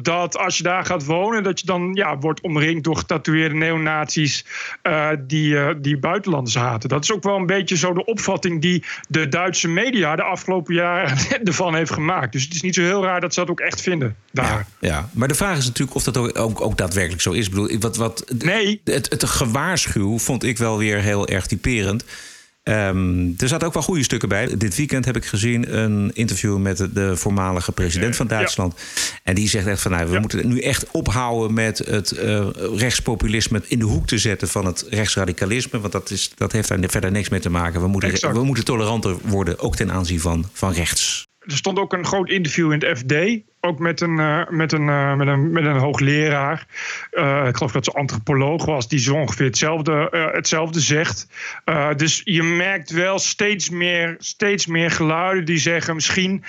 dat 0.00 0.38
als 0.38 0.56
je 0.56 0.62
daar 0.62 0.84
gaat 0.84 1.04
wonen, 1.04 1.42
dat 1.42 1.60
je 1.60 1.66
dan 1.66 1.90
ja, 1.92 2.18
wordt 2.18 2.40
omringd 2.40 2.84
door 2.84 2.96
getatoeëerde 2.96 3.54
neonazies 3.54 4.46
eh, 4.82 5.08
die, 5.66 5.74
eh, 5.74 5.82
die 5.82 5.98
buitenlanders 5.98 6.54
haten. 6.54 6.88
Dat 6.88 7.02
is 7.02 7.12
ook 7.12 7.22
wel 7.22 7.36
een 7.36 7.46
beetje 7.46 7.76
zo 7.76 7.92
de 7.92 8.04
opvatting 8.04 8.60
die 8.60 8.84
de 9.08 9.28
Duitse 9.28 9.68
media 9.68 10.16
de 10.16 10.22
afgelopen 10.22 10.74
jaren 10.74 11.18
ervan 11.44 11.74
heeft 11.74 11.92
gemaakt. 11.92 12.32
Dus 12.32 12.44
het 12.44 12.54
is 12.54 12.62
niet 12.62 12.74
zo 12.74 12.82
heel 12.82 13.04
raar 13.04 13.20
dat 13.20 13.34
ze 13.34 13.40
dat 13.40 13.50
ook 13.50 13.60
echt 13.60 13.80
vinden 13.80 14.16
daar. 14.30 14.66
Ja, 14.80 15.08
maar 15.12 15.28
de 15.28 15.34
vraag 15.34 15.58
is 15.58 15.66
natuurlijk 15.66 15.96
of 15.96 16.04
dat 16.04 16.16
ook, 16.16 16.38
ook, 16.38 16.60
ook 16.60 16.76
daadwerkelijk 16.76 17.22
zo 17.22 17.30
is. 17.30 17.46
Ik 17.46 17.50
bedoel, 17.50 17.78
wat, 17.78 17.96
wat, 17.96 18.24
nee. 18.38 18.80
Het, 18.84 19.10
het 19.10 19.24
gewaarschuw 19.24 20.18
vond 20.18 20.42
ik 20.44 20.58
wel 20.58 20.78
weer 20.78 20.98
heel 20.98 21.28
erg 21.28 21.46
typerend. 21.46 22.04
Ehm, 22.62 23.30
er 23.38 23.48
zaten 23.48 23.66
ook 23.66 23.72
wel 23.72 23.82
goede 23.82 24.02
stukken 24.02 24.28
bij. 24.28 24.56
Dit 24.56 24.76
weekend 24.76 25.04
heb 25.04 25.16
ik 25.16 25.24
gezien 25.24 25.76
een 25.78 26.10
interview 26.14 26.58
met 26.58 26.88
de, 26.92 27.16
voormalige 27.16 27.72
president 27.72 28.16
van 28.16 28.26
Duitsland. 28.26 28.74
En 29.22 29.34
die 29.34 29.48
zegt 29.48 29.66
echt 29.66 29.82
van 29.82 29.90
nou, 29.90 30.10
we 30.10 30.18
moeten 30.18 30.48
nu 30.48 30.60
echt 30.60 30.90
ophouden 30.90 31.54
met 31.54 31.78
het 31.78 32.10
eh, 32.10 32.46
rechtspopulisme 32.76 33.62
in 33.66 33.78
de 33.78 33.84
hoek 33.84 34.06
te 34.06 34.18
zetten 34.18 34.48
van 34.48 34.66
het 34.66 34.86
rechtsradicalisme. 34.90 35.80
Want 35.80 35.92
dat, 35.92 36.10
is, 36.10 36.32
dat 36.34 36.52
heeft 36.52 36.68
daar 36.68 36.78
verder 36.86 37.10
niks 37.10 37.28
mee 37.28 37.40
te 37.40 37.50
maken. 37.50 37.80
We 37.80 37.86
moeten, 37.86 38.10
Exact. 38.10 38.36
we 38.36 38.44
moeten 38.44 38.64
toleranter 38.64 39.16
worden, 39.24 39.58
ook 39.58 39.76
ten 39.76 39.92
aanzien 39.92 40.20
van, 40.20 40.48
van 40.52 40.72
rechts. 40.72 41.26
Er 41.38 41.56
stond 41.56 41.78
ook 41.78 41.92
een 41.92 42.06
groot 42.06 42.28
interview 42.28 42.72
in 42.72 42.80
het 42.80 42.98
FD. 42.98 43.14
Ook 43.64 43.78
met 43.78 44.00
een, 44.00 44.18
eh, 44.18 44.48
met 44.48 44.72
een, 44.72 44.88
eh, 44.88 45.14
met 45.14 45.26
een, 45.26 45.52
met 45.52 45.64
een 45.64 45.76
hoogleraar. 45.76 46.66
Eh, 47.10 47.46
ik 47.48 47.56
geloof 47.56 47.72
dat 47.72 47.84
ze 47.84 47.90
antropoloog 47.92 48.64
was. 48.64 48.88
Die 48.88 48.98
zo 48.98 49.14
ongeveer 49.14 49.46
hetzelfde, 49.46 50.08
hetzelfde 50.32 50.80
zegt. 50.80 51.26
Dus 51.96 52.20
je 52.24 52.42
merkt 52.42 52.90
wel 52.90 53.18
steeds 53.18 53.70
meer, 53.70 54.16
steeds 54.18 54.66
meer 54.66 54.90
geluiden 54.90 55.44
die 55.44 55.58
zeggen... 55.58 55.94
misschien 55.94 56.44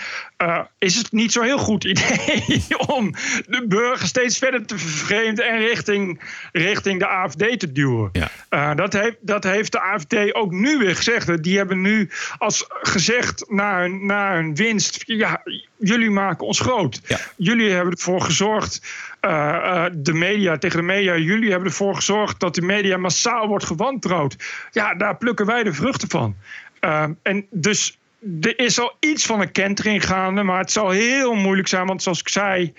is 0.80 0.95
het 0.95 1.12
niet 1.12 1.32
zo'n 1.32 1.43
heel 1.43 1.58
goed 1.58 1.84
idee 1.93 2.63
om 2.88 3.12
de 3.47 3.65
burger 3.67 4.08
steeds 4.08 4.38
verder 4.38 4.65
te 4.65 4.78
vervreemden 4.78 5.47
en 5.47 5.58
richting, 5.58 6.21
richting 6.52 6.99
de 6.99 7.08
AFD 7.08 7.60
te 7.60 7.71
duwen. 7.71 8.12
Eh, 8.49 8.76
dat, 8.76 8.93
heeft, 8.93 9.17
dat 9.21 9.43
heeft 9.43 9.71
de 9.71 9.82
AFD 9.82 10.34
ook 10.34 10.52
nu 10.52 10.78
weer 10.78 10.95
gezegd. 10.95 11.43
Die 11.43 11.58
hebben 11.58 11.82
nu 11.82 12.10
als 12.38 12.65
gezegd 12.67 13.45
na 13.47 13.80
hun, 13.80 14.06
na 14.06 14.34
hun 14.34 14.56
winst: 14.56 15.04
ja, 15.06 15.42
jullie 15.77 16.10
maken 16.10 16.48
ons 16.48 16.60
groot. 16.60 17.02
Jullie 17.37 17.71
hebben 17.71 17.93
ervoor 17.93 18.21
gezorgd. 18.21 18.81
eh, 19.19 19.56
eh, 19.56 19.91
de 19.93 20.13
media, 20.13 20.58
tegen 20.58 20.77
de 20.77 20.85
media, 20.85 21.17
jullie 21.17 21.49
hebben 21.49 21.67
ervoor 21.69 21.95
gezorgd 21.95 22.39
dat 22.39 22.56
de 22.56 22.62
media 22.62 22.97
massaal 22.97 23.47
wordt 23.47 23.65
gewantrouwd. 23.65 24.35
Ja, 24.71 24.95
daar 24.95 25.17
plukken 25.17 25.45
wij 25.45 25.63
de 25.63 25.73
vruchten 25.73 26.10
van. 26.10 26.35
Eh, 26.79 27.06
en 27.21 27.45
dus 27.49 27.97
er 28.41 28.60
is 28.60 28.79
al 28.79 28.95
iets 28.99 29.25
van 29.25 29.41
een 29.41 29.51
kentering 29.51 30.06
gaande, 30.06 30.43
maar 30.43 30.60
het 30.60 30.71
zal 30.71 30.89
heel 30.89 31.33
moeilijk 31.33 31.67
zijn, 31.67 31.85
want 31.87 32.04
zoals 32.04 32.19
ik 32.19 32.29
zei, 32.29 32.73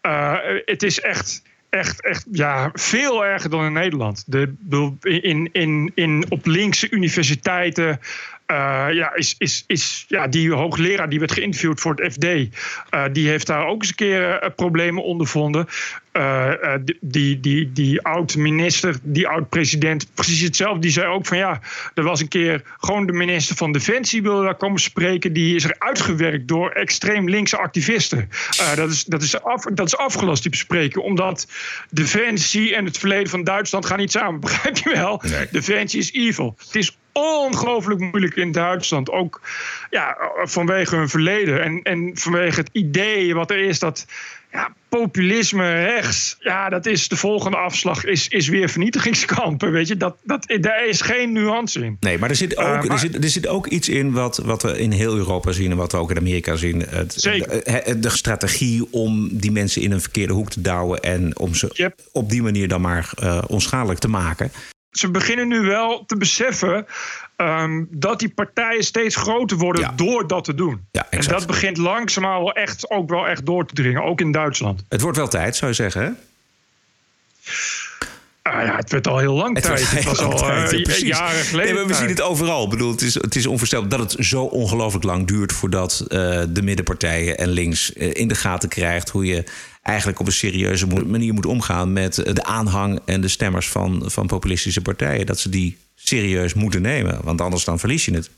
eh, 0.00 0.36
het 0.64 0.82
is 0.82 1.00
echt. 1.00 1.46
Echt, 1.70 2.04
echt 2.04 2.26
ja, 2.32 2.70
veel 2.72 3.24
erger 3.24 3.50
dan 3.50 3.64
in 3.64 3.72
Nederland. 3.72 4.24
De, 4.26 4.54
in, 5.00 5.48
in, 5.52 5.92
in, 5.94 6.24
op 6.28 6.46
linkse 6.46 6.90
universiteiten 6.90 8.00
eh, 8.48 8.86
ja, 8.92 9.14
is, 9.14 9.34
is, 9.38 9.64
is 9.66 10.04
ja, 10.08 10.26
die 10.26 10.52
hoogleraar 10.52 11.08
die 11.08 11.18
werd 11.18 11.32
geïnterviewd 11.32 11.80
voor 11.80 11.94
het 11.94 12.12
FD, 12.12 12.24
eh, 12.24 13.04
die 13.12 13.28
heeft 13.28 13.46
daar 13.46 13.66
ook 13.66 13.80
eens 13.80 13.88
een 13.88 13.94
keer 13.94 14.38
eh, 14.38 14.50
problemen 14.56 15.04
ondervonden. 15.04 15.66
Die, 16.80 16.98
die, 17.00 17.40
die, 17.40 17.72
die 17.72 18.02
oud-minister, 18.02 18.98
die 19.02 19.28
oud-president, 19.28 20.14
precies 20.14 20.40
hetzelfde. 20.40 20.80
Die 20.80 20.90
zei 20.90 21.06
ook 21.06 21.26
van 21.26 21.36
ja, 21.36 21.60
er 21.94 22.02
was 22.02 22.20
een 22.20 22.28
keer 22.28 22.62
gewoon 22.78 23.06
de 23.06 23.12
minister 23.12 23.56
van 23.56 23.72
Defensie 23.72 24.22
wilde 24.22 24.44
daar 24.44 24.56
komen 24.56 24.80
spreken. 24.80 25.32
Die 25.32 25.54
is 25.54 25.64
er 25.64 25.76
uitgewerkt 25.78 26.48
door 26.48 26.70
extreem 26.70 27.28
linkse 27.28 27.56
activisten. 27.56 28.28
Dat, 28.76 28.90
is, 28.90 29.04
dat, 29.04 29.22
is 29.22 29.42
af, 29.42 29.64
dat 29.64 29.86
is 29.86 29.96
afgelast, 29.96 30.42
die 30.42 30.50
bespreking. 30.50 31.04
Omdat 31.04 31.46
Defensie 31.90 32.74
en 32.74 32.84
het 32.84 32.98
verleden 32.98 33.30
van 33.30 33.44
Duitsland 33.44 33.86
gaan 33.86 33.98
niet 33.98 34.12
samen. 34.12 34.40
Begrijp 34.48 34.76
je 34.76 34.90
wel? 34.90 35.22
Defensie 35.50 36.00
is 36.00 36.12
evil. 36.12 36.54
Het 36.58 36.76
is 36.76 36.97
ongelooflijk 37.18 38.00
moeilijk 38.00 38.36
in 38.36 38.52
Duitsland. 38.52 39.10
Ook 39.10 39.40
ja, 39.90 40.16
vanwege 40.42 40.96
hun 40.96 41.08
verleden. 41.08 41.62
En, 41.62 41.82
en 41.82 42.10
vanwege 42.14 42.60
het 42.60 42.68
idee 42.72 43.34
wat 43.34 43.50
er 43.50 43.58
is 43.58 43.78
dat 43.78 44.06
ja, 44.52 44.74
populisme 44.88 45.84
rechts, 45.84 46.36
ja, 46.40 46.68
dat 46.68 46.86
is 46.86 47.08
de 47.08 47.16
volgende 47.16 47.56
afslag, 47.56 48.04
is, 48.04 48.28
is 48.28 48.48
weer 48.48 48.68
vernietigingskampen. 48.68 49.72
Weet 49.72 49.88
je, 49.88 49.96
dat, 49.96 50.16
dat, 50.22 50.56
daar 50.60 50.86
is 50.86 51.00
geen 51.00 51.32
nuance 51.32 51.84
in. 51.84 51.96
Nee, 52.00 52.18
maar 52.18 52.30
er 52.30 52.36
zit 52.36 52.56
ook, 52.56 52.66
Eh, 52.66 52.72
maar- 52.82 52.90
er 52.90 52.98
zit, 52.98 53.24
er 53.24 53.30
zit 53.30 53.46
ook 53.46 53.66
iets 53.66 53.88
in 53.88 54.12
wat, 54.12 54.36
wat 54.36 54.62
we 54.62 54.78
in 54.78 54.92
heel 54.92 55.16
Europa 55.16 55.52
zien 55.52 55.70
en 55.70 55.76
wat 55.76 55.92
we 55.92 55.98
ook 55.98 56.10
in 56.10 56.16
Amerika 56.18 56.56
zien. 56.56 56.80
Het, 56.88 57.12
Zeker. 57.12 57.64
De, 57.64 57.98
de 57.98 58.10
strategie 58.10 58.92
om 58.92 59.28
die 59.32 59.52
mensen 59.52 59.82
in 59.82 59.92
een 59.92 60.00
verkeerde 60.00 60.32
hoek 60.32 60.50
te 60.50 60.60
douwen 60.60 61.00
en 61.00 61.38
om 61.38 61.54
ze 61.54 61.92
op 62.12 62.30
die 62.30 62.42
manier 62.42 62.68
dan 62.68 62.80
maar 62.80 63.10
eh, 63.18 63.42
onschadelijk 63.46 64.00
te 64.00 64.08
maken. 64.08 64.50
Ze 64.90 65.10
beginnen 65.10 65.48
nu 65.48 65.60
wel 65.60 66.04
te 66.06 66.16
beseffen 66.16 66.86
ehm, 67.36 67.84
dat 67.90 68.18
die 68.18 68.28
partijen 68.28 68.84
steeds 68.84 69.16
groter 69.16 69.56
worden 69.56 69.96
door 69.96 70.26
dat 70.26 70.44
te 70.44 70.54
doen. 70.54 70.86
en 71.10 71.20
dat 71.20 71.46
begint 71.46 71.76
langzaamaan 71.76 72.38
wel 72.38 72.52
echt, 72.52 72.90
ook 72.90 73.08
wel 73.10 73.28
echt 73.28 73.46
door 73.46 73.66
te 73.66 73.74
dringen, 73.74 74.02
ook 74.02 74.20
in 74.20 74.32
Duitsland. 74.32 74.84
Het 74.88 75.00
wordt 75.00 75.16
wel 75.16 75.28
tijd, 75.28 75.56
zou 75.56 75.70
je 75.70 75.76
zeggen. 75.76 76.02
Hè? 76.02 76.10
Ah 78.52 78.64
ja, 78.64 78.76
het 78.76 78.90
werd 78.90 79.06
al 79.06 79.18
heel 79.18 79.34
lang 79.34 79.54
Het 79.54 79.64
tijd. 79.64 79.90
Het 79.90 80.04
was 80.04 80.18
al 80.18 80.36
tijd, 80.36 80.72
eh, 80.72 80.82
precies. 80.82 81.02
jaren 81.02 81.44
geleden. 81.44 81.74
Nee, 81.74 81.82
we 81.82 81.88
tijd. 81.88 81.98
zien 81.98 82.08
het 82.08 82.20
overal. 82.20 82.64
Ik 82.64 82.70
bedoel, 82.70 82.90
het, 82.90 83.02
is, 83.02 83.14
het 83.14 83.36
is 83.36 83.46
onvoorstelbaar 83.46 83.88
dat 83.88 84.12
het 84.12 84.26
zo 84.26 84.42
ongelooflijk 84.42 85.04
lang 85.04 85.26
duurt 85.26 85.52
voordat 85.52 86.04
eh, 86.08 86.42
de 86.48 86.62
middenpartijen 86.62 87.38
en 87.38 87.48
links 87.48 87.92
eh, 87.92 88.10
in 88.12 88.28
de 88.28 88.34
gaten 88.34 88.68
krijgt 88.68 89.08
hoe 89.08 89.26
je 89.26 89.44
eigenlijk 89.82 90.20
op 90.20 90.26
een 90.26 90.32
serieuze 90.32 90.86
manier 90.86 91.34
moet 91.34 91.46
omgaan 91.46 91.92
met 91.92 92.14
de 92.14 92.44
aanhang 92.44 93.00
en 93.04 93.20
de 93.20 93.28
stemmers 93.28 93.68
van, 93.68 94.02
van 94.06 94.26
populistische 94.26 94.82
partijen. 94.82 95.26
Dat 95.26 95.38
ze 95.38 95.48
die 95.48 95.76
serieus 95.94 96.54
moeten 96.54 96.82
nemen, 96.82 97.20
want 97.22 97.40
anders 97.40 97.64
dan 97.64 97.78
verlies 97.78 98.04
je 98.04 98.14
het. 98.14 98.30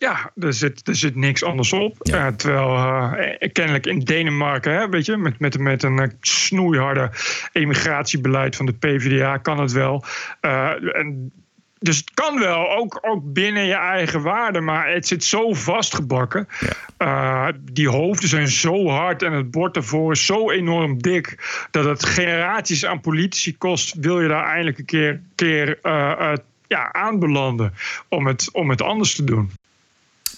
Ja, 0.00 0.30
er 0.36 0.54
zit, 0.54 0.88
er 0.88 0.96
zit 0.96 1.14
niks 1.14 1.44
anders 1.44 1.72
op. 1.72 2.00
Eh, 2.00 2.26
terwijl 2.26 2.76
eh, 2.76 3.52
kennelijk 3.52 3.86
in 3.86 3.98
Denemarken, 3.98 4.72
hè, 4.72 4.88
weet 4.88 5.06
je, 5.06 5.16
met, 5.16 5.38
met, 5.38 5.58
met 5.58 5.82
een 5.82 5.98
eh, 5.98 6.08
snoeiharde 6.20 7.10
emigratiebeleid 7.52 8.56
van 8.56 8.66
de 8.66 8.72
PvdA 8.72 9.36
kan 9.36 9.60
het 9.60 9.72
wel. 9.72 10.04
Eh, 10.40 10.96
en, 10.96 11.32
dus 11.78 11.96
het 11.96 12.10
kan 12.14 12.38
wel, 12.38 12.76
ook, 12.76 12.98
ook 13.00 13.32
binnen 13.32 13.64
je 13.64 13.74
eigen 13.74 14.22
waarden, 14.22 14.64
maar 14.64 14.92
het 14.92 15.06
zit 15.06 15.24
zo 15.24 15.52
vastgebakken. 15.52 16.48
Eh, 16.96 17.48
die 17.60 17.88
hoofden 17.88 18.28
zijn 18.28 18.48
zo 18.48 18.88
hard 18.88 19.22
en 19.22 19.32
het 19.32 19.50
bord 19.50 19.76
ervoor 19.76 20.12
is 20.12 20.26
zo 20.26 20.50
enorm 20.50 21.02
dik 21.02 21.38
dat 21.70 21.84
het 21.84 22.06
generaties 22.06 22.86
aan 22.86 23.00
politici 23.00 23.56
kost. 23.56 23.94
Wil 23.94 24.20
je 24.20 24.28
daar 24.28 24.46
eindelijk 24.46 24.78
een 24.78 24.84
keer, 24.84 25.20
keer 25.34 25.78
eh, 25.82 26.32
eh, 26.32 26.38
ja, 26.66 26.92
aanbelanden 26.92 27.74
om 28.08 28.26
het, 28.26 28.48
om 28.52 28.70
het 28.70 28.82
anders 28.82 29.14
te 29.14 29.24
doen? 29.24 29.50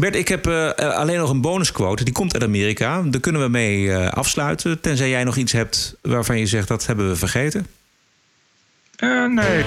Bert, 0.03 0.17
ik 0.17 0.29
heb 0.29 0.47
eh, 0.47 0.71
alleen 0.75 1.19
nog 1.19 1.31
een 1.31 1.41
bonusquote. 1.41 2.05
Die 2.05 2.13
komt 2.13 2.35
uit 2.35 2.43
Amerika. 2.43 3.03
Daar 3.03 3.21
kunnen 3.21 3.43
we 3.43 3.49
mee 3.49 3.93
eh, 3.93 4.09
afsluiten. 4.09 4.81
Tenzij 4.81 5.09
jij 5.09 5.25
nog 5.25 5.37
iets 5.37 5.53
hebt 5.53 5.97
waarvan 6.01 6.39
je 6.39 6.47
zegt 6.47 6.69
dat 6.69 6.87
hebben 6.87 7.09
we 7.09 7.17
vergeten. 7.17 7.67
Nee. 9.29 9.65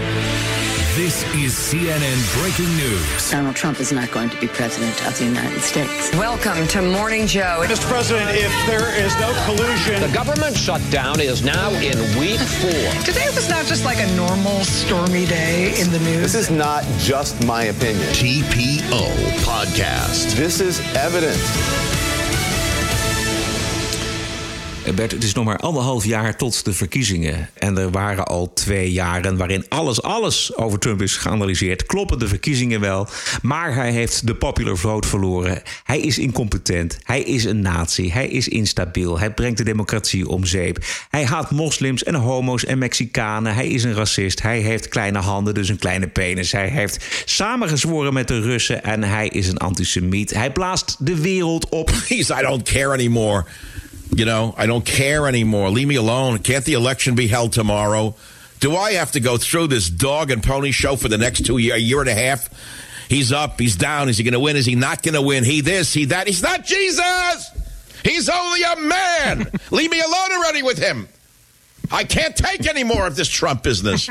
This 0.96 1.26
is 1.36 1.54
CNN 1.54 2.42
breaking 2.42 2.74
news. 2.78 3.30
Donald 3.30 3.58
Trump 3.58 3.82
is 3.82 3.92
not 3.92 4.10
going 4.12 4.30
to 4.30 4.40
be 4.40 4.48
president 4.48 5.06
of 5.06 5.18
the 5.18 5.26
United 5.26 5.60
States. 5.60 6.10
Welcome 6.16 6.66
to 6.70 6.82
Morning 6.82 7.28
Joe. 7.28 7.66
Mr. 7.68 7.82
President, 7.82 8.30
if 8.32 8.50
there 8.66 8.96
is 8.96 9.14
no 9.20 9.34
collusion. 9.44 10.00
The 10.00 10.16
government 10.16 10.56
shutdown 10.56 11.20
is 11.20 11.44
now 11.44 11.70
in 11.72 11.98
week 12.18 12.40
four. 12.40 13.04
Today 13.04 13.28
was 13.36 13.50
not 13.50 13.66
just 13.66 13.84
like 13.84 14.00
a 14.00 14.16
normal 14.16 14.64
stormy 14.64 15.26
day 15.26 15.78
in 15.82 15.92
the 15.92 16.00
news. 16.00 16.32
This 16.32 16.36
is 16.36 16.50
not 16.50 16.86
just 17.00 17.46
my 17.46 17.64
opinion. 17.64 18.08
TPO 18.14 19.10
Podcast. 19.44 20.34
This 20.38 20.62
is 20.62 20.80
evidence. 20.96 21.95
Eh, 24.86 24.94
Bert, 24.94 25.12
het 25.12 25.24
is 25.24 25.34
nog 25.34 25.46
maar 25.46 25.58
anderhalf 25.58 26.06
jaar 26.06 26.38
tot 26.38 26.66
de 26.66 26.74
verkiezingen. 26.74 27.50
En 27.54 27.78
er 27.78 27.92
waren 27.92 28.26
al 28.26 28.54
twee 28.54 28.92
jaren 28.92 29.38
waarin 29.38 29.66
alles, 29.70 30.02
alles 30.02 30.56
over 30.56 30.80
Trump 30.80 31.02
is 31.02 31.18
geanalyseerd. 31.18 31.86
Kloppen 31.86 32.20
de 32.20 32.28
verkiezingen 32.28 32.80
wel? 32.80 33.08
Maar 33.42 33.76
hij 33.76 33.92
heeft 33.92 34.28
de 34.28 34.36
popular 34.36 34.78
vote 34.78 35.08
verloren. 35.08 35.62
Hij 35.84 36.00
is 36.00 36.18
incompetent. 36.18 36.98
Hij 37.04 37.22
is 37.22 37.44
een 37.44 37.62
nazi. 37.62 38.12
Hij 38.12 38.28
is 38.28 38.48
instabiel. 38.48 39.20
Hij 39.20 39.34
brengt 39.34 39.58
de 39.58 39.64
democratie 39.64 40.28
om 40.28 40.46
zeep. 40.46 40.86
Hij 41.10 41.26
haat 41.26 41.52
moslims 41.52 42.04
en 42.04 42.16
homo's 42.16 42.66
en 42.66 42.78
Mexicanen. 42.78 43.54
Hij 43.54 43.68
is 43.68 43.84
een 43.84 43.94
racist. 43.94 44.42
Hij 44.42 44.60
heeft 44.60 44.88
kleine 44.88 45.20
handen, 45.20 45.54
dus 45.54 45.70
een 45.70 45.80
kleine 45.80 46.08
penis. 46.08 46.52
Hij 46.52 46.68
heeft 46.68 47.06
samengezworen 47.26 48.14
met 48.14 48.28
de 48.28 48.40
Russen 48.40 48.84
en 48.84 49.04
hij 49.04 49.28
is 49.28 49.48
een 49.48 49.58
antisemiet. 49.58 50.34
Hij 50.34 50.52
blaast 50.52 50.96
de 51.00 51.22
wereld 51.22 51.70
op. 51.70 51.86
Please, 52.08 52.36
I 52.40 52.42
don't 52.42 52.64
care 52.64 52.94
anymore. 52.94 53.46
You 54.16 54.24
know, 54.24 54.56
I 54.58 54.66
don't 54.66 54.86
care 54.86 55.28
anymore. 55.28 55.70
Leave 55.70 55.90
me 55.90 55.96
alone. 55.96 56.40
Can't 56.40 56.64
the 56.64 56.72
election 56.72 57.16
be 57.16 57.28
held 57.28 57.52
tomorrow? 57.52 58.16
Do 58.62 58.74
I 58.74 58.94
have 58.94 59.12
to 59.12 59.20
go 59.20 59.38
through 59.38 59.68
this 59.68 59.90
dog 59.90 60.32
and 60.32 60.42
pony 60.42 60.72
show 60.72 60.96
for 60.96 61.10
the 61.10 61.18
next 61.18 61.46
two 61.46 61.58
year, 61.58 61.76
a 61.76 61.78
year 61.78 62.00
and 62.00 62.08
a 62.08 62.16
half? 62.16 62.50
He's 63.10 63.34
up, 63.34 63.60
he's 63.60 63.76
down. 63.76 64.08
Is 64.08 64.18
he 64.18 64.24
going 64.24 64.32
to 64.34 64.40
win? 64.40 64.56
Is 64.56 64.66
he 64.66 64.76
not 64.76 65.04
going 65.04 65.16
to 65.16 65.22
win? 65.22 65.44
He 65.44 65.60
this, 65.60 65.94
he 65.94 66.06
that. 66.06 66.28
He's 66.28 66.42
not 66.42 66.64
Jesus. 66.64 67.52
He's 68.06 68.30
only 68.30 68.62
a 68.64 68.76
man. 68.78 69.52
Leave 69.72 69.92
me 69.92 70.00
alone 70.00 70.32
already 70.32 70.64
with 70.64 70.78
him. 70.78 71.10
I 71.92 72.06
can't 72.06 72.38
take 72.38 72.68
any 72.68 72.86
more 72.86 73.06
of 73.06 73.18
this 73.18 73.28
Trump 73.28 73.64
business. 73.64 74.10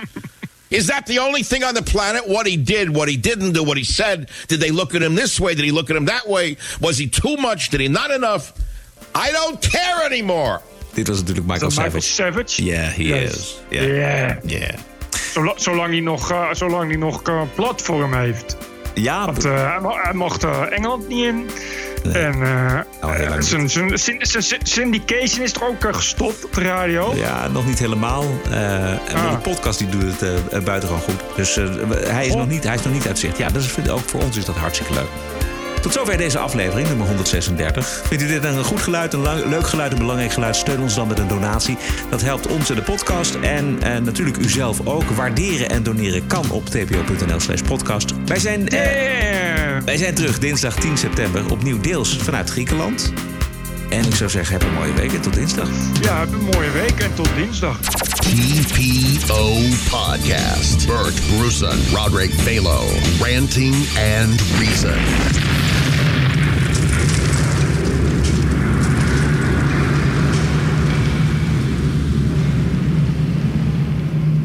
Is 0.70 0.88
that 0.88 1.06
the 1.06 1.20
only 1.20 1.42
thing 1.42 1.64
on 1.64 1.74
the 1.74 1.82
planet? 1.82 2.28
What 2.28 2.46
he 2.46 2.58
did, 2.58 2.94
what 2.94 3.08
he 3.08 3.16
didn't 3.16 3.52
do, 3.52 3.64
what 3.64 3.78
he 3.78 3.84
said? 3.84 4.28
Did 4.48 4.60
they 4.60 4.70
look 4.70 4.94
at 4.94 5.02
him 5.02 5.14
this 5.14 5.40
way? 5.40 5.54
Did 5.54 5.64
he 5.64 5.72
look 5.72 5.88
at 5.88 5.96
him 5.96 6.04
that 6.04 6.28
way? 6.28 6.58
Was 6.80 6.98
he 6.98 7.08
too 7.08 7.38
much? 7.38 7.70
Did 7.70 7.80
he 7.80 7.88
not 7.88 8.10
enough? 8.10 8.52
I 9.16 9.32
don't 9.32 9.68
care 9.68 10.04
anymore. 10.06 10.60
Dit 10.92 11.08
was 11.08 11.18
natuurlijk 11.18 11.46
Michael 11.46 11.70
dat 11.70 11.84
Michael 11.84 12.02
Savage. 12.02 12.32
Savage? 12.52 12.64
Yeah, 12.64 12.92
he 12.94 13.02
Yes. 13.02 13.30
is. 13.32 13.62
Ja. 13.68 13.82
Yeah. 13.82 14.36
Yeah. 14.46 14.68
Zola- 15.32 15.52
zolang 15.56 15.90
hij 15.90 16.00
nog, 16.00 16.30
eh, 16.30 16.46
zolang 16.52 16.88
hij 16.90 16.96
nog 16.98 17.22
eh, 17.22 17.40
platform 17.54 18.14
heeft. 18.14 18.56
Ja. 18.94 19.24
Want 19.24 19.44
eh, 19.44 19.70
hij, 19.70 19.80
mo- 19.80 19.98
hij 20.02 20.12
mocht 20.14 20.44
eh, 20.44 20.60
Engeland 20.70 21.08
niet 21.08 21.24
in. 21.24 21.48
En 22.12 22.42
eh, 22.42 22.78
eh, 23.00 23.40
zijn- 23.40 23.70
zijn 23.70 23.98
zijn- 23.98 24.26
zijn 24.42 24.60
syndication 24.62 25.42
is 25.44 25.52
er 25.54 25.66
ook 25.66 25.94
gestopt 25.94 26.44
op 26.44 26.52
de 26.54 26.60
radio. 26.62 27.12
Ja, 27.14 27.48
nog 27.48 27.66
niet 27.66 27.78
helemaal. 27.78 28.24
Eh, 28.50 28.90
en 28.90 28.98
Ah. 29.14 29.30
de 29.30 29.38
podcast 29.38 29.78
die 29.78 29.88
doet 29.88 30.02
het 30.20 30.22
eh, 30.52 30.60
buitengewoon 30.60 31.02
goed. 31.02 31.20
Dus 31.36 31.56
eh, 31.56 31.64
hij, 31.90 32.26
is 32.26 32.34
nog 32.34 32.48
niet, 32.48 32.64
hij 32.64 32.74
is 32.74 32.82
nog 32.82 32.92
niet 32.92 33.06
uit 33.06 33.18
zicht. 33.18 33.38
Ja, 33.38 33.48
dat 33.48 33.62
is, 33.62 33.88
ook 33.90 34.08
voor 34.08 34.22
ons 34.22 34.36
is 34.36 34.44
dat 34.44 34.56
hartstikke 34.56 34.92
leuk. 34.94 35.08
Tot 35.84 35.92
zover 35.92 36.16
deze 36.16 36.38
aflevering, 36.38 36.88
nummer 36.88 37.06
136. 37.06 38.02
Vindt 38.06 38.22
u 38.22 38.26
dit 38.26 38.44
een 38.44 38.64
goed 38.64 38.80
geluid, 38.80 39.12
een 39.12 39.20
lang- 39.20 39.44
leuk 39.44 39.66
geluid, 39.66 39.92
een 39.92 39.98
belangrijk 39.98 40.32
geluid? 40.32 40.56
Steun 40.56 40.80
ons 40.80 40.94
dan 40.94 41.08
met 41.08 41.18
een 41.18 41.28
donatie. 41.28 41.76
Dat 42.10 42.22
helpt 42.22 42.46
ons 42.46 42.70
en 42.70 42.76
de 42.76 42.82
podcast. 42.82 43.34
En 43.34 43.82
eh, 43.82 44.00
natuurlijk 44.00 44.36
u 44.36 44.48
zelf 44.48 44.86
ook. 44.86 45.02
Waarderen 45.02 45.70
en 45.70 45.82
doneren 45.82 46.26
kan 46.26 46.50
op 46.50 46.66
tpo.nl 46.66 47.40
slash 47.40 47.60
podcast. 47.60 48.12
Wij 48.26 48.38
zijn, 48.38 48.68
eh, 48.68 48.78
wij 49.84 49.96
zijn 49.96 50.14
terug 50.14 50.38
dinsdag 50.38 50.74
10 50.74 50.98
september. 50.98 51.50
Opnieuw 51.50 51.80
deels 51.80 52.16
vanuit 52.16 52.50
Griekenland. 52.50 53.12
En 53.88 54.04
ik 54.04 54.14
zou 54.14 54.30
zeggen, 54.30 54.52
heb 54.52 54.62
een 54.62 54.74
mooie 54.74 54.94
week 54.94 55.12
en 55.12 55.20
tot 55.20 55.34
dinsdag. 55.34 55.68
Ja, 56.00 56.18
heb 56.18 56.32
een 56.32 56.48
mooie 56.52 56.70
week 56.70 57.00
en 57.00 57.14
tot 57.14 57.28
dinsdag. 57.36 57.78
TPO 57.80 59.52
Podcast. 59.90 60.86
Bert 60.86 61.20
Bruson, 61.36 61.78
Roderick 61.92 62.32
Balo, 62.44 62.84
Ranting 63.20 63.74
and 64.20 64.40
Reason. 64.58 65.53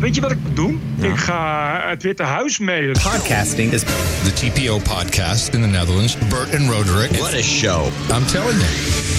Weet 0.10 0.18
je 0.18 0.24
wat 0.24 0.32
ik 0.32 0.44
moet 0.44 0.56
doen? 0.56 0.82
Ik 1.02 1.18
ga 1.18 1.82
het 1.88 2.04
Witte 2.04 2.24
Huis 2.24 2.60
mailen. 2.60 2.92
Podcasting 2.92 3.72
is 3.72 3.82
the 4.24 4.34
TPO 4.34 4.78
podcast 4.78 5.54
in 5.54 5.62
the 5.62 5.68
Netherlands. 5.68 6.18
Bert 6.18 6.56
and 6.56 6.70
Roderick. 6.70 7.12
What 7.12 7.34
a 7.34 7.42
show. 7.42 7.86
I'm 8.12 8.26
telling 8.26 8.60
you. 8.60 9.19